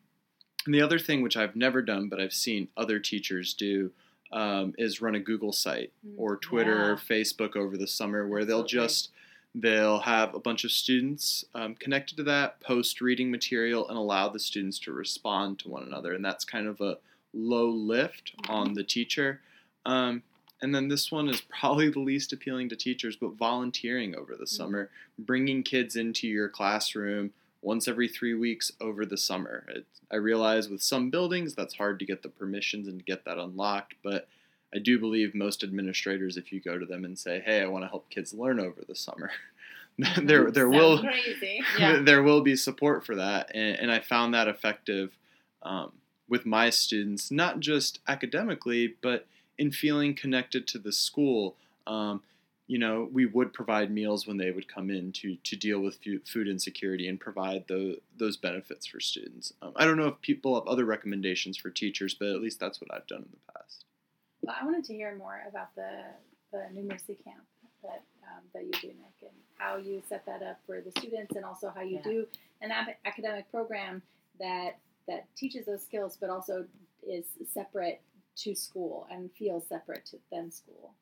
and 0.66 0.74
the 0.74 0.82
other 0.82 1.00
thing, 1.00 1.22
which 1.22 1.36
I've 1.36 1.56
never 1.56 1.82
done, 1.82 2.08
but 2.08 2.22
I've 2.22 2.34
seen 2.34 2.70
other 2.78 3.00
teachers 3.00 3.54
do, 3.54 3.92
um, 4.32 4.74
is 4.78 5.02
run 5.02 5.16
a 5.16 5.20
Google 5.20 5.52
site 5.52 5.92
or 6.16 6.38
Twitter 6.38 6.90
or 6.92 6.96
Facebook 6.96 7.58
over 7.58 7.76
the 7.76 7.88
summer, 7.88 8.26
where 8.28 8.46
they'll 8.46 8.62
Absolutely. 8.64 8.88
just 8.88 9.10
they'll 9.54 10.00
have 10.00 10.34
a 10.34 10.40
bunch 10.40 10.64
of 10.64 10.72
students 10.72 11.44
um, 11.54 11.76
connected 11.76 12.16
to 12.16 12.24
that, 12.24 12.62
post 12.62 13.02
reading 13.02 13.30
material, 13.30 13.86
and 13.90 13.98
allow 13.98 14.30
the 14.30 14.40
students 14.40 14.80
to 14.80 14.94
respond 14.94 15.60
to 15.60 15.68
one 15.68 15.84
another, 15.84 16.14
and 16.14 16.24
that's 16.24 16.46
kind 16.46 16.68
of 16.68 16.80
a 16.80 16.98
low 17.34 17.70
lift 17.70 18.34
on 18.50 18.74
the 18.74 18.84
teacher. 18.84 19.42
Um, 19.86 20.24
and 20.62 20.76
then 20.76 20.88
this 20.90 21.12
one 21.12 21.28
is 21.30 21.42
probably 21.60 21.90
the 21.90 22.00
least 22.00 22.34
appealing 22.34 22.70
to 22.70 22.76
teachers, 22.76 23.16
but 23.16 23.34
volunteering 23.36 24.16
over 24.16 24.36
the 24.36 24.48
summer, 24.48 24.90
bringing 25.18 25.64
kids 25.64 25.96
into 25.96 26.28
your 26.28 26.50
classroom 26.50 27.32
once 27.62 27.88
every 27.88 28.08
three 28.08 28.34
weeks 28.34 28.72
over 28.82 29.06
the 29.06 29.18
summer. 29.18 29.66
It, 29.70 29.86
I 30.12 30.16
realize 30.18 30.70
with 30.70 30.82
some 30.82 31.10
buildings 31.10 31.56
that's 31.56 31.76
hard 31.76 32.00
to 32.00 32.06
get 32.06 32.22
the 32.24 32.30
permissions 32.30 32.88
and 32.88 33.00
to 33.00 33.06
get 33.06 33.24
that 33.26 33.38
unlocked, 33.38 33.96
but 34.04 34.28
I 34.74 34.80
do 34.80 35.00
believe 35.00 35.36
most 35.36 35.64
administrators, 35.64 36.38
if 36.38 36.52
you 36.52 36.62
go 36.62 36.78
to 36.78 36.86
them 36.86 37.04
and 37.06 37.18
say, 37.18 37.42
"Hey, 37.46 37.62
I 37.62 37.68
want 37.68 37.84
to 37.84 37.90
help 37.90 38.10
kids 38.10 38.34
learn 38.34 38.60
over 38.60 38.82
the 38.88 38.96
summer," 38.96 39.32
there 40.22 40.50
there 40.50 40.72
Sounds 40.72 40.76
will 40.76 41.00
crazy. 41.00 41.62
Yeah. 41.80 42.00
there 42.02 42.24
will 42.24 42.42
be 42.42 42.56
support 42.56 43.06
for 43.06 43.16
that, 43.16 43.52
and, 43.54 43.80
and 43.80 43.92
I 43.92 44.00
found 44.00 44.34
that 44.34 44.48
effective 44.48 45.12
um, 45.64 45.92
with 46.32 46.46
my 46.46 46.70
students, 46.70 47.30
not 47.30 47.60
just 47.60 48.00
academically, 48.08 48.96
but 49.02 49.28
in 49.58 49.70
feeling 49.70 50.16
connected 50.16 50.66
to 50.66 50.80
the 50.80 50.92
school. 50.94 51.56
Um, 51.86 52.24
you 52.68 52.80
know, 52.80 53.10
we 53.12 53.26
would 53.26 53.52
provide 53.52 53.92
meals 53.92 54.26
when 54.26 54.38
they 54.38 54.50
would 54.50 54.74
come 54.74 54.90
in 54.90 55.12
to 55.12 55.36
to 55.44 55.56
deal 55.58 55.82
with 55.82 55.98
fu- 56.02 56.22
food 56.26 56.48
insecurity 56.48 57.06
and 57.10 57.20
provide 57.20 57.66
those 57.68 57.98
those 58.18 58.38
benefits 58.38 58.86
for 58.88 59.02
students. 59.02 59.52
Um, 59.62 59.74
I 59.76 59.84
don't 59.86 59.98
know 59.98 60.08
if 60.08 60.22
people 60.22 60.56
have 60.56 60.66
other 60.68 60.86
recommendations 60.86 61.58
for 61.58 61.70
teachers, 61.70 62.14
but 62.14 62.30
at 62.30 62.40
least 62.42 62.62
that's 62.62 62.80
what 62.80 62.90
I've 62.94 63.08
done 63.08 63.24
in 63.24 63.30
the 63.34 63.52
past. 63.54 63.84
Well, 64.42 64.56
I 64.60 64.64
wanted 64.64 64.86
to 64.86 64.94
hear 64.94 65.14
more 65.18 65.42
about 65.50 65.76
the, 65.76 65.90
the 66.54 66.60
numeracy 66.74 67.22
camp 67.26 67.44
that 67.84 68.04
um, 68.24 68.44
that 68.54 68.64
you 68.64 68.72
do, 68.82 68.88
Nick, 68.88 69.18
and 69.22 69.32
how 69.58 69.76
you 69.76 70.02
set 70.08 70.26
that 70.26 70.42
up 70.42 70.60
for 70.66 70.80
the 70.80 70.92
students, 70.98 71.36
and 71.36 71.44
also 71.44 71.74
how 71.76 71.82
you 71.82 71.98
Yeah. 71.98 72.04
do 72.14 72.28
an 72.62 72.72
ap- 72.72 73.00
academic 73.06 73.52
program 73.52 74.02
that 74.40 74.78
that 75.08 75.26
teaches 75.36 75.66
those 75.66 75.84
skills, 75.84 76.18
but 76.20 76.30
also 76.30 76.66
is 77.08 77.26
separate 77.52 78.02
to 78.38 78.56
school 78.56 79.08
and 79.12 79.30
feels 79.38 79.68
separate 79.68 80.06
to 80.06 80.18
than 80.32 80.52
school. 80.52 80.94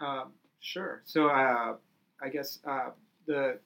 Um, 0.00 0.32
sure. 0.60 1.02
So 1.04 1.28
uh, 1.28 1.74
I 2.22 2.28
guess 2.28 2.58
uh, 2.66 2.90
the 3.26 3.58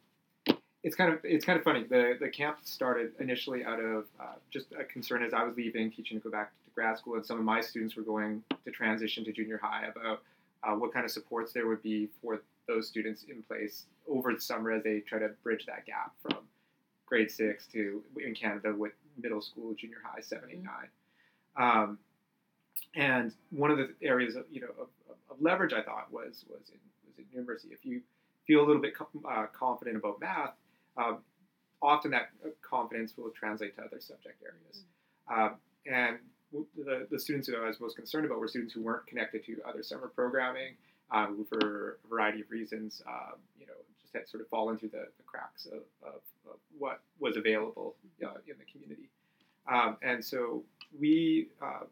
it's 0.83 0.95
kind 0.95 1.13
of 1.13 1.21
it's 1.25 1.45
kind 1.45 1.59
of 1.59 1.65
funny. 1.65 1.85
The 1.85 2.17
the 2.21 2.29
camp 2.29 2.59
started 2.65 3.13
initially 3.19 3.65
out 3.65 3.81
of 3.81 4.05
uh, 4.21 4.35
just 4.51 4.67
a 4.79 4.85
concern 4.85 5.23
as 5.23 5.33
I 5.33 5.43
was 5.43 5.57
leaving 5.57 5.91
teaching 5.91 6.19
to 6.19 6.25
go 6.25 6.31
back 6.31 6.51
to 6.65 6.71
grad 6.75 6.99
school, 6.99 7.15
and 7.15 7.25
some 7.25 7.39
of 7.39 7.45
my 7.45 7.61
students 7.61 7.97
were 7.97 8.03
going 8.03 8.43
to 8.65 8.71
transition 8.71 9.25
to 9.25 9.33
junior 9.33 9.61
high 9.63 9.87
about 9.87 10.23
uh, 10.63 10.75
what 10.75 10.93
kind 10.93 11.05
of 11.05 11.11
supports 11.11 11.53
there 11.53 11.67
would 11.67 11.83
be 11.83 12.09
for 12.21 12.43
those 12.67 12.89
students 12.89 13.25
in 13.25 13.43
place 13.43 13.87
over 14.09 14.33
the 14.33 14.41
summer 14.41 14.73
as 14.73 14.83
they 14.83 15.01
try 15.01 15.19
to 15.19 15.29
bridge 15.43 15.67
that 15.67 15.85
gap 15.87 16.13
from 16.23 16.39
grade 17.07 17.31
six 17.31 17.67
to 17.67 18.03
in 18.25 18.35
Canada 18.35 18.75
with 18.77 18.93
middle 19.21 19.41
school, 19.41 19.75
junior 19.75 19.99
high, 20.05 20.21
seven, 20.21 20.49
eight, 20.51 20.63
nine. 20.63 20.89
Um, 21.57 21.99
and 22.97 23.33
one 23.51 23.71
of 23.71 23.79
the 23.79 23.91
areas 24.03 24.37
of 24.37 24.45
you 24.51 24.61
know 24.61 24.69
of, 24.81 24.89
of, 25.31 25.37
leverage 25.41 25.73
I 25.73 25.83
thought 25.83 26.13
was 26.13 26.45
was 26.49 26.71
in 26.71 26.79
was 27.07 27.19
in 27.19 27.25
numeracy. 27.35 27.73
If 27.73 27.85
you 27.85 28.01
feel 28.47 28.61
a 28.61 28.67
little 28.67 28.83
bit 28.83 28.95
uh, 29.29 29.47
confident 29.53 29.97
about 29.97 30.21
math, 30.21 30.53
um, 30.97 31.19
often 31.83 32.11
that 32.13 32.31
uh, 32.45 32.51
confidence 32.63 33.15
will 33.17 33.31
translate 33.31 33.77
to 33.77 33.83
other 33.83 34.01
subject 34.01 34.43
areas. 34.43 34.85
Um, 35.29 35.57
and 35.87 36.19
the, 36.77 37.07
the 37.11 37.19
students 37.19 37.49
who 37.49 37.57
I 37.57 37.67
was 37.67 37.81
most 37.81 37.97
concerned 37.97 38.27
about 38.27 38.39
were 38.39 38.49
students 38.49 38.75
who 38.75 38.83
weren't 38.83 39.07
connected 39.07 39.45
to 39.47 39.57
other 39.69 39.83
summer 39.83 40.09
programming, 40.09 40.75
uh, 41.11 41.27
who 41.27 41.45
for 41.45 41.99
a 42.05 42.09
variety 42.09 42.41
of 42.41 42.51
reasons, 42.51 43.03
um, 43.07 43.39
had 44.15 44.29
sort 44.29 44.43
of 44.43 44.49
fallen 44.49 44.79
through 44.79 44.91
the, 44.91 45.07
the 45.17 45.23
cracks 45.25 45.67
of, 45.67 45.83
of, 46.07 46.21
of 46.47 46.57
what 46.79 47.01
was 47.19 47.37
available 47.37 47.97
uh, 48.25 48.39
in 48.47 48.55
the 48.59 48.65
community. 48.71 49.09
Um, 49.71 49.97
and 50.03 50.25
so 50.25 50.63
we 50.99 51.49
uh, 51.63 51.85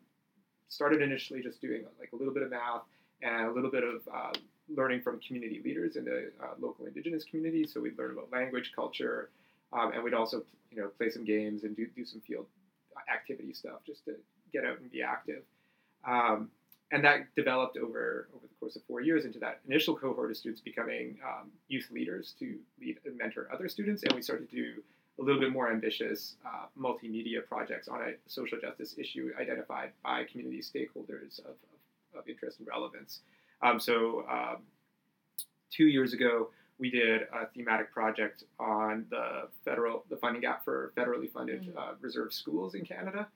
started 0.69 1.03
initially 1.03 1.43
just 1.43 1.61
doing 1.61 1.85
like 1.99 2.11
a 2.13 2.17
little 2.17 2.35
bit 2.35 2.43
of 2.43 2.51
math 2.51 2.83
and 3.23 3.47
a 3.47 3.53
little 3.53 3.71
bit 3.71 3.85
of 3.85 4.01
uh, 4.13 4.33
learning 4.75 5.01
from 5.03 5.21
community 5.21 5.61
leaders 5.65 5.97
in 5.97 6.05
the 6.05 6.31
uh, 6.43 6.55
local 6.61 6.87
indigenous 6.87 7.25
community. 7.25 7.67
So 7.67 7.81
we'd 7.81 7.99
learn 7.99 8.13
about 8.13 8.31
language, 8.33 8.73
culture, 8.75 9.31
um, 9.73 9.93
and 9.93 10.03
we'd 10.03 10.15
also 10.15 10.43
you 10.71 10.79
know 10.81 10.89
play 10.99 11.11
some 11.11 11.25
games 11.25 11.65
and 11.65 11.77
do, 11.77 11.87
do 11.95 12.05
some 12.05 12.21
field 12.21 12.47
activity 13.13 13.53
stuff 13.53 13.81
just 13.87 14.05
to 14.05 14.15
get 14.53 14.65
out 14.65 14.79
and 14.81 14.91
be 14.91 15.03
active. 15.03 15.43
Um, 16.07 16.51
and 16.91 17.05
that 17.05 17.35
developed 17.37 17.77
over 17.77 18.29
over 18.35 18.47
course 18.63 18.77
of 18.77 18.83
four 18.85 19.01
years 19.01 19.25
into 19.25 19.41
that 19.41 19.59
initial 19.67 19.97
cohort 19.97 20.31
of 20.31 20.37
students 20.37 20.61
becoming 20.61 21.19
um, 21.27 21.51
youth 21.67 21.89
leaders 21.91 22.33
to 22.39 22.57
lead 22.81 22.97
and 23.05 23.19
mentor 23.19 23.49
other 23.53 23.69
students, 23.69 24.05
and 24.05 24.13
we 24.13 24.23
started 24.23 24.49
to 24.49 24.55
do 24.55 24.83
a 25.19 25.23
little 25.23 25.41
bit 25.41 25.53
more 25.53 25.69
ambitious 25.69 26.37
uh, 26.47 26.67
multimedia 26.81 27.45
projects 27.47 27.89
on 27.89 28.01
a 28.03 28.13
social 28.29 28.59
justice 28.61 28.95
issue 28.97 29.33
identified 29.41 29.91
by 30.05 30.23
community 30.31 30.61
stakeholders 30.61 31.41
of, 31.41 31.57
of, 32.15 32.21
of 32.21 32.29
interest 32.29 32.61
and 32.61 32.69
relevance. 32.69 33.23
Um, 33.63 33.81
so 33.81 34.25
um, 34.31 34.59
two 35.73 35.87
years 35.87 36.13
ago, 36.13 36.51
we 36.79 36.89
did 36.89 37.23
a 37.23 37.47
thematic 37.53 37.93
project 37.93 38.45
on 38.61 39.07
the 39.11 39.49
federal 39.65 40.05
the 40.09 40.17
funding 40.17 40.43
gap 40.43 40.65
for 40.65 40.93
federally 40.97 41.31
funded 41.31 41.63
mm-hmm. 41.63 41.79
uh, 41.79 41.93
reserve 42.01 42.33
schools 42.33 42.77
in 42.77 42.85
Canada, 42.85 43.27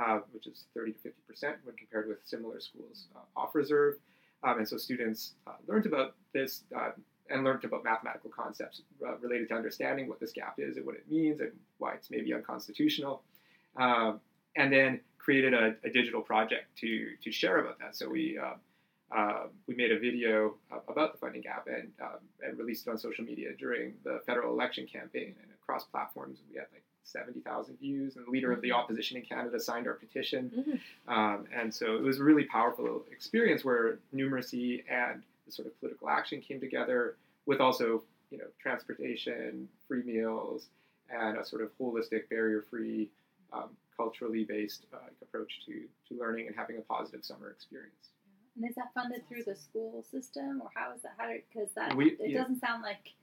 uh, 0.00 0.20
which 0.30 0.46
is 0.46 0.66
30 0.74 0.92
to 0.92 0.98
50 1.00 1.20
percent 1.28 1.56
when 1.64 1.74
compared 1.74 2.06
with 2.06 2.18
similar 2.24 2.60
schools 2.60 3.08
uh, 3.16 3.40
off 3.40 3.56
reserve. 3.56 3.96
Um, 4.42 4.58
and 4.58 4.68
so 4.68 4.76
students 4.76 5.32
uh, 5.46 5.52
learned 5.66 5.86
about 5.86 6.14
this 6.32 6.62
uh, 6.76 6.90
and 7.30 7.44
learned 7.44 7.64
about 7.64 7.84
mathematical 7.84 8.30
concepts 8.30 8.82
uh, 9.06 9.16
related 9.18 9.48
to 9.48 9.54
understanding 9.54 10.08
what 10.08 10.20
this 10.20 10.32
gap 10.32 10.54
is 10.58 10.76
and 10.76 10.86
what 10.86 10.94
it 10.94 11.04
means 11.10 11.40
and 11.40 11.52
why 11.78 11.94
it's 11.94 12.10
maybe 12.10 12.32
unconstitutional. 12.32 13.22
Um, 13.76 14.20
and 14.56 14.72
then 14.72 15.00
created 15.18 15.54
a, 15.54 15.74
a, 15.84 15.90
digital 15.90 16.22
project 16.22 16.74
to 16.78 17.10
to 17.22 17.30
share 17.30 17.58
about 17.58 17.78
that. 17.80 17.94
So 17.94 18.08
we 18.08 18.38
uh, 19.14 19.46
we 19.66 19.74
made 19.74 19.92
a 19.92 19.98
video 19.98 20.54
about 20.88 21.12
the 21.12 21.18
funding 21.18 21.42
gap 21.42 21.66
and, 21.66 21.90
um, 22.02 22.18
and 22.42 22.58
released 22.58 22.86
it 22.86 22.90
on 22.90 22.98
social 22.98 23.24
media 23.24 23.50
during 23.58 23.94
the 24.04 24.20
federal 24.26 24.52
election 24.52 24.86
campaign 24.86 25.34
and 25.42 25.50
across 25.62 25.84
platforms. 25.84 26.40
We 26.50 26.56
had 26.56 26.66
like 26.72 26.82
70,000 27.12 27.78
views, 27.78 28.16
and 28.16 28.26
the 28.26 28.30
leader 28.30 28.52
of 28.52 28.60
the 28.60 28.68
mm-hmm. 28.68 28.78
opposition 28.78 29.16
in 29.16 29.22
Canada 29.22 29.58
signed 29.58 29.86
our 29.86 29.94
petition. 29.94 30.50
Mm-hmm. 30.56 31.12
Um, 31.12 31.46
and 31.54 31.72
so 31.72 31.96
it 31.96 32.02
was 32.02 32.20
a 32.20 32.24
really 32.24 32.44
powerful 32.44 33.04
experience 33.10 33.64
where 33.64 33.98
numeracy 34.14 34.84
and 34.90 35.22
the 35.46 35.52
sort 35.52 35.66
of 35.66 35.78
political 35.80 36.08
action 36.08 36.40
came 36.40 36.60
together 36.60 37.16
with 37.46 37.60
also, 37.60 38.02
you 38.30 38.38
know, 38.38 38.44
transportation, 38.60 39.68
free 39.86 40.02
meals, 40.02 40.66
and 41.10 41.38
a 41.38 41.44
sort 41.44 41.62
of 41.62 41.70
holistic, 41.78 42.28
barrier-free, 42.28 43.08
um, 43.52 43.70
culturally 43.96 44.44
based 44.44 44.84
uh, 44.92 44.98
approach 45.22 45.60
to, 45.66 45.82
to 46.08 46.20
learning 46.20 46.46
and 46.46 46.54
having 46.54 46.76
a 46.76 46.82
positive 46.82 47.24
summer 47.24 47.50
experience. 47.50 48.10
And 48.56 48.68
is 48.68 48.74
that 48.76 48.92
funded 48.94 49.26
through 49.28 49.44
the 49.44 49.56
school 49.56 50.04
system, 50.10 50.60
or 50.62 50.70
how 50.74 50.92
is 50.92 51.02
that? 51.02 51.12
How 51.16 51.32
because 51.52 51.70
that 51.74 51.96
we, 51.96 52.10
it 52.12 52.30
yeah. 52.30 52.40
doesn't 52.40 52.60
sound 52.60 52.82
like 52.82 53.14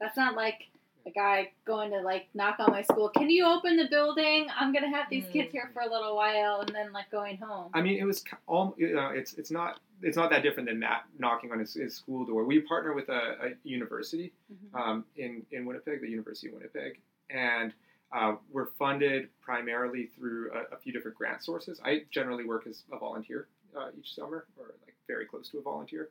that's 0.00 0.16
not 0.16 0.36
like 0.36 0.68
a 1.06 1.10
guy 1.10 1.52
going 1.64 1.90
to 1.90 2.00
like 2.00 2.28
knock 2.34 2.56
on 2.58 2.70
my 2.70 2.82
school. 2.82 3.08
Can 3.08 3.30
you 3.30 3.46
open 3.46 3.76
the 3.76 3.88
building? 3.90 4.46
I'm 4.58 4.72
gonna 4.72 4.90
have 4.90 5.06
these 5.10 5.24
kids 5.32 5.52
here 5.52 5.70
for 5.72 5.82
a 5.82 5.90
little 5.90 6.16
while, 6.16 6.60
and 6.60 6.74
then 6.74 6.92
like 6.92 7.10
going 7.10 7.36
home. 7.36 7.70
I 7.74 7.82
mean, 7.82 7.98
it 7.98 8.04
was 8.04 8.24
all. 8.46 8.74
You 8.76 8.94
know, 8.94 9.08
it's 9.08 9.34
it's 9.34 9.50
not 9.50 9.80
it's 10.02 10.16
not 10.16 10.30
that 10.30 10.42
different 10.42 10.68
than 10.68 10.78
Matt 10.78 11.04
knocking 11.18 11.52
on 11.52 11.58
his, 11.58 11.74
his 11.74 11.94
school 11.94 12.24
door. 12.24 12.44
We 12.44 12.60
partner 12.60 12.92
with 12.92 13.08
a, 13.08 13.12
a 13.12 13.48
university 13.64 14.32
mm-hmm. 14.52 14.76
um, 14.76 15.04
in 15.16 15.42
in 15.52 15.64
Winnipeg, 15.64 16.00
the 16.00 16.08
University 16.08 16.48
of 16.48 16.54
Winnipeg, 16.54 17.00
and 17.30 17.72
uh, 18.12 18.36
we're 18.50 18.68
funded 18.78 19.28
primarily 19.40 20.10
through 20.16 20.50
a, 20.52 20.74
a, 20.74 20.78
few 20.78 20.92
different 20.92 21.16
grant 21.16 21.42
sources. 21.42 21.80
I 21.82 22.02
generally 22.10 22.44
work 22.44 22.66
as 22.66 22.82
a 22.92 22.98
volunteer 22.98 23.48
uh, 23.74 23.88
each 23.98 24.14
summer, 24.14 24.46
or 24.58 24.74
like 24.84 24.94
very 25.06 25.24
close 25.24 25.48
to 25.50 25.58
a 25.58 25.62
volunteer. 25.62 26.10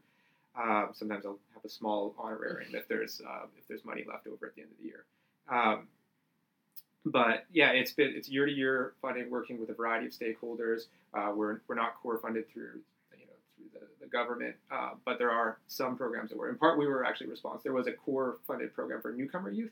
Um, 0.59 0.89
sometimes 0.93 1.25
I'll 1.25 1.39
have 1.53 1.63
a 1.63 1.69
small 1.69 2.13
honorarium 2.17 2.75
if 2.75 2.87
there's 2.87 3.21
uh, 3.25 3.45
if 3.57 3.67
there's 3.67 3.85
money 3.85 4.03
left 4.07 4.27
over 4.27 4.47
at 4.47 4.55
the 4.55 4.61
end 4.61 4.71
of 4.71 4.77
the 4.77 4.85
year. 4.85 5.05
Um, 5.49 5.87
but 7.05 7.45
yeah, 7.51 7.71
it's 7.71 7.91
been 7.91 8.13
it's 8.15 8.29
year 8.29 8.45
to 8.45 8.51
year 8.51 8.93
funding, 9.01 9.29
working 9.29 9.59
with 9.59 9.69
a 9.69 9.73
variety 9.73 10.07
of 10.07 10.11
stakeholders. 10.11 10.83
Uh, 11.13 11.31
we're 11.35 11.61
we're 11.67 11.75
not 11.75 11.95
core 12.01 12.19
funded 12.19 12.49
through 12.49 12.81
you 13.17 13.25
know 13.25 13.33
through 13.55 13.79
the, 13.79 13.87
the 14.01 14.07
government, 14.07 14.55
uh, 14.71 14.91
but 15.05 15.17
there 15.17 15.31
are 15.31 15.57
some 15.67 15.95
programs 15.95 16.29
that 16.29 16.37
were 16.37 16.49
in 16.49 16.57
part 16.57 16.77
we 16.77 16.85
were 16.85 17.05
actually 17.05 17.27
responsible. 17.27 17.63
There 17.63 17.73
was 17.73 17.87
a 17.87 17.93
core 17.93 18.37
funded 18.45 18.73
program 18.73 19.01
for 19.01 19.11
newcomer 19.11 19.49
youth 19.49 19.71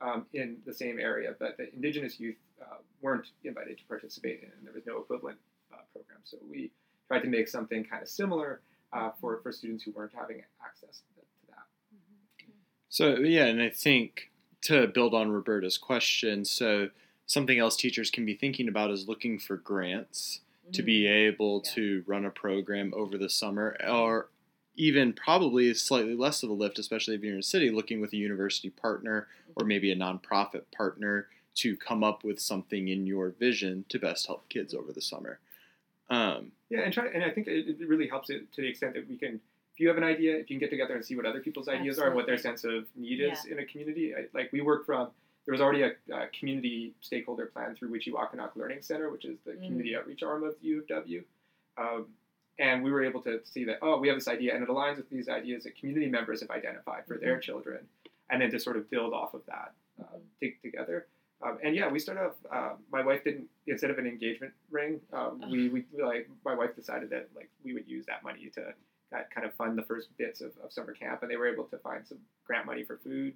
um, 0.00 0.26
in 0.32 0.58
the 0.66 0.74
same 0.74 0.98
area, 0.98 1.34
but 1.38 1.56
the 1.56 1.72
indigenous 1.72 2.20
youth 2.20 2.36
uh, 2.62 2.76
weren't 3.00 3.26
invited 3.42 3.78
to 3.78 3.84
participate 3.84 4.40
in, 4.42 4.50
and 4.56 4.66
there 4.66 4.74
was 4.74 4.86
no 4.86 4.98
equivalent 4.98 5.38
uh, 5.72 5.78
program. 5.92 6.20
So 6.24 6.36
we 6.48 6.70
tried 7.08 7.20
to 7.20 7.28
make 7.28 7.48
something 7.48 7.84
kind 7.84 8.02
of 8.02 8.08
similar 8.08 8.60
uh, 8.92 9.10
for, 9.20 9.40
for 9.42 9.52
students 9.52 9.84
who 9.84 9.92
weren't 9.92 10.12
having 10.14 10.42
access 10.64 10.98
to, 10.98 11.04
that. 11.48 11.64
So, 12.88 13.18
yeah, 13.18 13.46
and 13.46 13.62
I 13.62 13.70
think 13.70 14.30
to 14.62 14.88
build 14.88 15.14
on 15.14 15.30
Roberta's 15.30 15.78
question, 15.78 16.44
so 16.44 16.90
something 17.26 17.58
else 17.58 17.76
teachers 17.76 18.10
can 18.10 18.26
be 18.26 18.34
thinking 18.34 18.68
about 18.68 18.90
is 18.90 19.08
looking 19.08 19.38
for 19.38 19.56
grants 19.56 20.40
mm-hmm. 20.64 20.72
to 20.72 20.82
be 20.82 21.04
mm-hmm. 21.04 21.34
able 21.34 21.62
yeah. 21.64 21.70
to 21.72 22.04
run 22.06 22.24
a 22.24 22.30
program 22.30 22.92
over 22.96 23.16
the 23.16 23.30
summer 23.30 23.76
or 23.88 24.28
even 24.76 25.12
probably 25.12 25.72
slightly 25.74 26.14
less 26.14 26.42
of 26.42 26.50
a 26.50 26.52
lift, 26.52 26.78
especially 26.78 27.14
if 27.14 27.22
you're 27.22 27.34
in 27.34 27.40
a 27.40 27.42
city, 27.42 27.70
looking 27.70 28.00
with 28.00 28.12
a 28.12 28.16
university 28.16 28.70
partner 28.70 29.28
or 29.56 29.66
maybe 29.66 29.92
a 29.92 29.96
nonprofit 29.96 30.62
partner 30.74 31.26
to 31.54 31.76
come 31.76 32.02
up 32.02 32.24
with 32.24 32.40
something 32.40 32.88
in 32.88 33.06
your 33.06 33.30
vision 33.30 33.84
to 33.88 33.98
best 33.98 34.26
help 34.26 34.48
kids 34.48 34.72
over 34.72 34.92
the 34.92 35.00
summer. 35.00 35.38
Um, 36.08 36.52
yeah, 36.70 36.80
and 36.80 36.92
try, 36.92 37.06
and 37.12 37.24
I 37.24 37.30
think 37.30 37.48
it, 37.48 37.80
it, 37.80 37.88
really 37.88 38.08
helps 38.08 38.30
it 38.30 38.52
to 38.52 38.62
the 38.62 38.68
extent 38.68 38.94
that 38.94 39.08
we 39.08 39.16
can. 39.16 39.40
If 39.74 39.80
you 39.80 39.88
have 39.88 39.96
an 39.96 40.04
idea, 40.04 40.36
if 40.36 40.50
you 40.50 40.56
can 40.56 40.60
get 40.60 40.70
together 40.70 40.94
and 40.94 41.04
see 41.04 41.16
what 41.16 41.26
other 41.26 41.40
people's 41.40 41.68
ideas 41.68 41.98
Absolutely. 41.98 42.02
are 42.02 42.06
and 42.08 42.16
what 42.16 42.26
their 42.26 42.38
sense 42.38 42.64
of 42.64 42.86
need 42.96 43.20
is 43.20 43.38
yeah. 43.46 43.52
in 43.52 43.58
a 43.58 43.64
community, 43.64 44.14
I, 44.14 44.26
like 44.32 44.52
we 44.52 44.60
work 44.60 44.86
from. 44.86 45.08
There 45.46 45.52
was 45.52 45.60
already 45.60 45.82
a, 45.82 45.92
a 46.14 46.28
community 46.38 46.92
stakeholder 47.00 47.46
plan 47.46 47.74
through 47.74 47.90
Wii 47.90 48.04
Chiiwaakanak 48.04 48.56
Learning 48.56 48.82
Center, 48.82 49.10
which 49.10 49.24
is 49.24 49.38
the 49.44 49.52
mm. 49.52 49.64
community 49.64 49.96
outreach 49.96 50.22
arm 50.22 50.44
of 50.44 50.54
U 50.60 50.80
of 50.80 50.88
W. 50.88 51.24
Um, 51.78 52.06
and 52.60 52.84
we 52.84 52.92
were 52.92 53.02
able 53.02 53.22
to 53.22 53.40
see 53.44 53.64
that 53.64 53.78
oh 53.82 53.98
we 53.98 54.06
have 54.06 54.16
this 54.16 54.28
idea 54.28 54.54
and 54.54 54.62
it 54.62 54.68
aligns 54.68 54.98
with 54.98 55.08
these 55.08 55.28
ideas 55.28 55.64
that 55.64 55.76
community 55.76 56.06
members 56.06 56.40
have 56.40 56.50
identified 56.50 57.06
for 57.06 57.14
mm-hmm. 57.14 57.24
their 57.24 57.38
children 57.38 57.78
and 58.28 58.42
then 58.42 58.50
to 58.50 58.60
sort 58.60 58.76
of 58.76 58.88
build 58.90 59.12
off 59.14 59.34
of 59.34 59.40
that 59.46 59.72
uh, 60.00 60.46
together 60.62 61.06
um, 61.42 61.58
and 61.62 61.74
yeah, 61.74 61.88
we 61.88 61.98
started 61.98 62.22
off. 62.22 62.34
Uh, 62.52 62.74
my 62.92 63.04
wife 63.04 63.24
didn't 63.24 63.46
instead 63.66 63.90
of 63.90 63.98
an 63.98 64.06
engagement 64.06 64.52
ring, 64.70 65.00
um, 65.12 65.42
we, 65.50 65.68
we 65.68 65.84
like 66.02 66.28
my 66.44 66.54
wife 66.54 66.74
decided 66.76 67.10
that 67.10 67.28
like 67.34 67.50
we 67.64 67.72
would 67.72 67.88
use 67.88 68.04
that 68.06 68.22
money 68.22 68.50
to 68.54 68.74
that 69.10 69.30
kind 69.30 69.46
of 69.46 69.54
fund 69.54 69.76
the 69.76 69.82
first 69.82 70.16
bits 70.18 70.40
of, 70.40 70.52
of 70.62 70.72
summer 70.72 70.92
camp, 70.92 71.22
and 71.22 71.30
they 71.30 71.36
were 71.36 71.48
able 71.48 71.64
to 71.64 71.78
find 71.78 72.06
some 72.06 72.18
grant 72.44 72.66
money 72.66 72.84
for 72.84 72.98
food, 72.98 73.34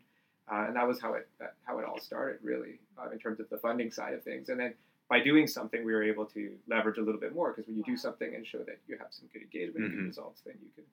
uh, 0.52 0.64
and 0.66 0.76
that 0.76 0.86
was 0.86 1.00
how 1.00 1.14
it 1.14 1.28
how 1.64 1.78
it 1.78 1.84
all 1.84 1.98
started 1.98 2.38
really 2.42 2.78
uh, 2.98 3.10
in 3.10 3.18
terms 3.18 3.40
of 3.40 3.48
the 3.48 3.58
funding 3.58 3.90
side 3.90 4.12
of 4.12 4.22
things. 4.22 4.50
And 4.50 4.60
then 4.60 4.74
by 5.08 5.20
doing 5.20 5.46
something, 5.46 5.84
we 5.84 5.92
were 5.92 6.04
able 6.04 6.26
to 6.26 6.52
leverage 6.68 6.98
a 6.98 7.02
little 7.02 7.20
bit 7.20 7.34
more 7.34 7.52
because 7.52 7.66
when 7.66 7.76
you 7.76 7.84
do 7.84 7.96
something 7.96 8.34
and 8.34 8.46
show 8.46 8.58
that 8.58 8.80
you 8.86 8.98
have 8.98 9.08
some 9.10 9.28
good 9.32 9.42
engagement 9.42 9.86
mm-hmm. 9.86 9.98
and 9.98 10.06
results, 10.08 10.42
then 10.44 10.54
you 10.62 10.68
can 10.74 10.84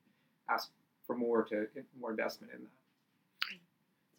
ask 0.50 0.70
for 1.08 1.16
more 1.16 1.44
to 1.44 1.68
more 2.00 2.12
investment 2.12 2.54
in 2.54 2.62
that 2.62 2.70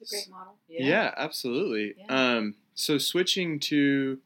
a 0.02 0.14
great 0.14 0.30
model. 0.30 0.54
Yeah, 0.68 0.84
yeah 0.84 1.14
absolutely. 1.16 1.94
Yeah. 1.98 2.06
Um, 2.08 2.54
so 2.74 2.98
switching 2.98 3.58
to 3.60 4.18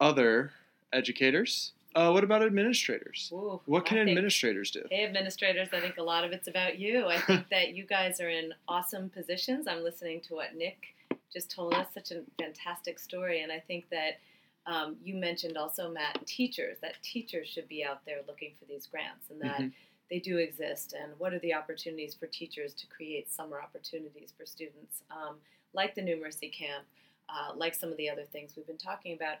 other 0.00 0.52
educators. 0.92 1.72
Uh, 1.94 2.10
what 2.10 2.24
about 2.24 2.42
administrators? 2.42 3.30
Ooh, 3.34 3.60
what 3.66 3.84
can 3.84 3.98
administrators 3.98 4.70
do? 4.70 4.82
Hey, 4.90 5.04
administrators, 5.04 5.68
I 5.72 5.80
think 5.80 5.98
a 5.98 6.02
lot 6.02 6.24
of 6.24 6.32
it's 6.32 6.48
about 6.48 6.78
you. 6.78 7.06
I 7.06 7.18
think 7.26 7.48
that 7.50 7.74
you 7.74 7.84
guys 7.84 8.20
are 8.20 8.30
in 8.30 8.54
awesome 8.66 9.10
positions. 9.10 9.66
I'm 9.66 9.82
listening 9.82 10.20
to 10.22 10.34
what 10.34 10.54
Nick 10.56 10.94
just 11.32 11.50
told 11.50 11.74
us, 11.74 11.86
such 11.92 12.10
a 12.10 12.22
fantastic 12.38 12.98
story. 12.98 13.42
And 13.42 13.52
I 13.52 13.58
think 13.58 13.86
that 13.90 14.20
um, 14.66 14.96
you 15.02 15.14
mentioned 15.14 15.56
also, 15.56 15.90
Matt, 15.90 16.26
teachers, 16.26 16.78
that 16.80 16.94
teachers 17.02 17.48
should 17.48 17.68
be 17.68 17.84
out 17.84 18.00
there 18.06 18.18
looking 18.26 18.52
for 18.58 18.64
these 18.64 18.86
grants 18.86 19.30
and 19.30 19.40
that. 19.40 19.60
Mm-hmm 19.60 19.68
they 20.12 20.18
do 20.18 20.36
exist 20.36 20.92
and 21.00 21.10
what 21.16 21.32
are 21.32 21.38
the 21.38 21.54
opportunities 21.54 22.12
for 22.12 22.26
teachers 22.26 22.74
to 22.74 22.86
create 22.86 23.32
summer 23.32 23.58
opportunities 23.62 24.34
for 24.36 24.44
students 24.44 25.00
um, 25.10 25.36
like 25.72 25.94
the 25.94 26.02
numeracy 26.02 26.52
camp 26.52 26.84
uh, 27.30 27.54
like 27.56 27.74
some 27.74 27.90
of 27.90 27.96
the 27.96 28.10
other 28.10 28.24
things 28.30 28.52
we've 28.54 28.66
been 28.66 28.76
talking 28.76 29.14
about 29.14 29.36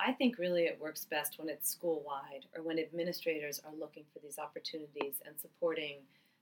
i 0.00 0.10
think 0.10 0.36
really 0.36 0.64
it 0.64 0.76
works 0.80 1.04
best 1.04 1.38
when 1.38 1.48
it's 1.48 1.70
school 1.70 2.02
wide 2.04 2.44
or 2.56 2.62
when 2.64 2.76
administrators 2.76 3.60
are 3.64 3.72
looking 3.78 4.02
for 4.12 4.18
these 4.18 4.36
opportunities 4.36 5.22
and 5.24 5.38
supporting 5.40 5.98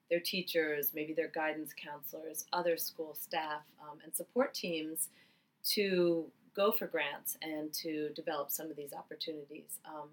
their 0.09 0.21
teachers 0.21 0.93
maybe 0.95 1.13
their 1.13 1.31
guidance 1.35 1.75
counselors 1.77 2.47
other 2.55 2.79
school 2.79 3.15
staff 3.15 3.61
um, 3.83 3.99
and 4.03 4.15
support 4.15 4.55
teams 4.55 5.11
to 5.63 6.25
go 6.57 6.73
for 6.73 6.87
grants 6.87 7.37
and 7.43 7.71
to 7.73 8.11
develop 8.11 8.49
some 8.49 8.71
of 8.71 8.77
these 8.77 8.93
opportunities. 8.93 9.81
Um, 9.85 10.09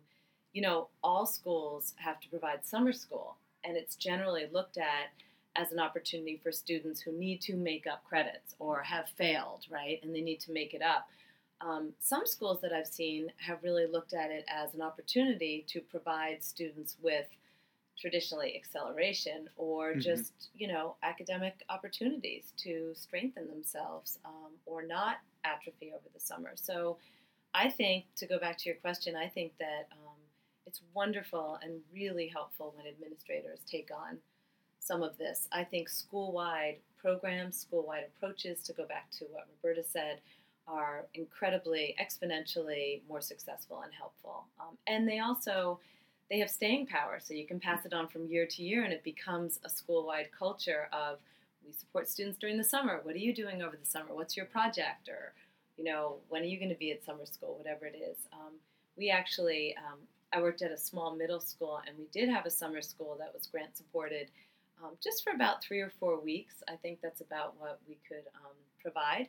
you 0.54 0.62
know 0.62 0.88
all 1.04 1.26
schools 1.26 1.94
have 1.98 2.20
to 2.20 2.30
provide 2.30 2.66
summer 2.66 2.92
school 2.92 3.38
and 3.64 3.78
it's 3.78 3.96
generally 3.96 4.48
looked 4.52 4.78
at 4.78 5.10
as 5.56 5.72
an 5.72 5.80
opportunity 5.80 6.40
for 6.42 6.52
students 6.52 7.02
who 7.02 7.12
need 7.12 7.42
to 7.42 7.56
make 7.56 7.86
up 7.86 8.04
credits 8.06 8.56
or 8.60 8.82
have 8.84 9.10
failed, 9.18 9.66
right? 9.70 10.00
And 10.04 10.16
they 10.16 10.22
need 10.22 10.40
to 10.42 10.52
make 10.52 10.74
it 10.74 10.82
up. 10.82 11.08
Um, 11.60 11.94
some 12.00 12.26
schools 12.26 12.62
that 12.62 12.74
I've 12.74 12.88
seen 12.88 13.32
have 13.38 13.62
really 13.64 13.86
looked 13.86 14.14
at 14.14 14.32
it 14.32 14.46
as 14.48 14.74
an 14.74 14.82
opportunity 14.82 15.64
to 15.68 15.82
provide 15.82 16.44
students 16.44 16.96
with 17.02 17.28
traditionally 17.98 18.56
acceleration 18.56 19.50
or 19.58 19.94
Mhm. 19.94 20.02
just 20.02 20.50
you 20.56 20.68
know 20.68 20.96
academic 21.04 21.64
opportunities 21.70 22.52
to 22.58 22.94
strengthen 22.96 23.48
themselves 23.48 24.18
um, 24.26 24.52
or 24.66 24.82
not 24.82 25.20
atrophy 25.44 25.92
over 25.94 26.08
the 26.14 26.20
summer 26.20 26.54
so 26.56 26.98
i 27.54 27.70
think 27.70 28.06
to 28.16 28.26
go 28.26 28.40
back 28.40 28.58
to 28.58 28.70
your 28.70 28.78
question 28.80 29.16
i 29.16 29.28
think 29.28 29.56
that 29.60 29.88
um, 29.92 30.01
it's 30.72 30.82
wonderful 30.94 31.60
and 31.62 31.82
really 31.94 32.30
helpful 32.30 32.74
when 32.78 32.88
administrators 32.88 33.60
take 33.70 33.90
on 33.92 34.18
some 34.80 35.04
of 35.04 35.18
this. 35.18 35.50
I 35.52 35.66
think 35.66 35.90
school-wide 35.90 36.78
programs 36.98 37.60
school-wide 37.60 38.06
approaches 38.08 38.64
to 38.64 38.74
go 38.74 38.86
back 38.86 39.12
to 39.20 39.26
what 39.26 39.50
roberta 39.52 39.84
said 39.86 40.22
are 40.70 41.08
incredibly 41.14 41.94
exponentially 42.02 43.02
more 43.10 43.20
successful 43.20 43.82
and 43.84 43.92
helpful. 43.94 44.46
Um, 44.62 44.78
and 44.88 45.06
they 45.06 45.20
also 45.20 45.80
they 46.30 46.40
have 46.40 46.50
staying 46.50 46.88
power 46.88 47.20
so 47.22 47.34
you 47.34 47.46
can 47.46 47.60
pass 47.60 47.86
it 47.86 47.92
on 47.92 48.08
from 48.08 48.28
year 48.28 48.48
to 48.52 48.64
year 48.64 48.86
and 48.86 48.94
it 48.94 49.04
becomes 49.04 49.60
a 49.66 49.70
school-wide 49.70 50.30
culture 50.38 50.88
of 50.94 51.20
we 51.66 51.74
support 51.74 52.08
students 52.08 52.40
during 52.40 52.58
the 52.58 52.64
summer. 52.64 53.02
What 53.04 53.16
are 53.16 53.26
you 53.28 53.36
doing 53.36 53.62
over 53.62 53.76
the 53.76 53.86
summer? 53.86 54.14
What's 54.14 54.38
your 54.38 54.46
project? 54.46 55.10
or 55.10 55.34
you 55.76 55.84
know 55.84 56.20
when 56.30 56.44
are 56.44 56.46
you 56.46 56.58
going 56.58 56.70
to 56.70 56.76
be 56.76 56.94
at 56.94 57.04
summer 57.04 57.26
school? 57.26 57.58
whatever 57.58 57.86
it 57.86 57.96
is. 57.98 58.16
Um, 58.32 58.54
we 58.96 59.10
actually 59.10 59.76
um, 59.76 60.00
i 60.34 60.42
worked 60.42 60.62
at 60.62 60.72
a 60.72 60.78
small 60.78 61.16
middle 61.16 61.40
school 61.40 61.82
and 61.88 61.98
we 61.98 62.06
did 62.12 62.30
have 62.30 62.46
a 62.46 62.52
summer 62.52 62.82
school 62.82 63.16
that 63.20 63.34
was 63.34 63.48
grant 63.48 63.76
supported 63.76 64.28
um, 64.84 64.92
just 65.04 65.24
for 65.24 65.32
about 65.34 65.64
three 65.64 65.80
or 65.80 65.92
four 66.00 66.20
weeks 66.20 66.56
i 66.70 66.76
think 66.76 67.00
that's 67.02 67.22
about 67.22 67.54
what 67.60 67.80
we 67.88 67.98
could 68.08 68.26
um, 68.36 68.52
provide 68.82 69.28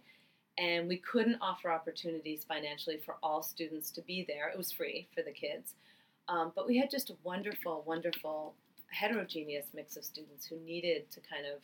and 0.58 0.86
we 0.86 0.98
couldn't 0.98 1.38
offer 1.40 1.70
opportunities 1.70 2.44
financially 2.44 2.98
for 3.04 3.16
all 3.22 3.42
students 3.42 3.90
to 3.90 4.02
be 4.02 4.24
there 4.28 4.48
it 4.48 4.58
was 4.58 4.70
free 4.72 5.06
for 5.14 5.22
the 5.22 5.32
kids 5.32 5.74
um, 6.28 6.52
but 6.54 6.66
we 6.68 6.78
had 6.78 6.88
just 6.88 7.10
a 7.10 7.16
wonderful, 7.24 7.82
wonderful 7.84 8.54
heterogeneous 8.86 9.66
mix 9.74 9.96
of 9.96 10.04
students 10.04 10.46
who 10.46 10.56
needed 10.60 11.10
to 11.10 11.20
kind 11.20 11.46
of 11.46 11.60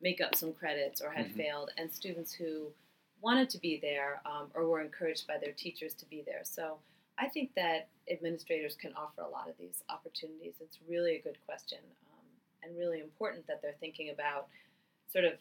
make 0.00 0.20
up 0.20 0.34
some 0.36 0.52
credits 0.52 1.00
or 1.00 1.10
had 1.10 1.26
Mhm. 1.26 1.36
failed, 1.36 1.70
and 1.76 1.92
students 1.92 2.32
who 2.32 2.72
wanted 3.20 3.50
to 3.50 3.58
be 3.58 3.78
there 3.78 4.20
um, 4.24 4.50
or 4.54 4.68
were 4.68 4.80
encouraged 4.80 5.26
by 5.26 5.38
their 5.38 5.52
teachers 5.52 5.92
to 5.94 6.06
be 6.06 6.22
there. 6.22 6.42
So 6.44 6.78
I 7.18 7.28
think 7.28 7.54
that 7.56 7.88
administrators 8.10 8.76
can 8.76 8.92
offer 8.94 9.22
a 9.22 9.28
lot 9.28 9.48
of 9.48 9.54
these 9.58 9.82
opportunities. 9.88 10.54
It's 10.60 10.78
really 10.88 11.16
a 11.16 11.22
good 11.22 11.38
question 11.46 11.78
um, 12.12 12.26
and 12.62 12.76
really 12.76 13.00
important 13.00 13.46
that 13.46 13.62
they're 13.62 13.76
thinking 13.80 14.10
about 14.10 14.48
sort 15.10 15.24
of 15.24 15.32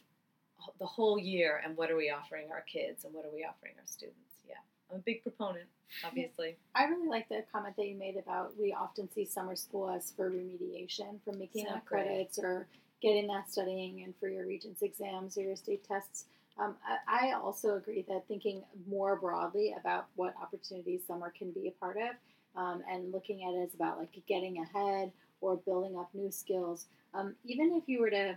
the 0.80 0.86
whole 0.86 1.20
year 1.20 1.62
and 1.64 1.76
what 1.76 1.92
are 1.92 1.98
we 1.98 2.10
offering 2.10 2.48
our 2.52 2.62
kids 2.62 3.04
and 3.04 3.14
what 3.14 3.26
are 3.26 3.32
we 3.34 3.44
offering 3.44 3.74
our 3.78 3.86
students. 3.86 4.20
Yeah, 4.48 4.56
I'm 4.90 4.98
a 4.98 5.00
big 5.00 5.22
proponent, 5.24 5.68
obviously. 6.06 6.58
I 6.74 6.86
really 6.86 7.08
like 7.08 7.30
the 7.30 7.44
comment 7.52 7.76
that 7.78 7.88
you 7.88 7.96
made 7.96 8.18
about 8.18 8.54
we 8.60 8.74
often 8.74 9.10
see 9.12 9.26
summer 9.26 9.56
school 9.56 9.90
as 9.90 10.12
for 10.16 10.30
remediation, 10.32 11.20
for 11.24 11.34
making 11.34 11.68
up 11.68 11.86
credits 11.86 12.40
or 12.40 12.68
getting 13.02 13.28
that 13.28 13.52
studying 13.52 14.04
and 14.04 14.14
for 14.20 14.30
your 14.30 14.46
regents 14.48 14.82
exams 14.82 15.38
or 15.38 15.42
your 15.42 15.56
state 15.56 15.84
tests. 15.84 16.26
Um, 16.58 16.76
I, 17.08 17.30
I 17.30 17.34
also 17.34 17.76
agree 17.76 18.06
that 18.08 18.28
thinking 18.28 18.64
more 18.88 19.18
broadly 19.18 19.76
about 19.78 20.08
what 20.16 20.34
opportunities 20.42 21.02
summer 21.06 21.34
can 21.38 21.52
be 21.52 21.68
a 21.68 21.72
part 21.72 21.98
of 21.98 22.16
um, 22.56 22.82
and 22.90 23.12
looking 23.12 23.44
at 23.44 23.54
it 23.54 23.64
as 23.68 23.74
about 23.74 24.00
like 24.00 24.10
getting 24.28 24.60
ahead 24.60 25.12
or 25.42 25.58
building 25.58 25.98
up 25.98 26.10
new 26.14 26.32
skills. 26.32 26.88
Um, 27.14 27.36
even 27.46 27.74
if 27.74 27.84
you 27.88 28.00
were 28.00 28.10
to 28.10 28.36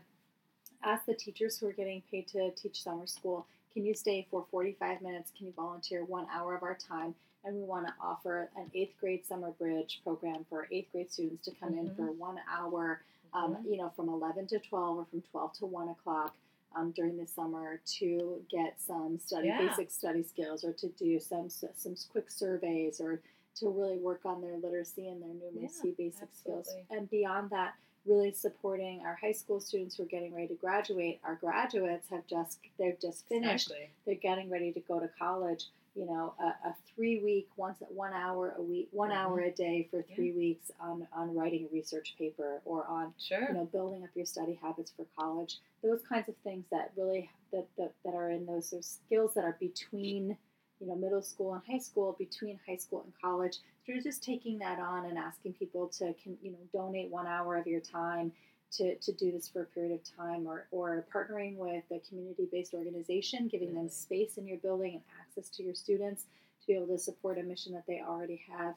ask 0.83 1.07
the 1.07 1.15
teachers 1.15 1.59
who 1.59 1.69
are 1.69 1.73
getting 1.73 2.03
paid 2.11 2.27
to 2.29 2.51
teach 2.53 2.83
summer 2.83 3.07
school, 3.07 3.47
can 3.73 3.85
you 3.85 3.95
stay 3.95 4.27
for 4.31 4.47
45 4.51 5.01
minutes? 5.01 5.31
Can 5.37 5.47
you 5.47 5.53
volunteer 5.55 6.05
one 6.05 6.27
hour 6.35 6.57
of 6.57 6.63
our 6.65 6.77
time? 6.77 7.15
And 7.45 7.55
we 7.55 7.63
want 7.63 7.87
to 7.87 7.95
offer 8.03 8.51
an 8.57 8.69
eighth 8.75 8.95
grade 8.99 9.25
summer 9.25 9.53
bridge 9.53 10.01
program 10.03 10.45
for 10.51 10.67
eighth 10.73 10.91
grade 10.91 11.13
students 11.13 11.45
to 11.45 11.53
come 11.53 11.75
in 11.79 11.91
Mhm. 11.91 11.97
for 11.97 12.11
one 12.13 12.41
hour, 12.51 13.03
um, 13.33 13.55
Mhm. 13.55 13.71
you 13.71 13.77
know, 13.77 13.91
from 13.91 14.09
11 14.09 14.49
to 14.49 14.59
12 14.59 14.99
or 14.99 15.05
from 15.05 15.23
12 15.23 15.53
to 15.55 15.67
1 15.67 15.89
o'clock. 15.91 16.35
Um, 16.77 16.93
during 16.93 17.17
the 17.17 17.27
summer 17.27 17.81
to 17.99 18.43
get 18.51 18.81
some 18.81 19.19
study 19.19 19.49
Yeah. 19.49 19.67
basic 19.69 19.91
study 19.91 20.23
skills 20.23 20.65
or 20.65 20.73
to 20.75 20.89
do 20.91 21.19
some 21.19 21.49
some 21.49 21.97
quick 22.13 22.31
surveys 22.31 23.01
or 23.01 23.21
to 23.57 23.69
really 23.71 23.97
work 23.97 24.21
on 24.25 24.41
their 24.43 24.57
literacy 24.59 25.09
and 25.09 25.21
their 25.23 25.31
numeracy 25.31 25.97
basic 25.97 26.29
skills 26.33 26.69
and 26.91 27.09
beyond 27.11 27.51
that 27.51 27.75
really 28.07 28.31
supporting 28.33 29.01
our 29.01 29.17
high 29.21 29.33
school 29.33 29.61
students 29.61 29.97
who 29.97 30.03
are 30.05 30.07
getting 30.07 30.33
ready 30.35 30.47
to 30.49 30.55
graduate 30.55 31.19
our 31.25 31.35
graduates 31.37 32.09
have 32.11 32.25
just 32.27 32.59
they've 32.79 33.01
just 33.01 33.27
finished 33.27 33.69
Exactly. 33.71 33.91
they're 34.07 34.15
getting 34.15 34.49
ready 34.51 34.71
to 34.71 34.81
go 34.81 35.01
to 35.01 35.09
college 35.19 35.65
you 35.99 36.07
know 36.07 36.35
a, 36.41 36.69
a 36.69 36.77
three 36.95 37.21
week 37.23 37.49
once 37.57 37.79
one 37.89 38.13
hour 38.13 38.55
a 38.57 38.63
week 38.63 38.89
one 38.93 39.11
Mhm. 39.11 39.17
hour 39.17 39.41
a 39.41 39.51
day 39.51 39.89
for 39.91 40.03
three 40.15 40.33
weeks 40.33 40.71
on 40.81 41.07
on 41.13 41.35
writing 41.35 41.67
a 41.71 41.75
research 41.75 42.15
paper 42.19 42.61
or 42.65 42.87
on 42.87 43.13
Sure. 43.19 43.49
you 43.49 43.55
know 43.55 43.65
building 43.67 44.05
up 44.05 44.11
your 44.15 44.27
study 44.27 44.55
habits 44.63 44.93
for 44.97 45.07
college 45.19 45.59
those 45.83 46.03
kinds 46.09 46.29
of 46.29 46.37
things 46.45 46.65
that 46.71 46.93
really 46.97 47.29
that 47.53 47.67
that, 47.79 47.93
that 48.05 48.15
are 48.15 48.31
in 48.31 48.47
those 48.47 48.69
sort 48.69 48.81
of 48.81 48.85
skills 48.85 49.35
that 49.35 49.45
are 49.45 49.57
between 49.59 50.37
you 50.81 50.87
know 50.87 50.95
middle 50.95 51.23
school 51.23 51.55
and 51.55 51.63
high 51.69 51.79
school 51.89 52.15
between 52.19 52.59
high 52.67 52.77
school 52.77 53.03
and 53.03 53.13
college 53.21 53.57
so 53.85 53.93
you're 53.93 54.03
just 54.03 54.23
taking 54.23 54.59
that 54.61 54.79
on 54.79 55.07
and 55.07 55.19
asking 55.19 55.53
people 55.55 55.89
to 55.89 56.15
can 56.23 56.39
you 56.43 56.53
know 56.53 56.59
donate 56.73 57.11
one 57.11 57.27
hour 57.27 57.57
of 57.57 57.67
your 57.67 57.81
time 57.81 58.31
to, 58.73 58.97
to 58.97 59.13
do 59.13 59.33
this 59.33 59.49
for 59.49 59.63
a 59.63 59.67
period 59.67 59.93
of 59.93 60.17
time 60.17 60.47
or, 60.47 60.67
or 60.71 61.05
partnering 61.15 61.57
with 61.57 61.85
a 61.91 62.01
community-based 62.09 62.75
organization 62.75 63.49
giving 63.49 63.75
them 63.75 63.89
space 63.89 64.37
in 64.37 64.47
your 64.47 64.59
building 64.59 64.95
and 64.95 65.03
access 65.21 65.49
to 65.49 65.63
your 65.63 65.75
students 65.75 66.25
to 66.61 66.67
be 66.67 66.75
able 66.75 66.87
to 66.87 66.99
support 66.99 67.39
a 67.39 67.43
mission 67.43 67.73
that 67.73 67.85
they 67.87 68.03
already 68.07 68.43
have 68.51 68.75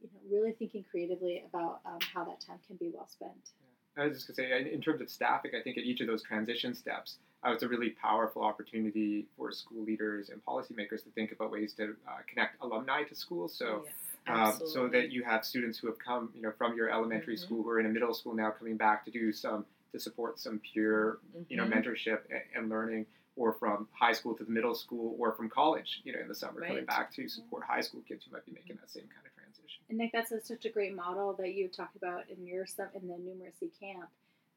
you 0.00 0.08
know 0.12 0.36
really 0.36 0.52
thinking 0.52 0.84
creatively 0.90 1.44
about 1.48 1.80
um, 1.86 1.98
how 2.14 2.24
that 2.24 2.40
time 2.40 2.58
can 2.66 2.76
be 2.76 2.90
well 2.94 3.06
spent. 3.06 3.50
I 3.96 4.06
was 4.06 4.18
just 4.18 4.28
gonna 4.28 4.48
say, 4.48 4.72
in- 4.72 4.80
terms 4.80 5.00
of 5.00 5.10
staffing, 5.10 5.52
I 5.58 5.62
think 5.62 5.76
at 5.76 5.84
each 5.84 6.00
of 6.00 6.06
those 6.06 6.22
transition 6.22 6.74
steps, 6.74 7.18
uh, 7.44 7.50
it's 7.52 7.62
a 7.62 7.68
really 7.68 7.90
powerful 7.90 8.42
opportunity 8.42 9.26
for 9.36 9.50
school 9.52 9.82
leaders 9.84 10.30
and 10.30 10.44
policymakers 10.44 11.02
to 11.04 11.10
think 11.14 11.32
about 11.32 11.50
ways 11.50 11.74
to 11.74 11.96
uh, 12.08 12.18
connect 12.28 12.62
alumni 12.62 13.02
to 13.04 13.14
schools. 13.14 13.54
So, 13.54 13.82
Yes, 13.84 13.94
um, 14.26 14.60
so 14.66 14.88
that 14.88 15.10
you 15.10 15.22
have 15.24 15.44
students 15.44 15.78
who 15.78 15.86
have 15.88 15.98
come, 15.98 16.30
you 16.34 16.42
know, 16.42 16.52
from 16.52 16.76
your 16.76 16.90
elementary 16.90 17.34
Mhm. 17.36 17.40
school 17.40 17.62
who 17.62 17.70
are 17.70 17.80
in 17.80 17.86
a 17.86 17.88
middle 17.88 18.14
school 18.14 18.34
now 18.34 18.50
coming 18.50 18.76
back 18.76 19.04
to 19.04 19.10
do 19.10 19.32
some 19.32 19.66
to 19.92 19.98
support 19.98 20.38
some 20.38 20.60
peer, 20.60 21.18
you 21.48 21.56
know, 21.56 21.64
Mhm. 21.64 21.72
mentorship 21.82 22.22
and, 22.30 22.42
and 22.54 22.68
learning, 22.68 23.06
or 23.34 23.52
from 23.52 23.88
high 23.92 24.12
school 24.12 24.36
to 24.36 24.44
the 24.44 24.50
middle 24.50 24.74
school, 24.74 25.16
or 25.18 25.32
from 25.32 25.48
college, 25.48 26.00
you 26.04 26.12
know, 26.12 26.20
in 26.20 26.28
the 26.28 26.34
summer 26.34 26.60
coming 26.64 26.84
back 26.84 27.12
to 27.12 27.26
support 27.28 27.64
high 27.64 27.80
school 27.80 28.00
kids 28.02 28.24
who 28.24 28.30
might 28.32 28.44
be 28.44 28.52
making 28.52 28.76
that 28.76 28.88
same 28.90 29.08
kind 29.08 29.26
of 29.26 29.34
transition. 29.34 29.82
And 29.88 29.98
Nick, 29.98 30.12
that's 30.12 30.30
a, 30.30 30.40
such 30.40 30.64
a 30.64 30.68
great 30.70 30.94
model 30.94 31.32
that 31.34 31.54
you 31.54 31.66
talked 31.68 31.96
about 31.96 32.28
in 32.30 32.46
your 32.46 32.66
sum- 32.66 32.90
in 32.94 33.08
the 33.08 33.14
numeracy 33.14 33.70
camp. 33.80 34.08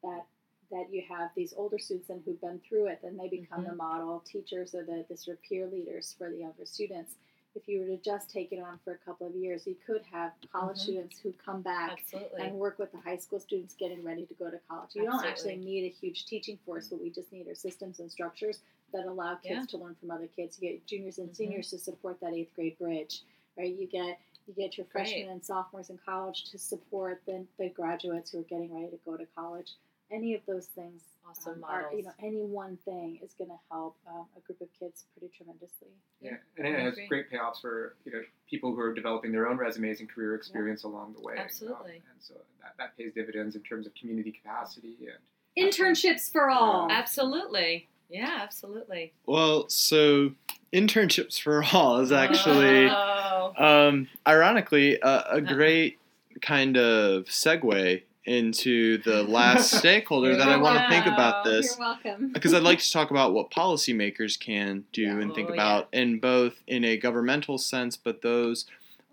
That 0.03 0.26
that 0.72 0.91
you 0.91 1.03
have 1.03 1.30
these 1.36 1.53
older 1.53 1.78
students 1.78 2.09
and 2.09 2.24
who've 2.24 2.39
been 2.41 2.59
through 2.68 2.88
it, 2.88 2.99
then 3.03 3.16
they 3.16 3.28
become 3.30 3.64
the 3.64 3.70
Mhm. 3.72 3.78
model 3.78 4.20
teachers 4.22 4.74
or 4.74 4.84
the, 4.84 5.05
the 5.07 5.16
sort 5.16 5.38
of 5.38 5.43
peer 5.43 5.68
leaders 5.68 6.14
for 6.14 6.30
the 6.32 6.38
younger 6.38 6.66
students. 6.66 7.16
If 7.56 7.68
you 7.68 7.82
were 7.82 7.86
to 7.88 7.97
just 7.97 8.30
take 8.32 8.51
it 8.51 8.60
on 8.60 8.80
for 8.84 8.93
a 8.93 8.97
couple 8.97 9.28
of 9.28 9.36
years, 9.36 9.68
you 9.68 9.76
could 9.86 10.01
have 10.12 10.32
college 10.51 10.78
Mhm. 10.78 10.82
students 10.82 11.20
who 11.20 11.32
come 11.34 11.62
back 11.62 11.91
Absolutely. 11.99 12.41
and 12.41 12.60
work 12.60 12.80
with 12.80 12.91
the 12.91 12.97
high 12.99 13.18
school 13.18 13.39
students 13.39 13.76
getting 13.76 14.04
ready 14.04 14.26
to 14.26 14.34
go 14.36 14.49
to 14.49 14.58
college. 14.68 14.95
You 14.95 15.04
don't 15.06 15.24
actually 15.24 15.58
need 15.58 15.86
a 15.86 15.89
huge 15.89 16.26
teaching 16.26 16.58
force, 16.66 16.89
but 16.89 16.99
we 16.99 17.12
just 17.12 17.32
need 17.32 17.47
our 17.47 17.54
systems 17.56 17.99
and 17.99 18.12
structures 18.12 18.62
that 18.91 19.06
allow 19.06 19.36
kids 19.36 19.49
Yeah. 19.62 19.66
to 19.68 19.78
learn 19.78 19.95
from 19.95 20.10
other 20.12 20.28
kids. 20.28 20.60
You 20.60 20.72
get 20.72 20.86
juniors 20.88 21.20
and 21.20 21.30
Mhm. 21.30 21.36
seniors 21.36 21.70
to 21.70 21.78
support 21.78 22.20
that 22.22 22.34
eighth 22.34 22.54
grade 22.56 22.78
bridge, 22.80 23.24
right? 23.56 23.74
You 23.74 23.88
get 23.88 24.20
you 24.45 24.54
get 24.56 24.78
your 24.78 24.86
Great. 24.88 25.08
freshmen 25.08 25.30
and 25.30 25.45
sophomores 25.45 25.89
in 25.89 25.97
college 25.99 26.43
to 26.51 26.58
support 26.58 27.24
the, 27.26 27.47
the 27.56 27.70
graduates 27.70 28.32
who 28.32 28.39
are 28.39 28.43
getting 28.43 28.74
ready 28.74 28.89
to 28.89 28.97
go 29.06 29.16
to 29.16 29.26
college. 29.28 29.76
Any 30.14 30.36
of 30.36 30.41
those 30.47 30.68
things, 30.68 31.01
Awesome 31.28 31.64
um, 31.64 31.70
are, 31.70 31.89
you 31.95 32.03
know, 32.03 32.11
any 32.22 32.41
one 32.41 32.78
thing 32.86 33.20
is 33.24 33.34
going 33.34 33.49
to 33.49 33.55
help 33.72 33.95
um, 34.07 34.26
a 34.38 34.41
group 34.41 34.61
of 34.61 34.68
kids 34.78 35.05
pretty 35.18 35.34
tremendously. 35.36 35.88
Yeah, 36.22 36.36
and 36.57 36.68
it 36.68 36.80
has 36.80 36.97
great 37.09 37.32
payoffs 37.32 37.61
for 37.61 37.95
you 38.05 38.11
know 38.11 38.22
people 38.49 38.76
who 38.76 38.82
are 38.82 38.93
developing 38.93 39.32
their 39.32 39.47
own 39.47 39.57
resumes 39.57 39.99
and 39.99 40.09
career 40.09 40.36
experience 40.36 40.84
along 40.84 41.14
the 41.14 41.22
way. 41.22 41.36
Absolutely. 41.38 41.95
and 41.95 42.20
so 42.20 42.36
that, 42.61 42.76
that 42.78 42.97
pays 42.97 43.14
dividends 43.14 43.55
in 43.55 43.64
terms 43.64 43.88
of 43.88 43.93
community 43.95 44.32
capacity 44.32 44.97
and 45.01 45.18
Internships 45.57 46.32
for 46.32 46.49
all. 46.49 46.88
Absolutely. 46.91 47.88
Yeah, 48.09 48.39
absolutely. 48.41 49.14
Well, 49.26 49.70
so 49.70 50.34
internships 50.72 51.39
for 51.39 51.64
all 51.74 51.99
is 51.99 52.11
actually, 52.11 52.88
Oh. 52.89 53.53
um, 53.57 54.07
ironically, 54.28 54.99
a, 55.01 55.24
a 55.32 55.41
great 55.41 55.99
kind 56.41 56.78
of 56.78 57.26
segue 57.26 58.01
into 58.26 58.97
the 58.99 59.24
last 59.28 59.71
stakeholder 59.71 60.36
that 60.36 60.47
I 60.49 60.57
want 60.57 60.80
to 60.80 60.89
think 60.89 61.05
about 61.05 61.43
this. 61.43 61.78
You're 61.78 61.88
welcome. 61.88 62.32
because 62.34 62.53
I'd 62.53 62.63
like 62.63 62.80
to 62.80 62.91
talk 62.91 63.11
about 63.11 63.34
what 63.34 63.51
policymakers 63.51 64.39
can 64.39 64.86
do 64.93 65.01
Yeah. 65.03 65.19
and 65.19 65.36
think 65.36 65.49
Oh, 65.49 65.53
about 65.53 65.88
in 65.93 66.19
both 66.19 66.55
in 66.67 66.84
a 66.86 66.97
governmental 66.97 67.57
sense, 67.57 67.97
but 67.97 68.21
those 68.21 68.65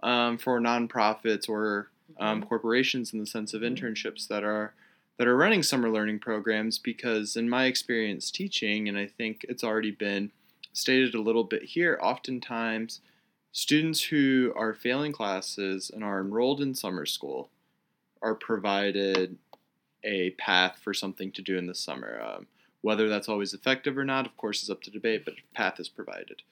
um, 0.02 0.38
for 0.38 0.60
nonprofits 0.60 1.48
or 1.48 1.90
um, 2.18 2.42
corporations 2.42 3.12
in 3.12 3.18
the 3.18 3.26
sense 3.26 3.52
of 3.54 3.62
Mhm. 3.62 3.76
internships 3.76 4.26
that 4.28 4.44
are 4.44 4.74
that 5.18 5.26
are 5.28 5.36
running 5.36 5.62
summer 5.62 5.90
learning 5.90 6.18
programs. 6.18 6.78
Because 6.78 7.36
in 7.36 7.48
my 7.48 7.66
experience 7.66 8.30
teaching, 8.30 8.88
and 8.88 8.96
I 8.96 9.06
think 9.06 9.44
it's 9.48 9.62
already 9.64 9.90
been 9.90 10.30
stated 10.72 11.14
a 11.14 11.20
little 11.20 11.44
bit 11.44 11.62
here, 11.64 11.98
oftentimes 12.00 13.00
students 13.52 14.04
who 14.04 14.52
are 14.56 14.72
failing 14.72 15.12
classes 15.12 15.90
and 15.92 16.02
are 16.04 16.20
enrolled 16.20 16.60
in 16.60 16.74
summer 16.74 17.04
school 17.04 17.50
are 18.22 18.34
provided 18.34 19.38
a 20.04 20.30
path 20.30 20.78
for 20.82 20.94
something 20.94 21.32
to 21.32 21.42
do 21.42 21.58
in 21.58 21.66
the 21.66 21.74
summer. 21.74 22.20
Um, 22.20 22.46
whether 22.82 23.08
that's 23.08 23.28
always 23.28 23.52
effective 23.52 23.98
or 23.98 24.04
not, 24.04 24.26
of 24.26 24.36
course, 24.36 24.62
is 24.62 24.70
up 24.70 24.82
to 24.82 24.90
debate, 24.90 25.24
but 25.24 25.34
a 25.34 25.54
path 25.54 25.78
is 25.78 25.88
provided. 25.88 26.42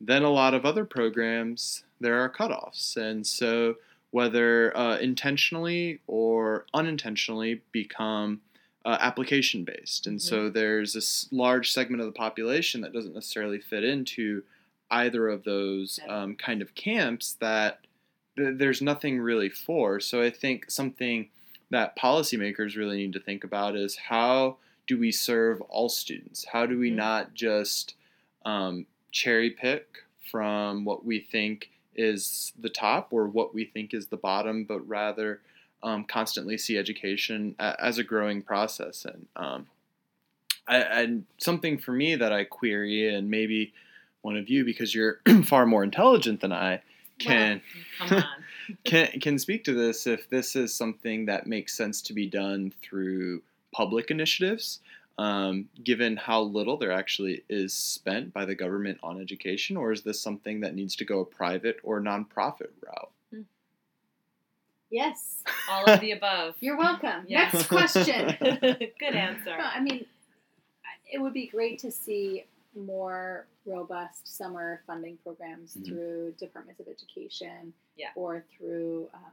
Then 0.00 0.22
a 0.22 0.30
lot 0.30 0.54
of 0.54 0.66
other 0.66 0.84
programs, 0.84 1.84
there 2.00 2.20
are 2.20 2.28
cutoffs. 2.28 2.96
And 2.96 3.26
so 3.26 3.76
whether 4.10 4.76
uh, 4.76 4.98
intentionally 4.98 6.00
or 6.06 6.66
unintentionally 6.74 7.62
become 7.72 8.40
uh, 8.84 8.98
application 9.00 9.64
based. 9.64 10.06
And 10.06 10.18
mm-hmm. 10.18 10.28
so 10.28 10.50
there's 10.50 10.96
a 10.96 11.34
large 11.34 11.72
segment 11.72 12.00
of 12.00 12.06
the 12.06 12.12
population 12.12 12.80
that 12.82 12.92
doesn't 12.92 13.14
necessarily 13.14 13.60
fit 13.60 13.84
into 13.84 14.42
either 14.90 15.28
of 15.28 15.44
those 15.44 15.98
um, 16.08 16.36
kind 16.36 16.62
of 16.62 16.74
camps 16.74 17.36
that 17.40 17.80
th- 18.36 18.58
there's 18.58 18.82
nothing 18.82 19.20
really 19.20 19.48
for. 19.48 20.00
So 20.00 20.22
I 20.22 20.30
think 20.30 20.70
something 20.70 21.28
that 21.70 21.96
policymakers 21.98 22.76
really 22.76 22.98
need 22.98 23.12
to 23.14 23.20
think 23.20 23.44
about 23.44 23.76
is 23.76 23.96
how 23.96 24.56
do 24.86 24.98
we 24.98 25.10
serve 25.10 25.60
all 25.62 25.88
students? 25.88 26.46
How 26.52 26.66
do 26.66 26.78
we 26.78 26.88
mm-hmm. 26.88 26.98
not 26.98 27.34
just 27.34 27.94
um, 28.44 28.86
cherry 29.10 29.50
pick 29.50 30.04
from 30.30 30.84
what 30.84 31.04
we 31.04 31.20
think 31.20 31.70
is 31.94 32.52
the 32.58 32.68
top 32.68 33.08
or 33.10 33.26
what 33.26 33.54
we 33.54 33.64
think 33.64 33.94
is 33.94 34.08
the 34.08 34.16
bottom, 34.16 34.64
but 34.64 34.86
rather 34.86 35.40
um, 35.82 36.04
constantly 36.04 36.58
see 36.58 36.76
education 36.76 37.54
as 37.58 37.98
a 37.98 38.04
growing 38.04 38.42
process. 38.42 39.04
And 39.04 39.26
um, 39.36 39.66
I, 40.68 40.78
and 40.78 41.24
something 41.38 41.78
for 41.78 41.92
me 41.92 42.16
that 42.16 42.32
I 42.32 42.44
query, 42.44 43.12
and 43.14 43.30
maybe 43.30 43.72
one 44.22 44.36
of 44.36 44.48
you, 44.48 44.64
because 44.64 44.94
you're 44.94 45.20
far 45.44 45.66
more 45.66 45.84
intelligent 45.84 46.40
than 46.40 46.52
I, 46.52 46.82
can 47.18 47.60
well, 48.10 48.24
can 48.84 49.08
can 49.20 49.38
speak 49.38 49.64
to 49.64 49.74
this 49.74 50.06
if 50.06 50.28
this 50.30 50.56
is 50.56 50.74
something 50.74 51.26
that 51.26 51.46
makes 51.46 51.76
sense 51.76 52.02
to 52.02 52.12
be 52.12 52.26
done 52.26 52.72
through 52.82 53.42
public 53.72 54.10
initiatives 54.10 54.80
um, 55.18 55.68
given 55.82 56.16
how 56.16 56.42
little 56.42 56.76
there 56.76 56.92
actually 56.92 57.42
is 57.48 57.72
spent 57.72 58.32
by 58.34 58.44
the 58.44 58.54
government 58.54 58.98
on 59.02 59.20
education, 59.20 59.76
or 59.76 59.92
is 59.92 60.02
this 60.02 60.20
something 60.20 60.60
that 60.60 60.74
needs 60.74 60.94
to 60.96 61.04
go 61.04 61.20
a 61.20 61.24
private 61.24 61.78
or 61.82 62.00
nonprofit 62.00 62.68
route? 62.84 63.10
Hmm. 63.32 63.42
Yes. 64.90 65.42
All 65.70 65.84
of 65.84 66.00
the 66.00 66.10
above. 66.12 66.54
You're 66.60 66.76
welcome. 66.76 67.24
Yes. 67.26 67.54
Next 67.54 67.68
question. 67.68 68.36
Good 68.40 69.14
answer. 69.14 69.56
No, 69.56 69.64
I 69.64 69.80
mean, 69.80 70.04
it 71.10 71.18
would 71.18 71.32
be 71.32 71.46
great 71.46 71.78
to 71.80 71.90
see 71.90 72.44
more 72.76 73.46
robust 73.64 74.36
summer 74.36 74.82
funding 74.86 75.18
programs 75.22 75.74
mm-hmm. 75.74 75.84
through 75.84 76.34
departments 76.38 76.80
of 76.80 76.88
education 76.88 77.72
yeah. 77.96 78.08
or 78.14 78.44
through 78.56 79.08
um, 79.14 79.32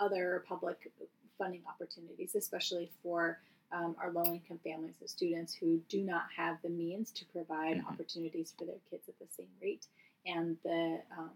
other 0.00 0.44
public 0.48 0.90
funding 1.38 1.62
opportunities, 1.68 2.34
especially 2.34 2.90
for 3.02 3.38
um, 3.72 3.94
are 4.02 4.10
low 4.10 4.24
income 4.24 4.58
families 4.64 4.96
of 5.02 5.08
students 5.08 5.54
who 5.54 5.80
do 5.88 6.02
not 6.02 6.24
have 6.34 6.56
the 6.62 6.70
means 6.70 7.10
to 7.12 7.24
provide 7.26 7.76
mm-hmm. 7.76 7.88
opportunities 7.88 8.54
for 8.58 8.64
their 8.64 8.80
kids 8.90 9.08
at 9.08 9.18
the 9.18 9.26
same 9.36 9.48
rate, 9.62 9.86
and 10.26 10.56
the 10.64 11.00
um, 11.16 11.30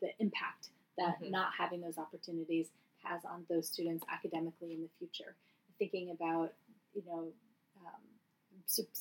the 0.00 0.08
impact 0.18 0.70
that 0.98 1.20
mm-hmm. 1.20 1.30
not 1.30 1.48
having 1.56 1.80
those 1.80 1.98
opportunities 1.98 2.68
has 3.02 3.22
on 3.24 3.44
those 3.50 3.68
students 3.68 4.04
academically 4.10 4.72
in 4.72 4.82
the 4.82 4.88
future. 4.98 5.34
Thinking 5.78 6.10
about 6.10 6.52
you 6.94 7.02
know, 7.06 7.24
so 7.24 7.43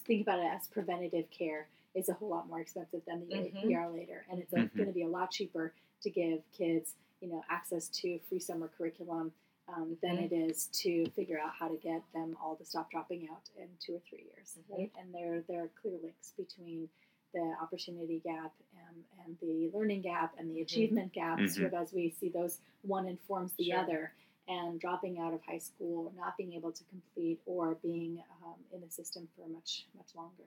think 0.05 0.22
about 0.22 0.39
it 0.39 0.49
as 0.53 0.68
preventative 0.68 1.26
care 1.32 1.68
is 1.95 2.09
a 2.09 2.14
whole 2.14 2.30
lot 2.30 2.47
more 2.47 2.59
expensive 2.59 3.01
than 3.07 3.22
the 3.28 3.36
year, 3.36 3.43
mm-hmm. 3.43 3.70
year 3.70 3.89
later, 3.93 4.26
and 4.30 4.39
it's 4.39 4.53
mm-hmm. 4.53 4.78
going 4.78 4.88
to 4.88 4.93
be 4.93 5.03
a 5.03 5.07
lot 5.07 5.32
cheaper 5.32 5.74
to 6.01 6.09
give 6.09 6.39
kids 6.57 6.93
you 7.22 7.30
know 7.30 7.43
access 7.49 7.88
to 7.88 8.20
free 8.28 8.39
summer 8.39 8.70
curriculum 8.78 9.32
um, 9.70 9.97
than 10.01 10.18
mm-hmm. 10.18 10.34
it 10.34 10.51
is 10.51 10.68
to 10.74 11.09
figure 11.11 11.39
out 11.39 11.51
how 11.57 11.68
to 11.68 11.78
get 11.78 12.01
them 12.14 12.36
all 12.43 12.55
to 12.55 12.66
stop 12.66 12.91
dropping 12.91 13.30
out 13.32 13.49
in 13.57 13.68
two 13.80 13.95
or 13.95 14.01
three 14.09 14.26
years, 14.36 14.57
mm-hmm. 14.59 14.82
right? 14.82 14.91
And 14.99 15.14
there 15.14 15.43
there 15.47 15.64
are 15.64 15.70
clear 15.82 15.93
links 16.03 16.34
between 16.38 16.89
the 17.34 17.53
opportunity 17.61 18.22
gap 18.24 18.51
and, 18.88 19.03
and 19.26 19.38
the 19.41 19.76
learning 19.76 20.01
gap 20.01 20.36
and 20.38 20.49
the 20.49 20.55
mm-hmm. 20.55 20.64
achievement 20.64 21.14
gap. 21.14 21.39
Mm-hmm. 21.39 21.47
Sort 21.47 21.68
of 21.68 21.74
as 21.74 21.93
we 21.93 22.14
see 22.20 22.30
those, 22.30 22.59
one 22.82 23.07
informs 23.07 23.53
the 23.53 23.66
sure. 23.66 23.80
other. 23.80 24.14
And 24.48 24.80
dropping 24.80 25.20
out 25.20 25.34
of 25.34 25.39
high 25.48 25.60
school, 25.60 26.12
not 26.18 26.36
being 26.38 26.54
able 26.54 26.74
to 26.74 26.84
complete, 26.86 27.39
or 27.46 27.78
being 27.82 28.22
um, 28.44 28.56
in 28.74 28.82
the 28.82 28.89
system 28.89 29.28
for 29.38 29.48
much 29.48 29.86
much 29.96 30.10
longer. 30.16 30.44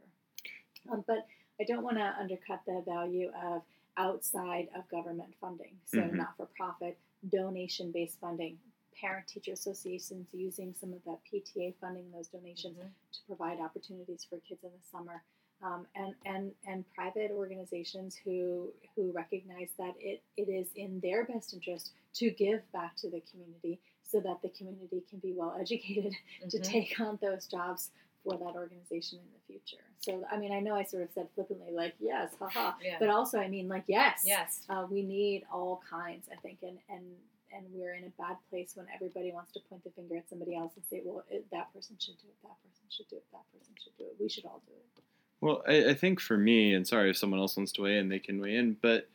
Um, 0.92 1.03
but 1.07 1.26
I 1.59 1.64
don't 1.64 1.82
want 1.82 1.97
to 1.97 2.14
undercut 2.20 2.61
the 2.66 2.82
value 2.86 3.30
of 3.42 3.62
outside 3.97 4.68
of 4.76 4.86
government 4.90 5.34
funding, 5.40 5.76
so 5.86 5.99
mm-hmm. 5.99 6.16
not 6.18 6.36
for 6.36 6.47
profit, 6.57 6.99
donation 7.30 7.90
based 7.90 8.20
funding 8.20 8.59
parent 9.01 9.26
teacher 9.26 9.53
associations 9.53 10.26
using 10.32 10.74
some 10.78 10.92
of 10.92 11.01
that 11.05 11.18
PTA 11.30 11.74
funding, 11.80 12.11
those 12.12 12.28
donations 12.28 12.76
mm-hmm. 12.76 12.88
to 13.12 13.18
provide 13.26 13.61
opportunities 13.61 14.26
for 14.28 14.38
kids 14.49 14.62
in 14.64 14.70
the 14.70 14.90
summer. 14.90 15.22
Um, 15.62 15.86
and, 15.96 16.14
and, 16.26 16.52
and 16.66 16.84
private 16.94 17.30
organizations 17.32 18.14
who, 18.22 18.68
who 18.94 19.11
recognize 19.12 19.70
that 19.78 19.94
it, 19.98 20.22
it 20.36 20.50
is 20.50 20.66
in 20.76 21.00
their 21.00 21.24
best 21.24 21.54
interest 21.54 21.92
to 22.16 22.30
give 22.30 22.61
back 22.72 22.94
to 22.96 23.09
the 23.09 23.22
community 23.30 23.80
so 24.02 24.20
that 24.20 24.42
the 24.42 24.50
community 24.50 25.02
can 25.09 25.18
be 25.18 25.32
well 25.34 25.57
educated 25.59 26.12
mm-hmm. 26.40 26.48
to 26.48 26.59
take 26.59 27.00
on 27.00 27.18
those 27.22 27.46
jobs 27.46 27.90
for 28.22 28.36
that 28.36 28.54
organization 28.54 29.18
in 29.18 29.24
the 29.32 29.40
future. 29.46 29.82
So, 30.00 30.24
I 30.30 30.36
mean, 30.36 30.52
I 30.52 30.61
know 30.61 30.74
I 30.74 30.84
sort 30.84 31.04
of 31.04 31.11
said 31.14 31.28
flippantly, 31.34 31.72
like, 31.72 31.94
yes, 32.00 32.32
haha, 32.38 32.72
yeah. 32.82 32.96
but 32.98 33.09
also, 33.09 33.38
I 33.38 33.48
mean, 33.48 33.68
like, 33.68 33.84
yes, 33.86 34.22
yes, 34.24 34.62
uh, 34.68 34.84
we 34.90 35.02
need 35.02 35.44
all 35.52 35.80
kinds, 35.88 36.26
I 36.30 36.36
think, 36.42 36.59
and, 36.62 36.78
and 36.90 37.04
and 37.52 37.64
we're 37.72 37.94
in 37.94 38.04
a 38.04 38.12
bad 38.18 38.36
place 38.50 38.72
when 38.74 38.86
everybody 38.94 39.32
wants 39.32 39.52
to 39.52 39.61
point 39.70 39.84
the 39.84 39.90
finger 39.90 40.16
at 40.16 40.28
somebody 40.28 40.57
else 40.57 40.72
and 40.76 40.84
say, 40.84 41.00
well, 41.04 41.24
it, 41.30 41.46
that 41.52 41.72
person 41.72 41.96
should 41.98 42.18
do 42.18 42.28
it, 42.28 42.36
that 42.42 42.59
person 42.61 42.84
should 42.90 43.09
do 43.09 43.16
it, 43.16 43.24
that 43.32 43.46
person 43.54 43.72
should 43.82 43.96
do 43.96 44.04
it. 44.04 44.16
We 44.20 44.28
should 44.28 44.44
all 44.44 44.61
do 44.66 44.74
it. 44.74 45.02
Well, 45.41 45.62
I, 45.68 45.91
I 45.91 45.95
think 45.95 46.20
for 46.20 46.37
me, 46.37 46.74
and 46.74 46.87
sorry 46.87 47.11
if 47.11 47.16
someone 47.16 47.41
else 47.41 47.57
wants 47.57 47.72
to 47.72 47.82
weigh 47.82 47.99
in, 47.99 48.09
they 48.09 48.18
can 48.18 48.41
weigh 48.41 48.57
in, 48.57 48.76
but 48.80 49.09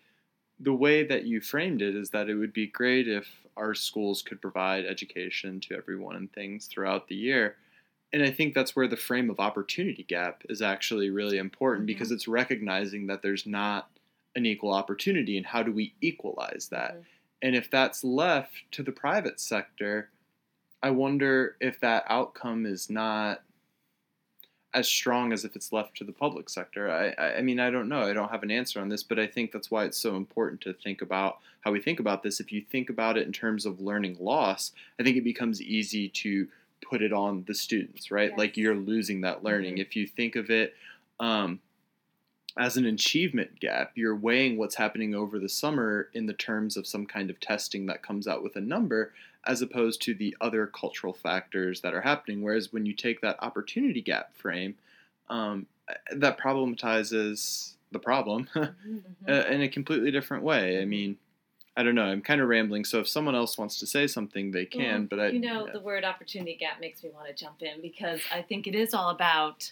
the 0.59 0.73
way 0.73 1.03
that 1.03 1.25
you 1.25 1.41
framed 1.41 1.81
it 1.81 1.95
is 1.95 2.11
that 2.11 2.29
it 2.29 2.35
would 2.35 2.53
be 2.53 2.67
great 2.67 3.07
if 3.07 3.27
our 3.57 3.73
schools 3.73 4.21
could 4.21 4.41
provide 4.41 4.85
education 4.85 5.59
to 5.59 5.75
everyone 5.75 6.15
and 6.15 6.31
things 6.31 6.67
throughout 6.67 7.07
the 7.07 7.15
year. 7.15 7.55
And 8.13 8.21
I 8.21 8.31
think 8.31 8.53
that's 8.53 8.75
where 8.75 8.87
the 8.87 8.97
frame 8.97 9.29
of 9.29 9.39
opportunity 9.39 10.03
gap 10.03 10.43
is 10.49 10.61
actually 10.61 11.09
really 11.09 11.37
important 11.37 11.81
mm-hmm. 11.81 11.97
because 11.97 12.11
it's 12.11 12.27
recognizing 12.27 13.07
that 13.07 13.21
there's 13.21 13.47
not 13.47 13.89
an 14.35 14.45
equal 14.45 14.73
opportunity 14.73 15.37
and 15.37 15.45
how 15.45 15.63
do 15.63 15.71
we 15.71 15.95
equalize 16.01 16.67
that? 16.71 16.93
Mm-hmm. 16.93 17.01
And 17.43 17.55
if 17.55 17.71
that's 17.71 18.03
left 18.03 18.51
to 18.71 18.83
the 18.83 18.91
private 18.91 19.39
sector, 19.39 20.09
I 20.83 20.91
wonder 20.91 21.55
if 21.59 21.79
that 21.79 22.05
outcome 22.07 22.65
is 22.65 22.89
not 22.89 23.41
as 24.73 24.87
strong 24.87 25.33
as 25.33 25.43
if 25.43 25.55
it's 25.55 25.73
left 25.73 25.95
to 25.97 26.03
the 26.03 26.11
public 26.13 26.49
sector. 26.49 26.89
I, 26.89 27.37
I 27.37 27.41
mean, 27.41 27.59
I 27.59 27.69
don't 27.69 27.89
know. 27.89 28.01
I 28.01 28.13
don't 28.13 28.31
have 28.31 28.43
an 28.43 28.51
answer 28.51 28.79
on 28.79 28.89
this, 28.89 29.03
but 29.03 29.19
I 29.19 29.27
think 29.27 29.51
that's 29.51 29.69
why 29.69 29.83
it's 29.83 29.97
so 29.97 30.15
important 30.15 30.61
to 30.61 30.73
think 30.73 31.01
about 31.01 31.39
how 31.61 31.71
we 31.71 31.81
think 31.81 31.99
about 31.99 32.23
this. 32.23 32.39
If 32.39 32.51
you 32.51 32.61
think 32.61 32.89
about 32.89 33.17
it 33.17 33.27
in 33.27 33.33
terms 33.33 33.65
of 33.65 33.81
learning 33.81 34.17
loss, 34.19 34.71
I 34.99 35.03
think 35.03 35.17
it 35.17 35.23
becomes 35.23 35.61
easy 35.61 36.07
to 36.09 36.47
put 36.81 37.01
it 37.01 37.13
on 37.13 37.43
the 37.47 37.53
students, 37.53 38.11
right? 38.11 38.29
Yes. 38.29 38.37
Like 38.37 38.57
you're 38.57 38.75
losing 38.75 39.21
that 39.21 39.43
learning. 39.43 39.73
Mm-hmm. 39.73 39.81
If 39.81 39.95
you 39.95 40.07
think 40.07 40.35
of 40.35 40.49
it 40.49 40.73
um, 41.19 41.59
as 42.57 42.77
an 42.77 42.85
achievement 42.85 43.59
gap, 43.59 43.91
you're 43.95 44.15
weighing 44.15 44.57
what's 44.57 44.75
happening 44.75 45.13
over 45.13 45.37
the 45.37 45.49
summer 45.49 46.09
in 46.13 46.25
the 46.25 46.33
terms 46.33 46.77
of 46.77 46.87
some 46.87 47.05
kind 47.05 47.29
of 47.29 47.39
testing 47.39 47.85
that 47.87 48.03
comes 48.03 48.27
out 48.27 48.41
with 48.41 48.55
a 48.55 48.61
number, 48.61 49.13
as 49.45 49.61
opposed 49.61 50.01
to 50.03 50.13
the 50.13 50.35
other 50.41 50.67
cultural 50.67 51.13
factors 51.13 51.81
that 51.81 51.93
are 51.93 52.01
happening. 52.01 52.41
Whereas 52.41 52.71
when 52.71 52.85
you 52.85 52.93
take 52.93 53.21
that 53.21 53.37
opportunity 53.41 54.01
gap 54.01 54.35
frame, 54.35 54.75
um, 55.29 55.65
that 56.11 56.39
problematizes 56.39 57.73
the 57.91 57.99
problem 57.99 58.47
mm-hmm. 58.55 59.29
in 59.29 59.61
a 59.61 59.69
completely 59.69 60.11
different 60.11 60.43
way. 60.43 60.81
I 60.81 60.85
mean, 60.85 61.17
I 61.75 61.83
don't 61.83 61.95
know. 61.95 62.03
I'm 62.03 62.21
kind 62.21 62.41
of 62.41 62.49
rambling. 62.49 62.85
So 62.85 62.99
if 62.99 63.07
someone 63.07 63.35
else 63.35 63.57
wants 63.57 63.79
to 63.79 63.87
say 63.87 64.05
something, 64.07 64.51
they 64.51 64.65
can. 64.65 65.05
But 65.05 65.19
I, 65.19 65.27
you 65.27 65.39
know, 65.39 65.65
yeah. 65.65 65.73
the 65.73 65.79
word 65.79 66.03
opportunity 66.03 66.55
gap 66.59 66.79
makes 66.79 67.03
me 67.03 67.09
want 67.13 67.27
to 67.27 67.33
jump 67.33 67.61
in 67.61 67.81
because 67.81 68.19
I 68.31 68.41
think 68.41 68.67
it 68.67 68.75
is 68.75 68.93
all 68.93 69.09
about. 69.09 69.71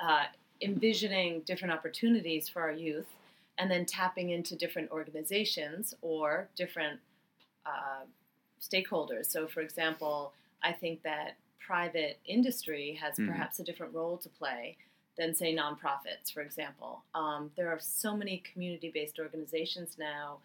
Uh, 0.00 0.24
envisioning 0.60 1.40
different 1.40 1.72
opportunities 1.72 2.48
for 2.48 2.62
our 2.62 2.72
youth 2.72 3.06
and 3.58 3.70
then 3.70 3.84
tapping 3.84 4.30
into 4.30 4.56
different 4.56 4.90
organizations 4.90 5.94
or 6.00 6.48
different 6.56 7.00
uh, 7.66 8.04
stakeholders. 8.60 9.26
So, 9.26 9.46
for 9.46 9.60
example, 9.60 10.32
I 10.62 10.72
think 10.72 11.02
that 11.02 11.36
private 11.64 12.18
industry 12.26 12.98
has 13.00 13.14
mm-hmm. 13.14 13.28
perhaps 13.28 13.58
a 13.60 13.64
different 13.64 13.94
role 13.94 14.16
to 14.18 14.28
play 14.28 14.76
than, 15.16 15.34
say, 15.34 15.54
nonprofits, 15.54 16.32
for 16.32 16.40
example. 16.40 17.02
Um, 17.14 17.50
there 17.56 17.68
are 17.68 17.80
so 17.80 18.16
many 18.16 18.42
community 18.52 18.90
based 18.92 19.18
organizations 19.18 19.96
now. 19.98 20.38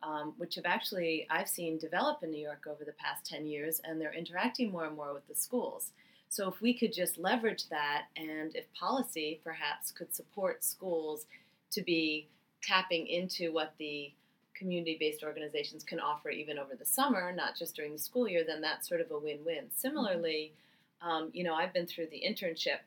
Um, 0.00 0.34
which 0.36 0.54
have 0.54 0.64
actually 0.64 1.26
I've 1.28 1.48
seen 1.48 1.76
develop 1.76 2.22
in 2.22 2.30
New 2.30 2.40
York 2.40 2.68
over 2.70 2.84
the 2.84 2.92
past 2.92 3.26
10 3.26 3.48
years, 3.48 3.80
and 3.82 4.00
they're 4.00 4.14
interacting 4.14 4.70
more 4.70 4.84
and 4.84 4.94
more 4.94 5.12
with 5.12 5.26
the 5.26 5.34
schools. 5.34 5.90
So 6.28 6.48
if 6.48 6.60
we 6.60 6.74
could 6.74 6.92
just 6.92 7.18
leverage 7.18 7.68
that, 7.70 8.06
and 8.16 8.54
if 8.54 8.72
policy 8.74 9.40
perhaps 9.42 9.90
could 9.90 10.14
support 10.14 10.62
schools 10.62 11.26
to 11.72 11.82
be 11.82 12.28
tapping 12.62 13.06
into 13.06 13.52
what 13.52 13.74
the 13.78 14.12
community-based 14.58 15.22
organizations 15.22 15.84
can 15.84 16.00
offer 16.00 16.30
even 16.30 16.58
over 16.58 16.74
the 16.74 16.84
summer, 16.84 17.32
not 17.32 17.56
just 17.56 17.76
during 17.76 17.92
the 17.92 17.98
school 17.98 18.28
year, 18.28 18.44
then 18.44 18.60
that's 18.60 18.88
sort 18.88 19.00
of 19.00 19.10
a 19.10 19.18
win-win. 19.18 19.70
Similarly, 19.74 20.52
um, 21.00 21.30
you 21.32 21.44
know, 21.44 21.54
I've 21.54 21.72
been 21.72 21.86
through 21.86 22.08
the 22.08 22.22
internship 22.26 22.80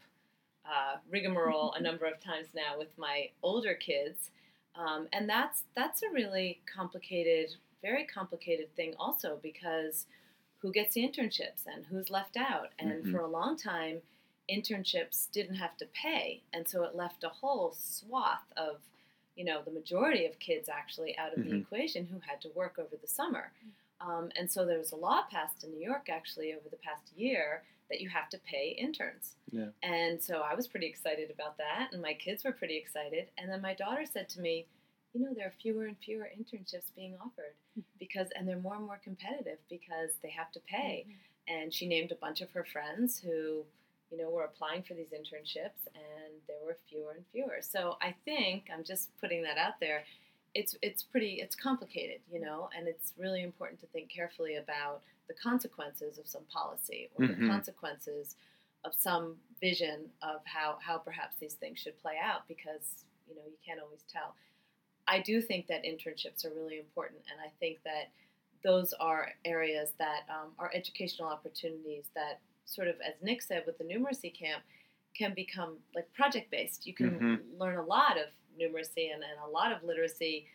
uh, 0.66 0.98
rigmarole 1.10 1.74
a 1.74 1.82
number 1.82 2.06
of 2.06 2.20
times 2.20 2.50
now 2.54 2.78
with 2.78 2.96
my 2.98 3.30
older 3.42 3.74
kids, 3.74 4.30
um, 4.76 5.08
and 5.12 5.28
that's 5.28 5.64
that's 5.76 6.04
a 6.04 6.10
really 6.10 6.60
complicated, 6.72 7.56
very 7.82 8.06
complicated 8.06 8.74
thing 8.76 8.94
also 9.00 9.40
because 9.42 10.06
who 10.60 10.72
gets 10.72 10.94
the 10.94 11.02
internships 11.02 11.66
and 11.66 11.86
who's 11.86 12.10
left 12.12 12.38
out, 12.38 12.70
and 12.78 13.04
Mhm. 13.04 13.12
for 13.12 13.20
a 13.22 13.28
long 13.28 13.58
time, 13.58 14.02
internships 14.50 15.32
didn't 15.32 15.56
have 15.56 15.76
to 15.78 15.88
pay, 15.88 16.42
and 16.54 16.68
so 16.68 16.84
it 16.84 16.94
left 16.96 17.24
a 17.24 17.30
whole 17.30 17.74
swath 17.74 18.52
of 18.56 18.82
you 19.36 19.46
know 19.46 19.62
the 19.64 19.72
majority 19.72 20.26
of 20.26 20.38
kids 20.40 20.68
actually 20.70 21.18
out 21.18 21.34
of 21.38 21.44
the 21.44 21.52
Mhm. 21.52 21.62
equation 21.62 22.06
who 22.06 22.20
had 22.20 22.42
to 22.42 22.50
work 22.50 22.78
over 22.80 22.96
the 22.98 23.08
summer. 23.08 23.52
Um, 24.00 24.32
and 24.36 24.52
so 24.52 24.66
there 24.66 24.78
was 24.80 24.92
a 24.92 24.96
law 24.96 25.24
passed 25.30 25.64
in 25.64 25.72
New 25.72 25.80
York 25.80 26.10
actually 26.10 26.54
over 26.54 26.68
the 26.70 26.78
past 26.78 27.12
year 27.16 27.64
that 27.90 28.02
you 28.02 28.10
have 28.10 28.30
to 28.30 28.40
pay 28.40 28.70
interns. 28.70 29.36
Yeah. 29.52 29.70
And 29.84 30.22
so 30.22 30.42
I 30.42 30.56
was 30.56 30.68
pretty 30.68 30.88
excited 30.88 31.30
about 31.30 31.58
that, 31.58 31.90
and 31.94 32.02
my 32.02 32.14
kids 32.14 32.44
were 32.44 32.52
pretty 32.52 32.78
excited. 32.78 33.30
And 33.38 33.50
then 33.52 33.62
my 33.62 33.74
daughter 33.74 34.06
said 34.06 34.28
to 34.30 34.42
me, 34.42 34.66
you 35.14 35.20
know, 35.20 35.34
there 35.34 35.48
are 35.48 35.52
fewer 35.62 35.86
and 35.86 35.98
fewer 36.00 36.30
internships 36.36 36.94
being 36.96 37.18
offered 37.18 37.54
because, 38.00 38.30
and 38.32 38.48
they're 38.48 38.58
more 38.60 38.76
and 38.76 38.86
more 38.86 38.98
competitive 39.04 39.60
because 39.70 40.12
they 40.24 40.30
have 40.30 40.52
to 40.54 40.60
pay. 40.62 41.06
And 41.48 41.74
she 41.74 41.86
named 41.86 42.12
a 42.12 42.16
bunch 42.16 42.40
of 42.42 42.50
her 42.52 42.64
friends 42.64 43.20
who, 43.20 43.66
you 44.12 44.18
know, 44.18 44.30
were 44.30 44.44
applying 44.44 44.84
for 44.84 44.94
these 44.94 45.10
internships, 45.10 45.88
and 45.96 46.34
there 46.48 46.58
were 46.66 46.78
fewer 46.90 47.12
and 47.14 47.26
fewer. 47.32 47.60
So 47.62 47.98
I 48.02 48.14
think 48.26 48.70
I'm 48.74 48.84
just 48.84 49.18
putting 49.20 49.44
that 49.44 49.58
out 49.58 49.80
there. 49.80 50.04
It's 50.54 50.76
it's 50.82 51.02
pretty 51.04 51.36
it's 51.42 51.56
complicated, 51.56 52.22
you 52.32 52.42
know, 52.42 52.70
and 52.78 52.88
it's 52.88 53.14
really 53.18 53.42
important 53.42 53.80
to 53.82 53.88
think 53.88 54.10
carefully 54.10 54.56
about 54.56 55.02
the 55.28 55.34
consequences 55.34 56.18
of 56.18 56.28
some 56.28 56.44
policy 56.46 57.10
or 57.16 57.26
Mhm. 57.26 57.40
the 57.40 57.48
consequences 57.48 58.36
of 58.84 58.94
some 58.94 59.38
vision 59.62 60.10
of 60.22 60.42
how 60.46 60.78
how 60.82 60.98
perhaps 60.98 61.38
these 61.38 61.54
things 61.54 61.80
should 61.80 61.98
play 62.02 62.18
out 62.22 62.48
because 62.48 63.06
you 63.30 63.36
know 63.36 63.44
you 63.46 63.58
can't 63.66 63.80
always 63.80 64.04
tell. 64.12 64.36
I 65.08 65.20
do 65.22 65.42
think 65.42 65.68
that 65.68 65.84
internships 65.84 66.46
are 66.46 66.54
really 66.54 66.80
important, 66.80 67.22
and 67.32 67.40
I 67.40 67.50
think 67.60 67.80
that 67.84 68.12
those 68.64 68.94
are 68.94 69.34
areas 69.46 69.94
that 69.98 70.22
um, 70.30 70.54
are 70.60 70.72
educational 70.74 71.28
opportunities 71.28 72.06
that 72.16 72.40
sort 72.72 72.88
of, 72.88 72.96
as 73.02 73.14
Nick 73.22 73.42
said, 73.42 73.64
with 73.66 73.78
the 73.78 73.84
numeracy 73.84 74.34
camp, 74.34 74.64
can 75.14 75.34
become 75.34 75.78
like 75.94 76.12
project 76.14 76.50
based. 76.52 76.88
You 76.88 76.94
can 76.94 77.20
Mhm. 77.20 77.60
learn 77.60 77.78
a 77.78 77.84
lot 77.84 78.18
of 78.18 78.28
numeracy 78.58 79.14
and, 79.14 79.24
and 79.24 79.40
a 79.44 79.48
lot 79.48 79.72
of 79.72 79.84
literacy 79.84 80.48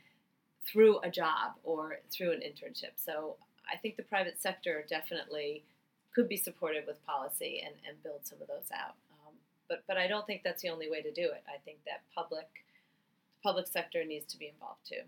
through 0.65 0.99
a 1.01 1.11
job 1.11 1.55
or 1.63 2.01
through 2.11 2.33
an 2.33 2.41
internship. 2.41 2.93
So 2.97 3.37
I 3.71 3.77
think 3.77 3.97
the 3.97 4.03
private 4.03 4.41
sector 4.41 4.85
definitely 4.89 5.65
could 6.13 6.29
be 6.29 6.37
supportive 6.37 6.87
with 6.87 7.05
policy 7.05 7.61
and, 7.61 7.75
and 7.87 8.03
build 8.03 8.27
some 8.27 8.41
of 8.41 8.49
those 8.49 8.71
out. 8.73 8.97
Um, 9.13 9.35
but 9.69 9.85
but 9.87 9.99
I 9.99 10.07
don't 10.07 10.27
think 10.27 10.43
that's 10.43 10.63
the 10.63 10.71
only 10.71 10.89
way 10.91 11.03
to 11.03 11.13
do 11.13 11.31
it. 11.31 11.45
I 11.47 11.59
think 11.59 11.85
that 11.85 12.03
public 12.15 12.65
public 13.43 13.67
sector 13.67 14.05
needs 14.05 14.27
to 14.33 14.39
be 14.39 14.49
involved 14.49 14.87
too. 14.87 15.03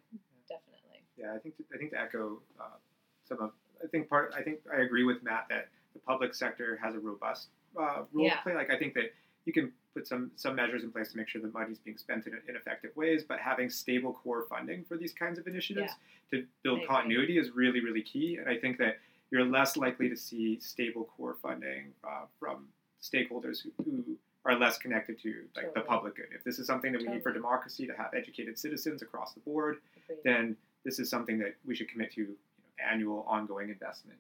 Definitely. 0.49 1.03
Yeah, 1.17 1.35
I 1.35 1.39
think 1.39 1.57
to, 1.57 1.65
I 1.75 1.79
think 1.79 1.91
to 1.93 2.01
echo 2.01 2.43
uh, 2.61 2.77
some 3.25 3.41
of 3.41 3.53
I 3.83 3.87
think 3.87 4.09
part 4.09 4.35
I 4.37 4.43
think 4.43 4.61
I 4.73 4.83
agree 4.83 5.05
with 5.05 5.23
Matt 5.23 5.47
that 5.49 5.69
the 5.99 6.05
public 6.07 6.35
sector 6.35 6.79
has 6.83 6.95
a 6.95 6.99
robust 6.99 7.49
uh, 7.79 8.03
role 8.13 8.27
Yeah. 8.27 8.37
to 8.37 8.43
play. 8.43 8.55
Like 8.55 8.71
I 8.71 8.79
think 8.79 8.95
that 8.95 9.13
you 9.45 9.53
can 9.53 9.73
put 9.95 10.07
some 10.07 10.31
some 10.37 10.55
measures 10.55 10.85
in 10.85 10.91
place 10.93 11.11
to 11.13 11.17
make 11.17 11.29
sure 11.29 11.41
the 11.41 11.49
money 11.49 11.73
is 11.73 11.79
being 11.79 11.97
spent 11.99 12.27
in, 12.27 12.35
in 12.49 12.57
effective 12.57 12.95
ways, 12.97 13.25
but 13.25 13.39
having 13.41 13.71
stable 13.71 14.13
core 14.13 14.45
funding 14.49 14.85
for 14.85 14.97
these 14.97 15.13
kinds 15.13 15.39
of 15.39 15.47
initiatives 15.47 15.93
to 16.31 16.47
build 16.63 16.81
continuity 16.87 17.39
is 17.39 17.51
really 17.51 17.81
really 17.81 18.03
key. 18.03 18.37
And 18.37 18.49
I 18.49 18.57
think 18.57 18.79
that 18.79 18.99
you're 19.31 19.45
less 19.45 19.77
likely 19.77 20.09
to 20.09 20.17
see 20.17 20.59
stable 20.61 21.09
core 21.17 21.37
funding 21.43 21.93
uh, 22.05 22.25
from 22.39 22.67
stakeholders 23.03 23.63
who, 23.63 23.71
who 23.85 24.17
are 24.45 24.59
less 24.59 24.79
connected 24.79 25.21
to 25.23 25.45
like 25.57 25.75
the 25.75 25.81
public 25.81 26.17
good. 26.17 26.27
If 26.35 26.45
this 26.45 26.59
is 26.59 26.67
something 26.67 26.93
that 26.93 27.03
we 27.03 27.09
need 27.09 27.23
for 27.23 27.33
democracy 27.33 27.87
to 27.87 27.95
have 27.95 28.15
educated 28.15 28.59
citizens 28.59 29.03
across 29.03 29.35
the 29.35 29.41
board, 29.41 29.79
Agreed. 30.09 30.21
then 30.25 30.57
this 30.85 30.99
is 30.99 31.11
something 31.11 31.39
that 31.39 31.55
we 31.67 31.75
should 31.75 31.89
commit 31.91 32.13
to 32.13 32.23
you 32.23 32.27
know, 32.29 32.91
annual 32.93 33.25
ongoing 33.29 33.69
investment 33.69 34.19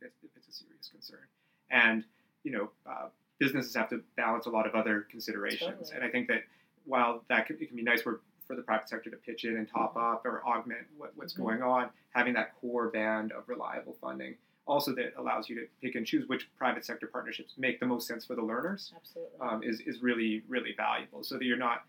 if, 0.00 0.12
if 0.22 0.35
serious 0.58 0.88
concern. 0.88 1.26
And 1.70 2.04
you 2.44 2.52
know, 2.52 2.70
uh, 2.88 3.08
businesses 3.38 3.74
have 3.74 3.88
to 3.90 4.02
balance 4.16 4.46
a 4.46 4.50
lot 4.50 4.66
of 4.66 4.74
other 4.74 5.06
considerations. 5.10 5.78
Totally. 5.78 5.96
And 5.96 6.04
I 6.04 6.08
think 6.08 6.28
that 6.28 6.44
while 6.84 7.24
that 7.28 7.46
can, 7.46 7.56
it 7.60 7.66
can 7.66 7.76
be 7.76 7.82
nice 7.82 8.02
for, 8.02 8.20
for 8.46 8.54
the 8.54 8.62
private 8.62 8.88
sector 8.88 9.10
to 9.10 9.16
pitch 9.16 9.44
in 9.44 9.56
and 9.56 9.68
top 9.68 9.94
Mhm. 9.96 10.12
up 10.14 10.24
or 10.24 10.46
augment 10.46 10.86
what, 10.96 11.10
what's 11.16 11.34
Mhm. 11.34 11.38
going 11.38 11.62
on, 11.62 11.90
having 12.10 12.34
that 12.34 12.54
core 12.60 12.88
band 12.88 13.32
of 13.32 13.48
reliable 13.48 13.94
funding 14.00 14.36
also 14.66 14.92
that 14.94 15.14
allows 15.16 15.48
you 15.48 15.54
to 15.56 15.66
pick 15.80 15.94
and 15.94 16.06
choose 16.06 16.28
which 16.28 16.48
private 16.56 16.84
sector 16.84 17.06
partnerships 17.06 17.54
make 17.56 17.78
the 17.78 17.86
most 17.86 18.06
sense 18.08 18.24
for 18.24 18.34
the 18.34 18.42
learners 18.42 18.92
um, 19.40 19.62
is, 19.62 19.80
is 19.80 20.02
really, 20.02 20.42
really 20.48 20.74
valuable. 20.76 21.22
So 21.22 21.38
that 21.38 21.44
you're 21.44 21.56
not 21.56 21.84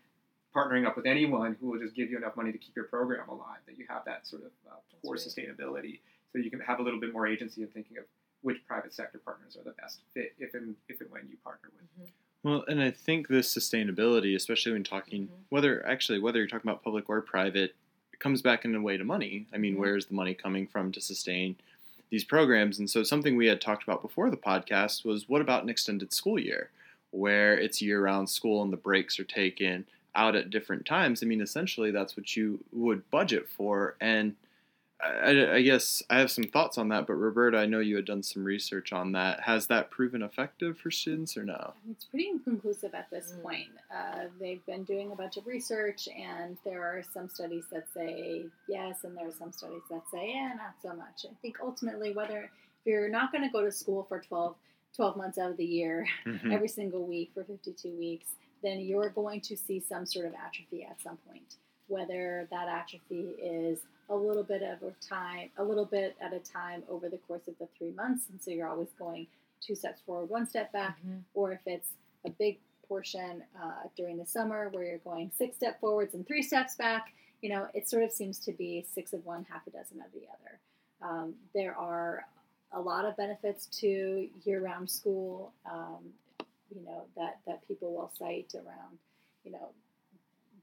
partnering 0.54 0.86
up 0.86 0.96
with 0.96 1.06
anyone 1.06 1.56
who 1.60 1.68
will 1.70 1.78
just 1.78 1.94
give 1.94 2.10
you 2.10 2.16
enough 2.16 2.36
money 2.36 2.52
to 2.52 2.58
keep 2.58 2.74
your 2.76 2.86
program 2.86 3.28
alive, 3.28 3.58
that 3.66 3.78
you 3.78 3.84
have 3.88 4.04
that 4.04 4.26
sort 4.26 4.42
of 4.44 4.50
uh, 4.68 4.76
core 5.02 5.14
right. 5.14 5.20
sustainability 5.20 6.00
so 6.32 6.38
you 6.38 6.50
can 6.50 6.60
have 6.60 6.78
a 6.78 6.82
little 6.82 7.00
bit 7.00 7.12
more 7.12 7.26
agency 7.26 7.62
in 7.62 7.68
thinking 7.68 7.98
of 7.98 8.04
which 8.42 8.64
private 8.66 8.92
sector 8.94 9.18
partners 9.18 9.56
are 9.56 9.64
the 9.64 9.74
best 9.80 10.00
fit 10.14 10.34
if 10.38 10.54
and, 10.54 10.74
if 10.88 11.00
and 11.00 11.10
when 11.10 11.22
you 11.30 11.36
partner 11.44 11.70
with. 11.98 12.08
Mhm. 12.08 12.12
Well, 12.44 12.64
and 12.68 12.80
I 12.80 12.90
think 12.90 13.28
this 13.28 13.52
sustainability, 13.52 14.34
especially 14.36 14.72
when 14.72 14.84
talking 14.84 15.26
Mhm. 15.28 15.30
whether 15.48 15.84
actually 15.86 16.20
whether 16.20 16.38
you're 16.38 16.48
talking 16.48 16.68
about 16.70 16.84
public 16.84 17.08
or 17.08 17.20
private, 17.20 17.74
it 18.12 18.20
comes 18.20 18.42
back 18.42 18.64
in 18.64 18.74
a 18.74 18.80
way 18.80 18.96
to 18.96 19.04
money. 19.04 19.46
I 19.52 19.58
mean, 19.58 19.74
Mhm. 19.74 19.78
where 19.78 19.96
is 19.96 20.06
the 20.06 20.14
money 20.14 20.34
coming 20.34 20.66
from 20.66 20.92
to 20.92 21.00
sustain 21.00 21.56
these 22.10 22.24
programs? 22.24 22.78
And 22.78 22.88
so 22.88 23.02
something 23.02 23.36
we 23.36 23.46
had 23.46 23.60
talked 23.60 23.82
about 23.82 24.02
before 24.02 24.30
the 24.30 24.36
podcast 24.36 25.04
was 25.04 25.28
what 25.28 25.40
about 25.40 25.62
an 25.64 25.68
extended 25.68 26.12
school 26.12 26.38
year, 26.38 26.70
where 27.10 27.58
it's 27.58 27.82
year-round 27.82 28.30
school 28.30 28.62
and 28.62 28.72
the 28.72 28.76
breaks 28.76 29.18
are 29.18 29.24
taken 29.24 29.86
out 30.14 30.34
at 30.36 30.50
different 30.50 30.86
times. 30.86 31.22
I 31.22 31.26
mean, 31.26 31.40
essentially 31.40 31.90
that's 31.90 32.16
what 32.16 32.36
you 32.36 32.64
would 32.72 33.08
budget 33.10 33.48
for, 33.48 33.96
and 34.00 34.36
I, 35.00 35.54
I 35.56 35.62
guess 35.62 36.02
I 36.10 36.18
have 36.18 36.30
some 36.30 36.44
thoughts 36.44 36.76
on 36.76 36.88
that. 36.88 37.06
But 37.06 37.14
Roberta, 37.14 37.58
I 37.58 37.66
know 37.66 37.78
you 37.78 37.94
had 37.96 38.04
done 38.04 38.22
some 38.22 38.44
research 38.44 38.92
on 38.92 39.12
that. 39.12 39.40
Has 39.40 39.68
that 39.68 39.90
proven 39.90 40.22
effective 40.22 40.76
for 40.76 40.90
students 40.90 41.36
or 41.36 41.44
no? 41.44 41.74
It's 41.90 42.04
pretty 42.04 42.28
inconclusive 42.28 42.94
at 42.94 43.08
this 43.10 43.32
Mm. 43.32 43.42
point. 43.42 43.68
Uh, 43.94 44.24
they've 44.40 44.64
been 44.66 44.82
doing 44.84 45.12
a 45.12 45.14
bunch 45.14 45.36
of 45.36 45.46
research, 45.46 46.08
and 46.08 46.56
there 46.64 46.82
are 46.82 47.02
some 47.14 47.28
studies 47.28 47.64
that 47.70 47.86
say 47.94 48.46
yes, 48.66 49.04
and 49.04 49.16
there 49.16 49.28
are 49.28 49.32
some 49.32 49.52
studies 49.52 49.82
that 49.90 50.02
say, 50.12 50.30
yeah, 50.34 50.52
not 50.56 50.74
so 50.82 50.92
much. 50.96 51.24
I 51.30 51.34
think 51.42 51.58
ultimately, 51.62 52.12
whether 52.12 52.42
if 52.44 52.50
you're 52.86 53.08
not 53.08 53.30
going 53.30 53.44
to 53.44 53.50
go 53.50 53.64
to 53.64 53.70
school 53.70 54.02
for 54.02 54.20
12, 54.20 54.56
12 54.96 55.16
months 55.16 55.38
out 55.38 55.50
of 55.52 55.56
the 55.56 55.64
year, 55.64 56.06
Mhm. 56.24 56.52
every 56.52 56.68
single 56.68 57.06
week 57.06 57.30
for 57.34 57.44
52 57.44 57.90
weeks, 57.96 58.34
then 58.62 58.80
you're 58.80 59.10
going 59.10 59.40
to 59.42 59.56
see 59.56 59.78
some 59.78 60.04
sort 60.06 60.26
of 60.26 60.34
atrophy 60.34 60.82
at 60.84 61.00
some 61.00 61.18
point. 61.18 61.54
Whether 61.86 62.48
that 62.50 62.66
atrophy 62.68 63.30
is 63.40 63.78
a 64.08 64.14
little 64.16 64.42
bit 64.42 64.62
of 64.62 64.82
a 64.82 64.92
time, 65.06 65.50
a 65.58 65.62
little 65.64 65.84
bit 65.84 66.16
at 66.20 66.32
a 66.32 66.38
time 66.40 66.82
over 66.88 67.08
the 67.08 67.18
course 67.18 67.46
of 67.48 67.58
the 67.58 67.66
three 67.76 67.90
months, 67.92 68.26
and 68.30 68.40
so 68.40 68.50
you're 68.50 68.68
always 68.68 68.88
going 68.98 69.26
two 69.60 69.74
steps 69.74 70.00
forward, 70.06 70.26
one 70.30 70.46
step 70.46 70.72
back, 70.72 70.98
Mhm. 71.04 71.22
or 71.34 71.52
if 71.52 71.60
it's 71.66 71.90
a 72.24 72.30
big 72.30 72.58
portion 72.86 73.44
uh, 73.60 73.82
during 73.96 74.16
the 74.16 74.24
summer 74.26 74.68
where 74.70 74.84
you're 74.84 74.98
going 74.98 75.30
six 75.36 75.56
step 75.56 75.78
forwards 75.80 76.14
and 76.14 76.26
three 76.26 76.42
steps 76.42 76.74
back, 76.76 77.12
you 77.42 77.50
know, 77.50 77.68
it 77.74 77.88
sort 77.88 78.02
of 78.02 78.10
seems 78.10 78.38
to 78.38 78.52
be 78.52 78.82
six 78.82 79.12
of 79.12 79.24
one, 79.26 79.44
half 79.44 79.66
a 79.66 79.70
dozen 79.70 80.00
of 80.00 80.10
the 80.12 80.22
other. 80.28 80.58
Um, 81.02 81.34
there 81.54 81.76
are 81.76 82.26
a 82.72 82.80
lot 82.80 83.04
of 83.04 83.16
benefits 83.16 83.66
to 83.80 84.28
year-round 84.44 84.88
school, 84.90 85.52
um, 85.66 86.12
you 86.74 86.80
know, 86.82 87.04
that, 87.16 87.40
that 87.46 87.66
people 87.68 87.92
will 87.94 88.10
cite 88.18 88.54
around, 88.54 88.98
you 89.44 89.50
know, 89.52 89.68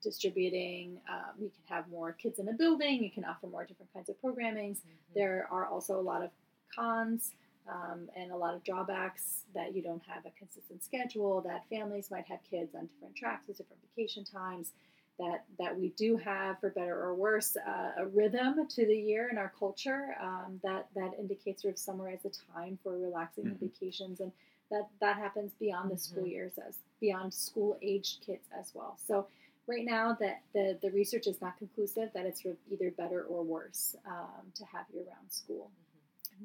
distributing. 0.09 0.97
Um, 1.09 1.33
you 1.41 1.49
can 1.49 1.75
have 1.75 1.87
more 1.89 2.13
kids 2.13 2.39
in 2.39 2.47
a 2.47 2.53
building. 2.53 3.03
You 3.03 3.11
can 3.11 3.25
offer 3.25 3.47
more 3.47 3.65
different 3.65 3.91
kinds 3.93 4.07
of 4.09 4.15
programmings. 4.21 4.77
There 5.13 5.47
are 5.51 5.65
also 5.65 5.99
a 5.99 6.05
lot 6.11 6.23
of 6.23 6.29
cons 6.73 7.33
um, 7.67 8.09
and 8.15 8.31
a 8.31 8.37
lot 8.37 8.53
of 8.53 8.63
drawbacks 8.63 9.41
that 9.53 9.75
you 9.75 9.81
don't 9.81 10.03
have 10.07 10.25
a 10.25 10.31
consistent 10.37 10.83
schedule. 10.83 11.41
That 11.41 11.67
families 11.69 12.09
might 12.11 12.25
have 12.27 12.39
kids 12.49 12.75
on 12.75 12.85
different 12.85 13.15
tracks 13.15 13.47
with 13.47 13.57
different 13.57 13.81
vacation 13.89 14.23
times. 14.23 14.71
That 15.17 15.45
that 15.59 15.79
we 15.79 15.89
do 15.97 16.17
have, 16.17 16.59
for 16.59 16.69
better 16.71 16.93
or 17.01 17.15
worse, 17.15 17.55
uh, 17.55 17.91
a 18.03 18.05
rhythm 18.05 18.67
to 18.67 18.85
the 18.85 18.97
year 18.97 19.29
in 19.29 19.37
our 19.37 19.51
culture 19.57 20.13
um, 20.21 20.59
that 20.61 20.87
that 20.93 21.11
indicates 21.17 21.61
sort 21.61 21.73
of 21.73 21.79
summer 21.79 22.09
as 22.09 22.25
a 22.25 22.31
time 22.53 22.77
for 22.83 22.91
relaxing 22.97 23.45
Mhm. 23.45 23.59
vacations, 23.61 24.19
and 24.19 24.33
that 24.69 24.89
that 24.99 25.15
happens 25.15 25.53
beyond 25.53 25.89
the 25.89 25.97
school 25.97 26.23
Mhm. 26.25 26.31
years 26.31 26.57
as 26.57 26.79
beyond 26.99 27.33
school 27.33 27.77
aged 27.81 28.19
kids 28.25 28.45
as 28.51 28.75
well. 28.75 28.97
So 28.97 29.27
right 29.68 29.86
now 29.86 30.16
that 30.20 30.41
the, 30.53 30.78
the 30.82 30.91
research 30.91 31.28
is 31.28 31.41
not 31.41 31.57
conclusive 31.57 32.09
that 32.13 32.26
it's 32.26 32.43
either 32.72 32.91
better 32.91 33.24
or 33.24 33.43
worse 33.43 33.95
um, 34.07 34.51
to 34.55 34.66
have 34.66 34.86
year-round 34.93 35.32
school. 35.32 35.70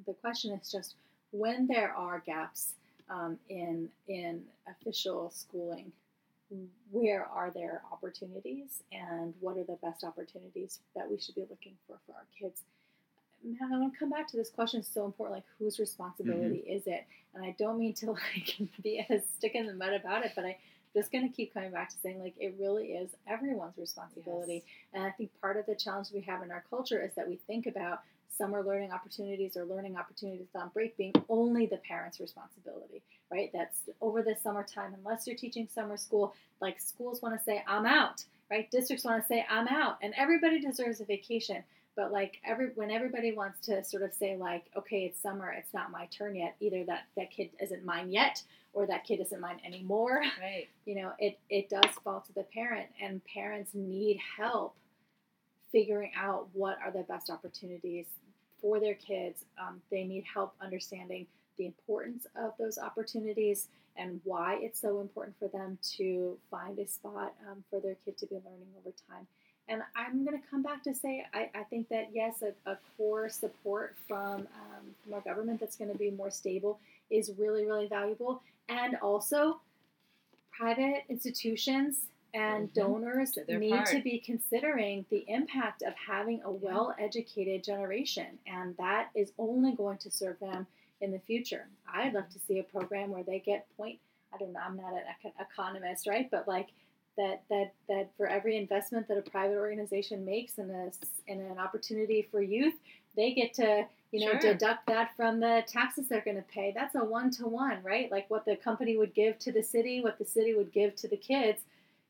The 0.07 0.15
question 0.15 0.53
is 0.53 0.71
just 0.71 0.95
when 1.33 1.67
there 1.67 1.93
are 1.95 2.21
gaps 2.25 2.75
um, 3.09 3.39
in 3.49 3.89
in 4.09 4.43
official 4.69 5.31
schooling 5.31 5.93
where 6.91 7.27
are 7.27 7.51
there 7.53 7.83
opportunities 7.93 8.83
and 8.93 9.35
what 9.41 9.57
are 9.57 9.65
the 9.65 9.79
best 9.83 10.03
opportunities 10.03 10.81
that 10.97 11.09
we 11.09 11.19
should 11.19 11.35
be 11.37 11.43
looking 11.49 11.75
for 11.87 11.97
for 12.07 12.13
our 12.15 12.27
kids 12.39 12.63
I 13.63 13.79
want 13.79 13.93
to 13.93 13.99
come 13.99 14.11
back 14.11 14.29
to 14.29 14.37
this 14.37 14.51
question. 14.51 14.81
It's 14.81 14.93
so 14.93 15.07
important. 15.07 15.37
Like, 15.37 15.45
whose 15.59 15.79
responsibility 15.79 16.63
Mm-hmm. 16.67 16.77
is 16.77 16.87
it? 16.87 17.05
And 17.35 17.45
I 17.45 17.55
don't 17.59 17.79
mean 17.79 17.95
to 17.95 18.11
like 18.37 18.59
be 18.83 18.99
a 19.09 19.23
stick 19.37 19.55
in 19.55 19.67
the 19.67 19.75
mud 19.75 19.93
about 19.95 20.25
it, 20.25 20.33
but 20.37 20.45
I 20.45 20.59
just 20.95 21.13
going 21.13 21.29
to 21.29 21.35
keep 21.35 21.55
coming 21.55 21.71
back 21.71 21.91
to 21.91 21.97
saying 22.03 22.21
like 22.21 22.35
it 22.39 22.55
really 22.59 22.89
is 22.89 23.11
everyone's 23.29 23.79
responsibility. 23.79 24.65
And 24.93 25.05
I 25.05 25.11
think 25.11 25.31
part 25.41 25.57
of 25.57 25.67
the 25.67 25.75
challenge 25.75 26.09
we 26.13 26.21
have 26.23 26.43
in 26.43 26.51
our 26.51 26.65
culture 26.69 27.03
is 27.03 27.15
that 27.15 27.29
we 27.29 27.37
think 27.47 27.67
about 27.67 28.01
summer 28.37 28.63
learning 28.63 28.93
opportunities 28.93 29.57
or 29.57 29.65
learning 29.65 29.97
opportunities 29.97 30.47
on 30.55 30.71
break 30.73 30.97
being 30.97 31.13
only 31.29 31.67
the 31.67 31.77
parents' 31.79 32.21
responsibility, 32.21 33.03
right? 33.31 33.51
That's 33.53 33.77
over 34.01 34.23
the 34.23 34.37
summertime, 34.43 34.95
unless 34.95 35.27
you're 35.27 35.37
teaching 35.37 35.69
summer 35.73 35.97
school, 35.97 36.35
like 36.61 36.81
schools 36.81 37.21
want 37.21 37.37
to 37.39 37.45
say, 37.45 37.63
I'm 37.67 37.87
out, 37.87 38.25
right? 38.51 38.71
Districts 38.71 39.05
want 39.05 39.23
to 39.23 39.29
say, 39.29 39.45
I'm 39.51 39.69
out, 39.69 39.99
and 40.01 40.15
everybody 40.17 40.61
deserves 40.61 41.01
a 41.01 41.05
vacation. 41.05 41.63
But 42.01 42.13
like 42.13 42.41
every 42.47 42.69
when 42.77 42.91
everybody 42.91 43.33
wants 43.33 43.61
to 43.67 43.85
sort 43.85 44.03
of 44.03 44.15
say 44.15 44.35
like, 44.35 44.65
okay, 44.75 45.05
it's 45.05 45.21
summer, 45.21 45.53
it's 45.53 45.75
not 45.75 45.91
my 45.91 46.07
turn 46.07 46.35
yet. 46.35 46.57
Either 46.59 46.83
that 46.85 47.03
that 47.15 47.31
kid 47.31 47.51
isn't 47.61 47.85
mine 47.85 48.11
yet, 48.11 48.43
or 48.73 48.87
that 48.87 49.05
kid 49.05 49.21
isn't 49.21 49.39
mine 49.39 49.61
anymore. 49.67 50.23
Right. 50.41 50.69
You 50.87 50.95
know, 50.95 51.13
it 51.19 51.39
it 51.51 51.69
does 51.69 51.91
fall 52.03 52.25
to 52.27 52.33
the 52.33 52.45
parent, 52.55 52.87
and 53.03 53.21
parents 53.27 53.73
need 53.75 54.19
help 54.39 54.77
figuring 55.73 56.13
out 56.17 56.49
what 56.55 56.79
are 56.83 56.91
the 56.91 57.03
best 57.03 57.29
opportunities 57.29 58.07
for 58.63 58.81
their 58.81 58.95
kids. 58.95 59.45
Um, 59.61 59.83
they 59.91 60.05
need 60.05 60.25
help 60.25 60.55
understanding 60.59 61.27
the 61.59 61.67
importance 61.67 62.27
of 62.35 62.55
those 62.59 62.79
opportunities 62.79 63.69
and 63.99 64.23
why 64.25 64.59
it's 64.63 64.81
so 64.81 65.01
important 65.01 65.37
for 65.39 65.49
them 65.49 65.77
to 65.99 66.39
find 66.51 66.79
a 66.79 66.87
spot 66.87 67.35
um, 67.51 67.63
for 67.69 67.79
their 67.79 67.97
kid 68.07 68.17
to 68.17 68.27
be 68.27 68.37
learning 68.37 68.69
over 68.79 68.95
time. 69.07 69.27
And 69.71 69.83
I'm 69.95 70.25
going 70.25 70.39
to 70.39 70.47
come 70.51 70.63
back 70.63 70.83
to 70.85 70.95
say 70.95 71.25
I, 71.33 71.49
I 71.55 71.63
think 71.63 71.89
that 71.91 72.09
yes, 72.13 72.43
a, 72.43 72.53
a 72.71 72.77
core 72.97 73.29
support 73.31 73.95
from 74.09 74.41
um, 74.41 74.95
from 75.05 75.15
our 75.15 75.21
government 75.21 75.61
that's 75.61 75.77
going 75.77 75.93
to 75.93 75.97
be 75.97 76.11
more 76.11 76.31
stable 76.31 76.81
is 77.09 77.31
really 77.39 77.65
really 77.65 77.87
valuable, 77.87 78.43
and 78.69 78.97
also 78.97 79.61
private 80.51 81.05
institutions 81.09 82.07
and 82.35 82.69
Mhm. 82.71 82.75
donors 82.75 83.33
Do 83.49 83.59
need 83.59 83.71
part. 83.73 83.89
to 83.89 84.01
be 84.03 84.19
considering 84.19 85.05
the 85.11 85.25
impact 85.29 85.83
of 85.83 85.95
having 85.95 86.43
a 86.43 86.51
well 86.51 86.95
educated 86.99 87.65
generation, 87.65 88.39
and 88.47 88.77
that 88.77 89.11
is 89.15 89.33
only 89.39 89.73
going 89.73 89.99
to 89.99 90.11
serve 90.11 90.39
them 90.41 90.67
in 91.01 91.13
the 91.13 91.19
future. 91.21 91.67
I'd 91.93 92.13
love 92.13 92.29
to 92.31 92.39
see 92.41 92.59
a 92.59 92.63
program 92.65 93.11
where 93.11 93.23
they 93.23 93.39
get 93.39 93.67
point. 93.77 93.99
I 94.33 94.39
don't 94.39 94.53
know. 94.53 94.61
I'm 94.61 94.77
not 94.77 94.93
an 94.93 95.03
econ- 95.25 95.33
economist, 95.41 96.07
right? 96.07 96.29
But 96.31 96.47
like 96.47 96.69
that 97.21 97.43
that 97.51 97.73
that 97.89 98.11
for 98.17 98.27
every 98.27 98.57
investment 98.57 99.07
that 99.09 99.19
a 99.19 99.23
private 99.23 99.57
organization 99.57 100.25
makes 100.25 100.59
in 100.59 100.71
a 100.71 100.91
in 101.31 101.41
an 101.41 101.59
opportunity 101.59 102.27
for 102.31 102.41
youth, 102.41 102.75
they 103.17 103.33
get 103.33 103.53
to 103.55 103.87
you 104.13 104.21
know 104.25 104.33
Sure. 104.33 104.53
deduct 104.53 104.87
that 104.87 105.15
from 105.17 105.41
the 105.41 105.63
taxes 105.67 106.09
they're 106.09 106.23
going 106.31 106.37
to 106.37 106.49
pay. 106.59 106.73
That's 106.75 106.95
a 106.95 107.05
one 107.05 107.31
to 107.33 107.47
one, 107.47 107.83
right? 107.83 108.11
Like 108.11 108.31
what 108.31 108.45
the 108.45 108.57
company 108.57 108.97
would 108.97 109.15
give 109.15 109.39
to 109.41 109.53
the 109.53 109.63
city, 109.63 110.01
what 110.01 110.19
the 110.19 110.25
city 110.25 110.55
would 110.55 110.73
give 110.73 110.95
to 110.97 111.09
the 111.09 111.17
kids. 111.17 111.61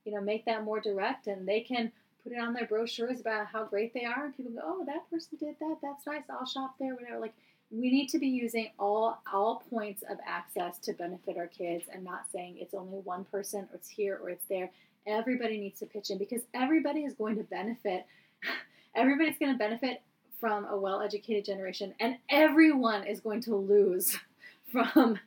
You 0.04 0.12
know, 0.14 0.20
make 0.20 0.44
that 0.46 0.64
more 0.64 0.80
direct, 0.80 1.26
and 1.26 1.46
they 1.46 1.60
can 1.60 1.92
put 2.22 2.32
it 2.32 2.38
on 2.38 2.52
their 2.54 2.66
brochures 2.66 3.20
about 3.20 3.46
how 3.46 3.64
great 3.64 3.92
they 3.92 4.04
are, 4.04 4.24
and 4.26 4.36
people 4.36 4.52
go, 4.52 4.60
"Oh, 4.62 4.84
that 4.86 5.08
person 5.10 5.36
did 5.38 5.56
that. 5.60 5.76
That's 5.82 6.06
nice. 6.06 6.22
I'll 6.30 6.46
shop 6.46 6.76
there." 6.78 6.94
Whatever. 6.94 7.18
Like 7.18 7.34
we 7.70 7.90
need 7.90 8.08
to 8.08 8.18
be 8.18 8.28
using 8.28 8.70
all 8.78 9.20
all 9.32 9.62
points 9.70 10.02
of 10.08 10.18
access 10.26 10.78
to 10.86 10.92
benefit 10.94 11.36
our 11.36 11.46
kids, 11.48 11.84
and 11.92 12.02
not 12.04 12.22
saying 12.32 12.56
it's 12.58 12.74
only 12.74 12.98
one 13.00 13.24
person, 13.24 13.60
or 13.70 13.76
it's 13.76 13.88
here, 13.88 14.18
or 14.22 14.30
it's 14.30 14.46
there. 14.46 14.70
Everybody 15.06 15.58
needs 15.58 15.78
to 15.80 15.86
pitch 15.86 16.10
in 16.10 16.18
because 16.18 16.42
everybody 16.54 17.00
is 17.04 17.14
going 17.14 17.36
to 17.36 17.42
benefit. 17.44 18.06
Everybody's 18.94 19.38
going 19.38 19.52
to 19.52 19.58
benefit 19.58 20.02
from 20.40 20.64
a 20.64 20.76
well-educated 20.76 21.44
generation, 21.44 21.94
and 22.00 22.16
everyone 22.30 23.04
is 23.06 23.20
going 23.20 23.40
to 23.42 23.54
lose 23.54 24.18
from 24.72 25.18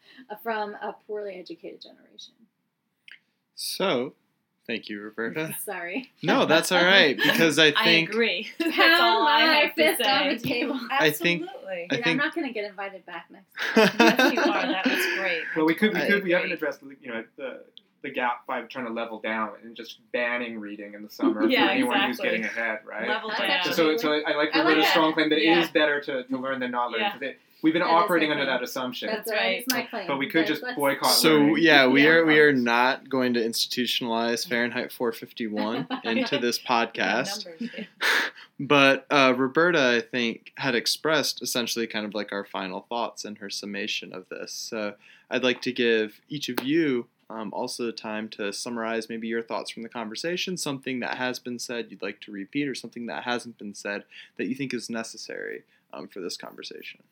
from 0.41 0.73
a 0.81 0.93
poorly 1.07 1.35
educated 1.35 1.81
generation. 1.81 2.33
So, 3.55 4.13
thank 4.67 4.89
you, 4.89 5.01
Roberta. 5.01 5.55
Sorry. 5.65 6.11
No, 6.21 6.45
that's 6.45 6.71
all 6.71 6.83
right 6.83 7.15
because 7.15 7.59
I 7.59 7.65
think 7.71 7.77
I 7.79 7.83
think 7.85 8.09
agree. 8.09 8.49
That's 8.59 8.75
Pound 8.75 8.91
all 9.01 9.27
I 9.27 9.45
my 9.45 9.53
have 9.55 9.75
to 9.75 10.03
say. 10.03 10.11
on 10.11 10.27
the 10.35 10.39
table. 10.39 10.79
I 10.91 11.11
think- 11.11 11.43
Absolutely. 11.43 11.87
I 11.91 11.95
Dude, 11.95 11.99
I'm 11.99 12.03
think- 12.03 12.17
not 12.17 12.35
going 12.35 12.47
to 12.47 12.53
get 12.53 12.65
invited 12.65 13.05
back 13.05 13.27
next. 13.29 13.53
Time. 13.75 13.95
Yes, 13.99 14.33
you 14.33 14.39
are. 14.41 14.61
That 14.67 14.85
was 14.85 15.19
great. 15.19 15.41
Well, 15.55 15.65
we 15.65 15.75
could, 15.75 15.93
we 15.93 16.01
could, 16.01 16.23
we 16.23 16.31
haven't 16.31 16.51
addressed, 16.51 16.81
you 17.01 17.09
know, 17.11 17.23
the 17.37 17.63
the 18.03 18.11
gap 18.11 18.45
by 18.45 18.61
trying 18.63 18.85
to 18.85 18.91
level 18.91 19.19
down 19.19 19.51
and 19.63 19.75
just 19.75 19.99
banning 20.11 20.59
reading 20.59 20.93
in 20.93 21.01
the 21.03 21.09
summer 21.09 21.43
Yeah, 21.49 21.65
for 21.67 21.71
anyone 21.71 21.99
who's 22.01 22.19
getting 22.19 22.43
ahead, 22.43 22.79
right? 22.85 23.07
Level 23.07 23.29
That's 23.37 23.65
down. 23.67 23.73
So, 23.75 23.97
so 23.97 24.11
I 24.13 24.17
like 24.17 24.25
I 24.27 24.35
like 24.37 24.53
Roberta's 24.53 24.87
strong 24.89 25.13
claim 25.13 25.29
that 25.29 25.39
it 25.39 25.57
is 25.57 25.69
better 25.69 25.99
to, 26.01 26.23
to 26.23 26.37
learn 26.37 26.59
than 26.59 26.71
not 26.71 26.91
learn. 26.91 27.01
Yeah. 27.01 27.11
'cause 27.13 27.21
it- 27.21 27.39
we've 27.63 27.71
been 27.71 27.81
That 27.81 27.87
is 27.87 27.93
operating 28.03 28.29
under 28.29 28.43
claim. 28.43 28.57
that 28.57 28.61
assumption. 28.63 29.07
That's, 29.07 29.29
That's 29.29 29.31
right. 29.31 29.45
right. 29.45 29.59
It's 29.65 29.73
my 29.73 29.81
claim. 29.83 30.07
But 30.07 30.17
we 30.17 30.29
could 30.29 30.45
just 30.45 30.63
boycott 30.75 31.11
so. 31.11 31.29
learning. 31.35 31.57
Yeah, 31.59 31.87
we 31.87 32.03
Yeah. 32.03 32.09
are 32.09 32.25
we 32.25 32.39
are 32.41 32.51
not 32.51 33.07
going 33.09 33.33
to 33.35 33.39
institutionalize 33.39 34.45
Fahrenheit 34.47 34.91
451 34.91 35.87
into 36.03 36.37
this 36.39 36.59
podcast. 36.69 37.45
numbers. 37.59 37.85
But 38.59 39.05
uh, 39.09 39.33
Roberta, 39.35 39.95
I 39.97 40.01
think, 40.01 40.51
had 40.57 40.75
expressed 40.75 41.41
essentially 41.41 41.87
kind 41.87 42.05
of 42.05 42.13
like 42.13 42.31
our 42.31 42.45
final 42.45 42.81
thoughts 42.87 43.25
in 43.25 43.35
her 43.37 43.49
summation 43.49 44.13
of 44.13 44.27
this. 44.29 44.51
So 44.53 44.93
I'd 45.31 45.43
like 45.43 45.61
to 45.63 45.71
give 45.71 46.19
each 46.29 46.49
of 46.49 46.63
you 46.63 47.07
um, 47.29 47.51
also 47.53 47.91
time 47.91 48.29
to 48.29 48.51
summarize 48.53 49.09
maybe 49.09 49.27
your 49.27 49.41
thoughts 49.41 49.71
from 49.71 49.83
the 49.83 49.89
conversation, 49.89 50.57
something 50.57 50.99
that 50.99 51.17
has 51.17 51.39
been 51.39 51.59
said 51.59 51.87
you'd 51.89 52.01
like 52.01 52.21
to 52.21 52.31
repeat, 52.31 52.67
or 52.67 52.75
something 52.75 53.05
that 53.07 53.23
hasn't 53.23 53.57
been 53.57 53.73
said 53.73 54.03
that 54.37 54.47
you 54.47 54.55
think 54.55 54.73
is 54.73 54.89
necessary 54.89 55.63
um, 55.93 56.07
for 56.07 56.19
this 56.19 56.37
conversation. 56.37 57.03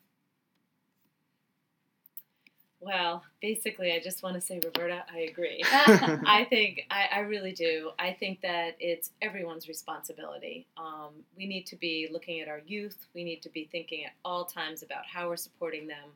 Well, 2.82 3.22
basically, 3.40 3.92
I 3.92 4.00
just 4.00 4.24
want 4.24 4.34
to 4.34 4.40
say, 4.40 4.58
Roberta, 4.62 5.04
I 5.08 5.20
agree. 5.20 5.62
I 5.72 6.44
think 6.50 6.84
I, 6.90 7.06
I 7.12 7.18
really 7.20 7.52
do. 7.52 7.92
I 7.96 8.12
think 8.12 8.40
that 8.40 8.74
it's 8.80 9.12
everyone's 9.22 9.68
responsibility. 9.68 10.66
Um, 10.76 11.10
we 11.36 11.46
need 11.46 11.64
to 11.66 11.76
be 11.76 12.08
looking 12.10 12.40
at 12.40 12.48
our 12.48 12.60
youth. 12.66 13.06
We 13.14 13.22
need 13.22 13.40
to 13.42 13.48
be 13.50 13.68
thinking 13.70 14.04
at 14.04 14.14
all 14.24 14.44
times 14.44 14.82
about 14.82 15.06
how 15.06 15.28
we're 15.28 15.36
supporting 15.36 15.86
them 15.86 16.10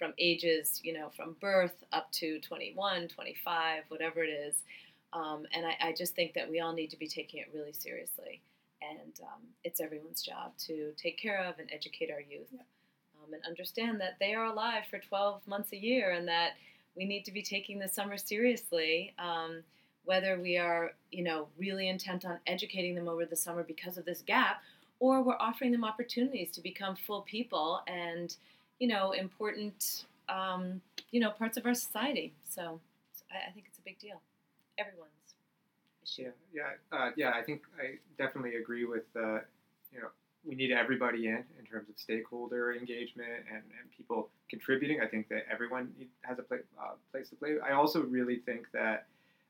from 0.00 0.14
ages, 0.18 0.80
you 0.82 0.94
know, 0.94 1.10
from 1.14 1.36
birth 1.42 1.84
up 1.92 2.10
to 2.12 2.40
21, 2.40 3.06
25, 3.08 3.84
whatever 3.88 4.24
it 4.24 4.30
is. 4.30 4.62
Um, 5.12 5.44
and 5.54 5.66
I, 5.66 5.76
I 5.88 5.92
just 5.92 6.16
think 6.16 6.32
that 6.34 6.50
we 6.50 6.58
all 6.58 6.72
need 6.72 6.88
to 6.90 6.98
be 6.98 7.06
taking 7.06 7.38
it 7.38 7.50
really 7.54 7.72
seriously. 7.72 8.40
And 8.80 9.20
um, 9.22 9.42
it's 9.62 9.78
everyone's 9.78 10.22
job 10.22 10.56
to 10.66 10.92
take 10.96 11.18
care 11.18 11.44
of 11.44 11.58
and 11.58 11.68
educate 11.70 12.10
our 12.10 12.20
youth 12.20 12.48
um, 12.52 13.34
and 13.34 13.44
understand 13.46 14.00
that 14.00 14.16
they 14.18 14.32
are 14.32 14.46
alive 14.46 14.84
for 14.88 14.98
12 14.98 15.46
months 15.46 15.72
a 15.74 15.76
year 15.76 16.12
and 16.12 16.26
that 16.28 16.52
we 16.96 17.04
need 17.04 17.26
to 17.26 17.32
be 17.32 17.42
taking 17.42 17.78
the 17.78 17.88
summer 17.88 18.16
seriously. 18.16 19.14
Um, 19.18 19.62
whether 20.06 20.40
we 20.40 20.56
are, 20.56 20.92
you 21.10 21.22
know, 21.22 21.48
really 21.58 21.90
intent 21.90 22.24
on 22.24 22.38
educating 22.46 22.94
them 22.94 23.06
over 23.06 23.26
the 23.26 23.36
summer 23.36 23.62
because 23.62 23.98
of 23.98 24.06
this 24.06 24.22
gap, 24.22 24.62
or 24.98 25.22
we're 25.22 25.36
offering 25.38 25.72
them 25.72 25.84
opportunities 25.84 26.50
to 26.52 26.62
become 26.62 26.96
full 26.96 27.20
people 27.20 27.82
and, 27.86 28.34
you 28.80 28.88
know, 28.88 29.12
important, 29.12 30.06
um, 30.28 30.80
you 31.12 31.20
know, 31.20 31.30
parts 31.30 31.56
of 31.56 31.66
our 31.66 31.74
society. 31.74 32.32
So, 32.48 32.80
so 33.12 33.22
I, 33.30 33.50
I 33.50 33.52
think 33.52 33.66
it's 33.68 33.78
a 33.78 33.82
big 33.82 33.98
deal. 34.00 34.20
Everyone's 34.78 35.10
issue. 36.02 36.30
Yeah, 36.52 36.62
yeah, 36.92 36.98
uh, 36.98 37.10
yeah. 37.16 37.32
I 37.34 37.42
think 37.42 37.62
I 37.78 37.98
definitely 38.22 38.56
agree 38.56 38.84
with 38.84 39.04
uh, 39.16 39.40
you 39.92 40.00
know 40.00 40.08
we 40.44 40.54
need 40.54 40.72
everybody 40.72 41.26
in 41.26 41.44
in 41.58 41.64
terms 41.70 41.88
of 41.88 41.98
stakeholder 41.98 42.72
engagement 42.72 43.44
and, 43.48 43.62
and 43.78 43.90
people 43.96 44.30
contributing. 44.48 45.00
I 45.00 45.06
think 45.06 45.28
that 45.28 45.44
everyone 45.50 45.92
has 46.22 46.38
a 46.38 46.42
play, 46.42 46.58
uh, 46.80 46.94
place 47.12 47.28
to 47.30 47.36
play. 47.36 47.56
I 47.64 47.72
also 47.72 48.02
really 48.02 48.38
think 48.38 48.66
that 48.72 49.06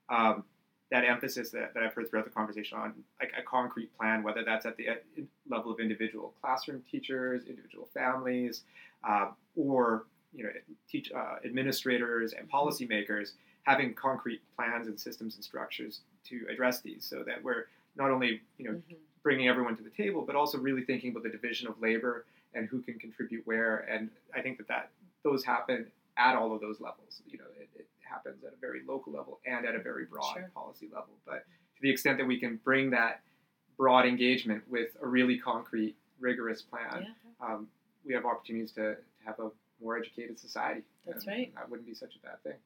um, 0.09 0.43
that 0.91 1.05
emphasis 1.05 1.51
that, 1.51 1.73
that 1.73 1.83
I've 1.83 1.93
heard 1.93 2.09
throughout 2.09 2.25
the 2.25 2.31
conversation 2.31 2.77
on 2.77 2.93
like 3.19 3.31
a 3.37 3.41
concrete 3.41 3.95
plan, 3.97 4.23
whether 4.23 4.43
that's 4.43 4.65
at 4.65 4.75
the 4.77 4.87
level 5.49 5.71
of 5.71 5.79
individual 5.79 6.33
classroom 6.41 6.83
teachers, 6.91 7.45
individual 7.47 7.87
families, 7.93 8.63
uh, 9.07 9.29
or 9.55 10.03
you 10.33 10.43
know 10.43 10.49
teach 10.89 11.11
uh, 11.11 11.35
administrators 11.45 12.33
and 12.33 12.49
policymakers 12.49 13.31
having 13.63 13.93
concrete 13.93 14.41
plans 14.55 14.87
and 14.87 14.99
systems 14.99 15.35
and 15.35 15.43
structures 15.43 16.01
to 16.25 16.45
address 16.49 16.81
these 16.81 17.05
so 17.05 17.23
that 17.23 17.41
we're 17.43 17.65
not 17.95 18.09
only 18.11 18.41
you 18.57 18.65
know 18.65 18.71
Mhm. 18.71 18.95
bringing 19.23 19.47
everyone 19.47 19.75
to 19.77 19.83
the 19.83 19.89
table 19.91 20.23
but 20.25 20.35
also 20.35 20.57
really 20.57 20.83
thinking 20.83 21.11
about 21.11 21.23
the 21.23 21.29
division 21.29 21.67
of 21.67 21.79
labor 21.81 22.25
and 22.53 22.67
who 22.67 22.81
can 22.81 22.97
contribute 22.97 23.45
where 23.45 23.77
and 23.89 24.09
i 24.33 24.41
think 24.41 24.57
that, 24.57 24.67
that 24.67 24.89
those 25.23 25.43
happen 25.43 25.91
at 26.17 26.35
all 26.35 26.53
of 26.55 26.61
those 26.61 26.79
levels 26.79 27.21
you 27.27 27.37
know 27.37 27.45
it, 27.59 27.69
it 27.75 27.87
happens 28.11 28.43
at 28.43 28.53
a 28.53 28.59
very 28.59 28.81
local 28.87 29.13
level 29.13 29.39
and 29.45 29.65
at 29.65 29.75
a 29.75 29.79
very 29.79 30.05
broad 30.05 30.33
Sure. 30.33 30.51
policy 30.53 30.87
level 30.93 31.13
but 31.25 31.45
to 31.75 31.81
the 31.81 31.89
extent 31.89 32.17
that 32.17 32.25
we 32.27 32.37
can 32.39 32.57
bring 32.63 32.89
that 32.91 33.21
broad 33.77 34.05
engagement 34.05 34.61
with 34.69 34.89
a 35.01 35.07
really 35.07 35.37
concrete 35.39 35.95
rigorous 36.19 36.61
plan 36.61 37.07
Yeah. 37.07 37.45
um, 37.47 37.67
we 38.05 38.13
have 38.13 38.25
opportunities 38.25 38.71
to, 38.73 38.95
to 38.95 38.97
have 39.25 39.39
a 39.39 39.49
more 39.81 39.97
educated 39.97 40.37
society 40.39 40.81
That's 41.05 41.25
And 41.25 41.35
right. 41.35 41.55
that 41.55 41.69
wouldn't 41.69 41.87
be 41.87 41.93
such 41.95 42.15
a 42.15 42.19
bad 42.19 42.41
thing 42.43 42.57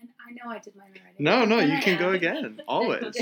And 0.00 0.08
I 0.28 0.32
know 0.32 0.50
I 0.54 0.58
did 0.58 0.74
mine 0.76 0.90
already. 1.00 1.16
No, 1.18 1.44
no, 1.44 1.58
Can 1.60 1.68
you 1.70 1.76
I 1.76 1.80
can 1.80 1.98
go 1.98 2.10
again. 2.10 2.60
Always. 2.68 3.14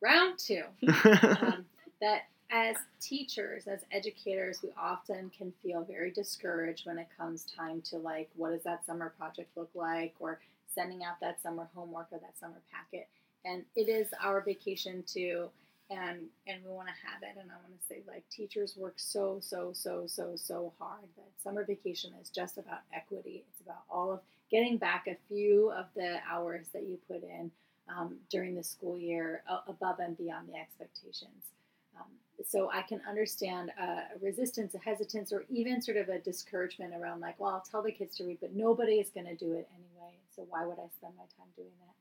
Round 0.00 0.38
two. 0.38 0.62
um, 0.88 1.64
that 2.00 2.22
as 2.50 2.76
teachers, 3.00 3.66
as 3.66 3.80
educators, 3.90 4.60
we 4.62 4.70
often 4.80 5.30
can 5.36 5.52
feel 5.62 5.82
very 5.84 6.10
discouraged 6.10 6.86
when 6.86 6.98
it 6.98 7.08
comes 7.16 7.44
time 7.44 7.80
to 7.82 7.98
like, 7.98 8.30
what 8.36 8.50
does 8.50 8.62
that 8.62 8.86
summer 8.86 9.12
project 9.18 9.56
look 9.56 9.70
like, 9.74 10.14
or 10.20 10.40
sending 10.74 11.02
out 11.04 11.20
that 11.20 11.42
summer 11.42 11.68
homework 11.74 12.06
or 12.12 12.18
that 12.18 12.38
summer 12.38 12.60
packet. 12.72 13.08
And 13.44 13.64
it 13.74 13.88
is 13.88 14.08
our 14.22 14.40
vacation 14.40 15.04
too, 15.06 15.48
and 15.90 16.18
and 16.46 16.64
we 16.64 16.70
want 16.70 16.88
to 16.88 16.94
have 17.06 17.22
it. 17.22 17.40
And 17.40 17.50
I 17.50 17.54
want 17.54 17.80
to 17.80 17.86
say, 17.86 18.02
like, 18.06 18.24
teachers 18.30 18.76
work 18.76 18.94
so 18.96 19.38
so 19.40 19.72
so 19.72 20.04
so 20.06 20.32
so 20.36 20.72
hard 20.78 21.08
that 21.16 21.42
summer 21.42 21.64
vacation 21.64 22.12
is 22.20 22.30
just 22.30 22.58
about 22.58 22.80
equity. 22.94 23.44
It's 23.50 23.60
about 23.60 23.82
all 23.90 24.12
of 24.12 24.20
getting 24.50 24.76
back 24.78 25.06
a 25.08 25.16
few 25.28 25.70
of 25.70 25.86
the 25.94 26.18
hours 26.30 26.66
that 26.72 26.82
you 26.82 26.98
put 27.08 27.22
in 27.22 27.50
um, 27.88 28.16
during 28.30 28.54
the 28.54 28.64
school 28.64 28.98
year 28.98 29.42
above 29.68 29.98
and 30.00 30.16
beyond 30.16 30.48
the 30.48 30.58
expectations. 30.58 31.50
Um, 31.98 32.06
so 32.46 32.70
I 32.70 32.82
can 32.82 33.00
understand 33.08 33.72
uh, 33.80 34.14
a 34.14 34.18
resistance, 34.22 34.74
a 34.74 34.78
hesitance, 34.78 35.32
or 35.32 35.44
even 35.48 35.80
sort 35.80 35.96
of 35.96 36.08
a 36.08 36.18
discouragement 36.18 36.94
around 36.94 37.20
like, 37.20 37.40
well, 37.40 37.50
I'll 37.50 37.66
tell 37.68 37.82
the 37.82 37.92
kids 37.92 38.16
to 38.18 38.24
read, 38.24 38.38
but 38.40 38.54
nobody 38.54 38.94
is 38.94 39.10
going 39.10 39.26
to 39.26 39.34
do 39.34 39.52
it 39.52 39.68
anyway. 39.74 40.14
So 40.34 40.46
why 40.48 40.64
would 40.66 40.78
I 40.78 40.88
spend 40.96 41.14
my 41.16 41.24
time 41.36 41.48
doing 41.56 41.72
that? 41.80 41.94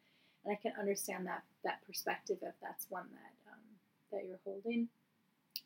And 0.43 0.53
I 0.53 0.61
can 0.61 0.73
understand 0.79 1.25
that 1.27 1.43
that 1.63 1.79
perspective 1.87 2.37
if 2.41 2.53
that's 2.61 2.85
one 2.89 3.05
that 3.11 3.51
um, 3.51 3.63
that 4.11 4.27
you're 4.27 4.39
holding. 4.43 4.89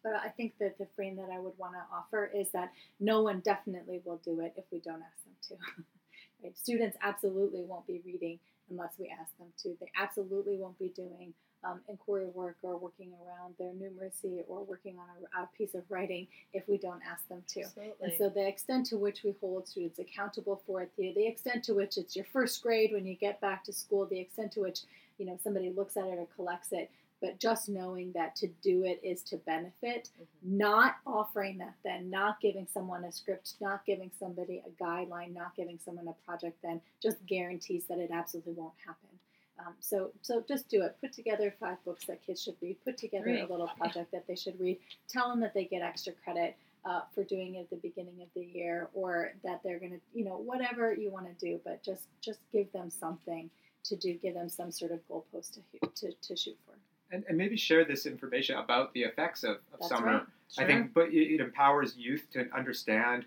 But 0.04 0.14
I 0.14 0.30
think 0.30 0.54
that 0.60 0.78
the 0.78 0.88
frame 0.96 1.18
that 1.18 1.30
I 1.34 1.40
would 1.40 1.58
want 1.58 1.74
to 1.74 1.84
offer 1.94 2.32
is 2.34 2.52
that 2.52 2.72
no 3.00 3.22
one 3.22 3.42
definitely 3.42 4.02
will 4.06 4.22
do 4.24 4.40
it 4.40 4.54
if 4.56 4.64
we 4.72 4.80
don't 4.80 5.02
ask 5.02 5.24
them 5.26 5.36
to. 5.50 5.84
right? 6.44 6.58
Students 6.58 6.98
absolutely 7.02 7.64
won't 7.64 7.86
be 7.86 8.02
reading 8.06 8.40
unless 8.70 8.94
we 8.98 9.14
ask 9.20 9.36
them 9.38 9.48
to. 9.64 9.76
They 9.80 9.92
absolutely 10.00 10.58
won't 10.58 10.80
be 10.80 10.94
doing 10.96 11.34
um, 11.64 11.82
inquiry 11.88 12.28
work 12.34 12.58
or 12.62 12.78
working 12.78 13.12
around 13.26 13.56
their 13.60 13.74
numeracy 13.74 14.44
or 14.48 14.64
working 14.64 14.98
on 14.98 15.08
a, 15.40 15.44
a 15.44 15.50
piece 15.58 15.76
of 15.76 15.84
writing 15.90 16.28
if 16.54 16.68
we 16.68 16.78
don't 16.78 17.02
ask 17.10 17.28
them 17.28 17.44
to. 17.48 17.62
Absolutely. 17.62 17.94
And 18.02 18.14
so 18.18 18.30
the 18.30 18.48
extent 18.48 18.86
to 18.88 18.98
which 18.98 19.24
we 19.24 19.36
hold 19.42 19.68
students 19.68 20.00
accountable 20.00 20.62
for 20.66 20.82
it, 20.82 20.92
the, 20.98 21.14
the 21.16 21.28
extent 21.28 21.64
to 21.66 21.74
which 21.74 21.98
it's 21.98 22.16
your 22.16 22.26
first 22.32 22.62
grade 22.64 22.92
when 22.94 23.06
you 23.06 23.16
get 23.16 23.42
back 23.42 23.64
to 23.66 23.74
school, 23.74 24.06
the 24.06 24.20
extent 24.20 24.52
to 24.54 24.62
which 24.62 24.82
you 25.18 25.26
know 25.26 25.38
somebody 25.44 25.70
looks 25.70 25.98
at 25.98 26.06
it 26.06 26.18
or 26.18 26.28
collects 26.36 26.70
it, 26.72 26.90
but 27.22 27.38
just 27.40 27.68
knowing 27.68 28.14
that 28.14 28.34
to 28.38 28.48
do 28.64 28.86
it 28.86 29.02
is 29.04 29.22
to 29.24 29.36
benefit, 29.38 30.10
Mhm. 30.18 30.26
not 30.44 30.96
offering 31.06 31.58
that 31.58 31.74
then, 31.84 32.10
not 32.10 32.40
giving 32.40 32.66
someone 32.68 33.04
a 33.04 33.12
script, 33.12 33.56
not 33.60 33.86
giving 33.86 34.10
somebody 34.18 34.64
a 34.66 34.70
guideline, 34.82 35.34
not 35.34 35.54
giving 35.56 35.78
someone 35.78 36.08
a 36.08 36.14
project 36.26 36.62
then, 36.62 36.80
just 37.02 37.18
guarantees 37.26 37.86
that 37.88 37.98
it 38.00 38.12
absolutely 38.12 38.54
won't 38.54 38.74
happen. 38.86 39.20
Um, 39.60 39.74
so, 39.82 40.12
so 40.22 40.44
just 40.48 40.70
do 40.70 40.84
it. 40.84 40.96
Put 41.02 41.12
together 41.14 41.54
five 41.60 41.78
books 41.84 42.06
that 42.06 42.26
kids 42.26 42.42
should 42.44 42.56
read. 42.62 42.78
Put 42.86 42.98
together 42.98 43.28
a 43.30 43.46
little 43.52 43.70
project 43.78 44.12
that 44.14 44.26
they 44.28 44.36
should 44.36 44.60
read. 44.60 44.78
Tell 45.10 45.30
them 45.30 45.42
that 45.42 45.54
they 45.54 45.66
get 45.66 45.82
extra 45.82 46.14
credit 46.24 46.56
uh, 46.86 47.02
for 47.14 47.24
doing 47.26 47.56
it 47.56 47.62
at 47.62 47.70
the 47.70 47.76
beginning 47.76 48.22
of 48.22 48.30
the 48.36 48.46
year, 48.46 48.88
or 48.94 49.34
that 49.44 49.60
they're 49.64 49.80
gonna, 49.80 49.98
you 50.14 50.24
know, 50.24 50.38
whatever 50.38 50.94
you 50.94 51.12
want 51.12 51.26
to 51.28 51.46
do. 51.46 51.60
But 51.66 51.84
just, 51.84 52.04
just 52.22 52.40
give 52.54 52.72
them 52.72 52.90
something 52.90 53.50
to 53.84 53.96
do. 53.98 54.14
Give 54.14 54.34
them 54.34 54.48
some 54.50 54.72
sort 54.72 54.92
of 54.92 55.00
goalpost 55.10 55.56
to 55.56 55.88
to, 55.96 56.14
to 56.22 56.36
shoot 56.38 56.58
for. 56.66 56.76
and, 57.12 57.26
and 57.28 57.38
maybe 57.38 57.58
share 57.58 57.84
this 57.84 58.06
information 58.06 58.56
about 58.58 58.94
the 58.94 59.02
effects 59.02 59.44
of, 59.44 59.56
of 59.74 59.80
That's 59.80 59.90
summer. 59.90 60.14
right. 60.14 60.24
I 60.58 60.66
think, 60.66 60.94
but 60.94 61.10
it, 61.10 61.34
it 61.36 61.42
empowers 61.42 61.98
youth 61.98 62.28
to 62.34 62.48
understand 62.56 63.26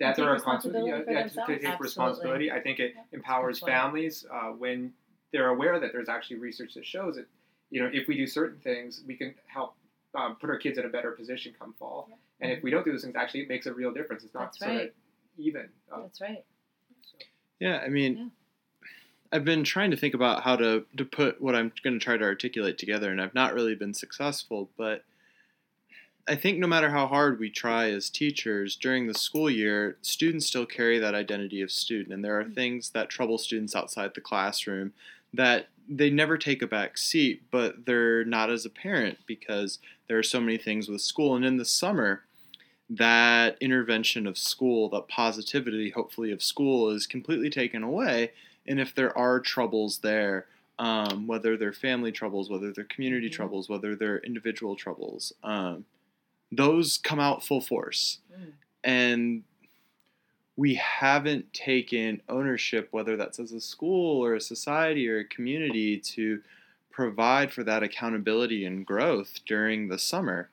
that 0.00 0.16
there 0.16 0.28
are 0.28 0.38
consequences. 0.40 0.82
responsibility 0.82 1.04
Yeah, 1.12 1.18
yeah, 1.20 1.22
to, 1.22 1.28
to 1.28 1.34
take 1.34 1.46
Absolutely. 1.64 1.76
responsibility. 1.80 2.50
I 2.50 2.60
think 2.60 2.78
it 2.80 2.94
Yep. 2.96 3.06
empowers 3.12 3.58
families 3.60 4.26
uh, 4.30 4.50
when 4.50 4.92
they're 5.32 5.48
aware 5.48 5.80
that 5.80 5.92
there's 5.92 6.08
actually 6.08 6.36
research 6.36 6.74
that 6.74 6.86
shows 6.86 7.16
that 7.16 7.26
you 7.70 7.82
know 7.82 7.90
if 7.92 8.06
we 8.08 8.16
do 8.16 8.26
certain 8.26 8.58
things, 8.60 9.02
we 9.06 9.16
can 9.16 9.34
help 9.46 9.74
um, 10.14 10.36
put 10.40 10.50
our 10.50 10.58
kids 10.58 10.78
in 10.78 10.84
a 10.84 10.88
better 10.88 11.12
position 11.12 11.54
come 11.58 11.74
fall. 11.78 12.06
Yep. 12.10 12.18
And 12.40 12.52
if 12.52 12.62
we 12.62 12.70
don't 12.70 12.84
do 12.84 12.92
those 12.92 13.02
things, 13.02 13.14
actually, 13.16 13.40
it 13.40 13.48
makes 13.48 13.66
a 13.66 13.72
real 13.72 13.92
difference. 13.92 14.24
It's 14.24 14.34
not 14.34 14.52
That's 14.52 14.58
sort 14.58 14.70
right. 14.70 14.82
of 14.82 14.90
even. 15.38 15.68
Uh, 15.90 16.02
That's 16.02 16.20
right. 16.20 16.44
so. 17.02 17.18
Yeah, 17.60 17.78
I 17.84 17.88
mean, 17.88 18.16
Yeah. 18.16 18.26
I've 19.34 19.44
been 19.46 19.64
trying 19.64 19.90
to 19.92 19.96
think 19.96 20.12
about 20.12 20.42
how 20.42 20.56
to 20.56 20.84
to 20.98 21.04
put 21.04 21.40
what 21.40 21.54
I'm 21.54 21.72
going 21.82 21.98
to 21.98 22.04
try 22.04 22.16
to 22.18 22.24
articulate 22.24 22.76
together, 22.78 23.10
and 23.10 23.20
I've 23.20 23.34
not 23.34 23.54
really 23.54 23.74
been 23.74 23.94
successful. 23.94 24.68
But 24.76 25.04
I 26.28 26.36
think 26.36 26.58
no 26.58 26.66
matter 26.66 26.90
how 26.90 27.06
hard 27.06 27.38
we 27.40 27.48
try 27.48 27.90
as 27.90 28.10
teachers 28.10 28.76
during 28.76 29.06
the 29.06 29.14
school 29.14 29.48
year, 29.48 29.96
students 30.02 30.46
still 30.46 30.66
carry 30.66 30.98
that 30.98 31.14
identity 31.14 31.62
of 31.62 31.70
student, 31.70 32.12
and 32.12 32.22
there 32.22 32.38
are 32.38 32.44
things 32.44 32.90
that 32.90 33.08
trouble 33.08 33.38
students 33.38 33.74
outside 33.74 34.12
the 34.14 34.20
classroom 34.20 34.92
that 35.32 35.68
they 35.88 36.10
never 36.10 36.38
take 36.38 36.62
a 36.62 36.66
back 36.66 36.96
seat, 36.96 37.42
but 37.50 37.86
they're 37.86 38.24
not 38.24 38.50
as 38.50 38.64
apparent 38.64 39.18
because 39.26 39.78
there 40.08 40.18
are 40.18 40.22
so 40.22 40.40
many 40.40 40.56
things 40.56 40.88
with 40.88 41.00
school. 41.00 41.34
And 41.34 41.44
in 41.44 41.56
the 41.56 41.64
summer, 41.64 42.22
that 42.88 43.56
intervention 43.60 44.26
of 44.26 44.38
school, 44.38 44.88
that 44.90 45.08
positivity, 45.08 45.90
hopefully, 45.90 46.30
of 46.30 46.42
school 46.42 46.90
is 46.90 47.06
completely 47.06 47.50
taken 47.50 47.82
away. 47.82 48.32
And 48.66 48.78
if 48.78 48.94
there 48.94 49.16
are 49.16 49.40
troubles 49.40 49.98
there, 49.98 50.46
um, 50.78 51.26
whether 51.26 51.56
they're 51.56 51.72
family 51.72 52.12
troubles, 52.12 52.50
whether 52.50 52.72
they're 52.72 52.84
community 52.84 53.28
Mhm. 53.28 53.32
troubles, 53.32 53.68
whether 53.68 53.96
they're 53.96 54.18
individual 54.18 54.76
troubles, 54.76 55.32
um, 55.42 55.84
those 56.50 56.98
come 56.98 57.20
out 57.20 57.44
full 57.44 57.60
force. 57.60 58.18
Mm. 58.32 58.52
And 58.84 59.44
we 60.56 60.74
haven't 60.74 61.52
taken 61.52 62.20
ownership, 62.28 62.88
whether 62.90 63.16
that's 63.16 63.38
as 63.38 63.52
a 63.52 63.60
school 63.60 64.22
or 64.22 64.34
a 64.34 64.40
society 64.40 65.08
or 65.08 65.20
a 65.20 65.24
community, 65.24 65.98
to 65.98 66.40
provide 66.90 67.52
for 67.52 67.64
that 67.64 67.82
accountability 67.82 68.64
and 68.66 68.86
growth 68.86 69.40
during 69.46 69.88
the 69.88 69.98
summer. 69.98 70.50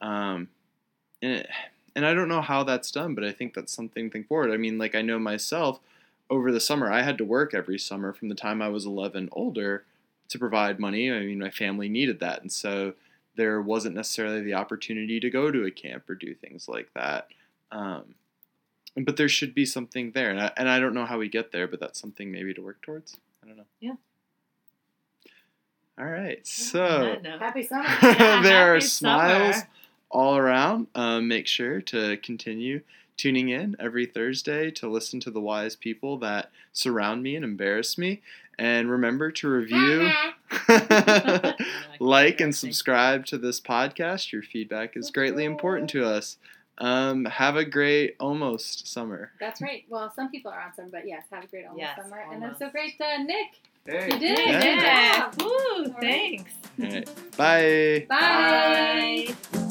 Um, 0.00 0.48
and, 1.20 1.32
it, 1.32 1.48
and 1.94 2.06
I 2.06 2.14
don't 2.14 2.28
know 2.28 2.40
how 2.40 2.64
that's 2.64 2.90
done, 2.90 3.14
but 3.14 3.24
I 3.24 3.32
think 3.32 3.54
that's 3.54 3.72
something 3.72 4.08
to 4.08 4.12
think 4.12 4.28
forward. 4.28 4.50
I 4.50 4.56
mean, 4.56 4.78
like 4.78 4.94
I 4.94 5.02
know 5.02 5.18
myself 5.18 5.80
over 6.30 6.50
the 6.50 6.60
summer, 6.60 6.90
I 6.90 7.02
had 7.02 7.18
to 7.18 7.24
work 7.24 7.52
every 7.52 7.78
summer 7.78 8.14
from 8.14 8.30
the 8.30 8.34
time 8.34 8.62
I 8.62 8.70
was 8.70 8.86
11 8.86 9.28
older 9.32 9.84
to 10.28 10.38
provide 10.38 10.80
money. 10.80 11.12
I 11.12 11.20
mean, 11.20 11.38
my 11.38 11.50
family 11.50 11.90
needed 11.90 12.20
that. 12.20 12.40
And 12.40 12.50
so 12.50 12.94
there 13.36 13.60
wasn't 13.60 13.94
necessarily 13.94 14.40
the 14.40 14.54
opportunity 14.54 15.20
to 15.20 15.30
go 15.30 15.50
to 15.50 15.66
a 15.66 15.70
camp 15.70 16.08
or 16.08 16.14
do 16.14 16.34
things 16.34 16.68
like 16.68 16.88
that. 16.94 17.28
Um, 17.70 18.14
but 18.96 19.16
there 19.16 19.28
should 19.28 19.54
be 19.54 19.64
something 19.64 20.12
there. 20.12 20.30
And 20.30 20.40
I, 20.40 20.52
and 20.56 20.68
I 20.68 20.78
don't 20.78 20.94
know 20.94 21.06
how 21.06 21.18
we 21.18 21.28
get 21.28 21.52
there, 21.52 21.66
but 21.66 21.80
that's 21.80 22.00
something 22.00 22.30
maybe 22.30 22.52
to 22.54 22.60
work 22.62 22.82
towards. 22.82 23.16
I 23.42 23.46
don't 23.48 23.56
know. 23.56 23.64
Yeah. 23.80 23.94
All 25.98 26.06
right. 26.06 26.46
So. 26.46 27.16
Happy 27.38 27.62
summer. 27.62 27.84
Yeah, 28.02 28.42
there 28.42 28.74
are 28.74 28.80
smiles 28.80 29.56
summer. 29.56 29.68
all 30.10 30.36
around. 30.36 30.86
Um, 30.94 31.28
make 31.28 31.46
sure 31.46 31.80
to 31.82 32.16
continue 32.18 32.82
tuning 33.16 33.50
in 33.50 33.76
every 33.78 34.06
Thursday 34.06 34.70
to 34.70 34.88
listen 34.88 35.20
to 35.20 35.30
the 35.30 35.40
wise 35.40 35.76
people 35.76 36.18
that 36.18 36.50
surround 36.72 37.22
me 37.22 37.36
and 37.36 37.44
embarrass 37.44 37.98
me. 37.98 38.22
And 38.58 38.90
remember 38.90 39.30
to 39.32 39.48
review, 39.48 40.10
like, 42.00 42.40
and 42.40 42.54
subscribe 42.54 43.26
to 43.26 43.38
this 43.38 43.60
podcast. 43.60 44.32
Your 44.32 44.42
feedback 44.42 44.96
is 44.96 45.10
greatly 45.10 45.44
important 45.44 45.88
to 45.90 46.04
us. 46.04 46.36
Um, 46.78 47.26
have 47.26 47.56
a 47.56 47.64
great 47.64 48.16
almost 48.18 48.88
summer. 48.88 49.32
That's 49.38 49.60
right. 49.60 49.84
Well, 49.88 50.12
some 50.14 50.30
people 50.30 50.50
are 50.50 50.60
on 50.60 50.74
summer, 50.74 50.88
but 50.90 51.06
yes, 51.06 51.24
have 51.30 51.44
a 51.44 51.46
great 51.46 51.66
almost 51.66 51.80
Yes, 51.80 51.98
summer. 52.02 52.24
And 52.32 52.44
I'm 52.44 52.56
so 52.56 52.70
great, 52.70 52.94
uh, 53.00 53.22
Nick. 53.22 53.60
Hey. 53.84 54.06
You 54.06 54.18
did. 54.18 54.38
Yeah. 54.48 54.60
Good 54.60 54.82
Yeah. 54.82 55.30
Woo, 55.44 55.94
thanks. 56.00 56.52
All 56.80 56.86
right. 56.86 57.36
Bye. 57.36 58.06
Bye. 58.08 59.34
Bye. 59.52 59.68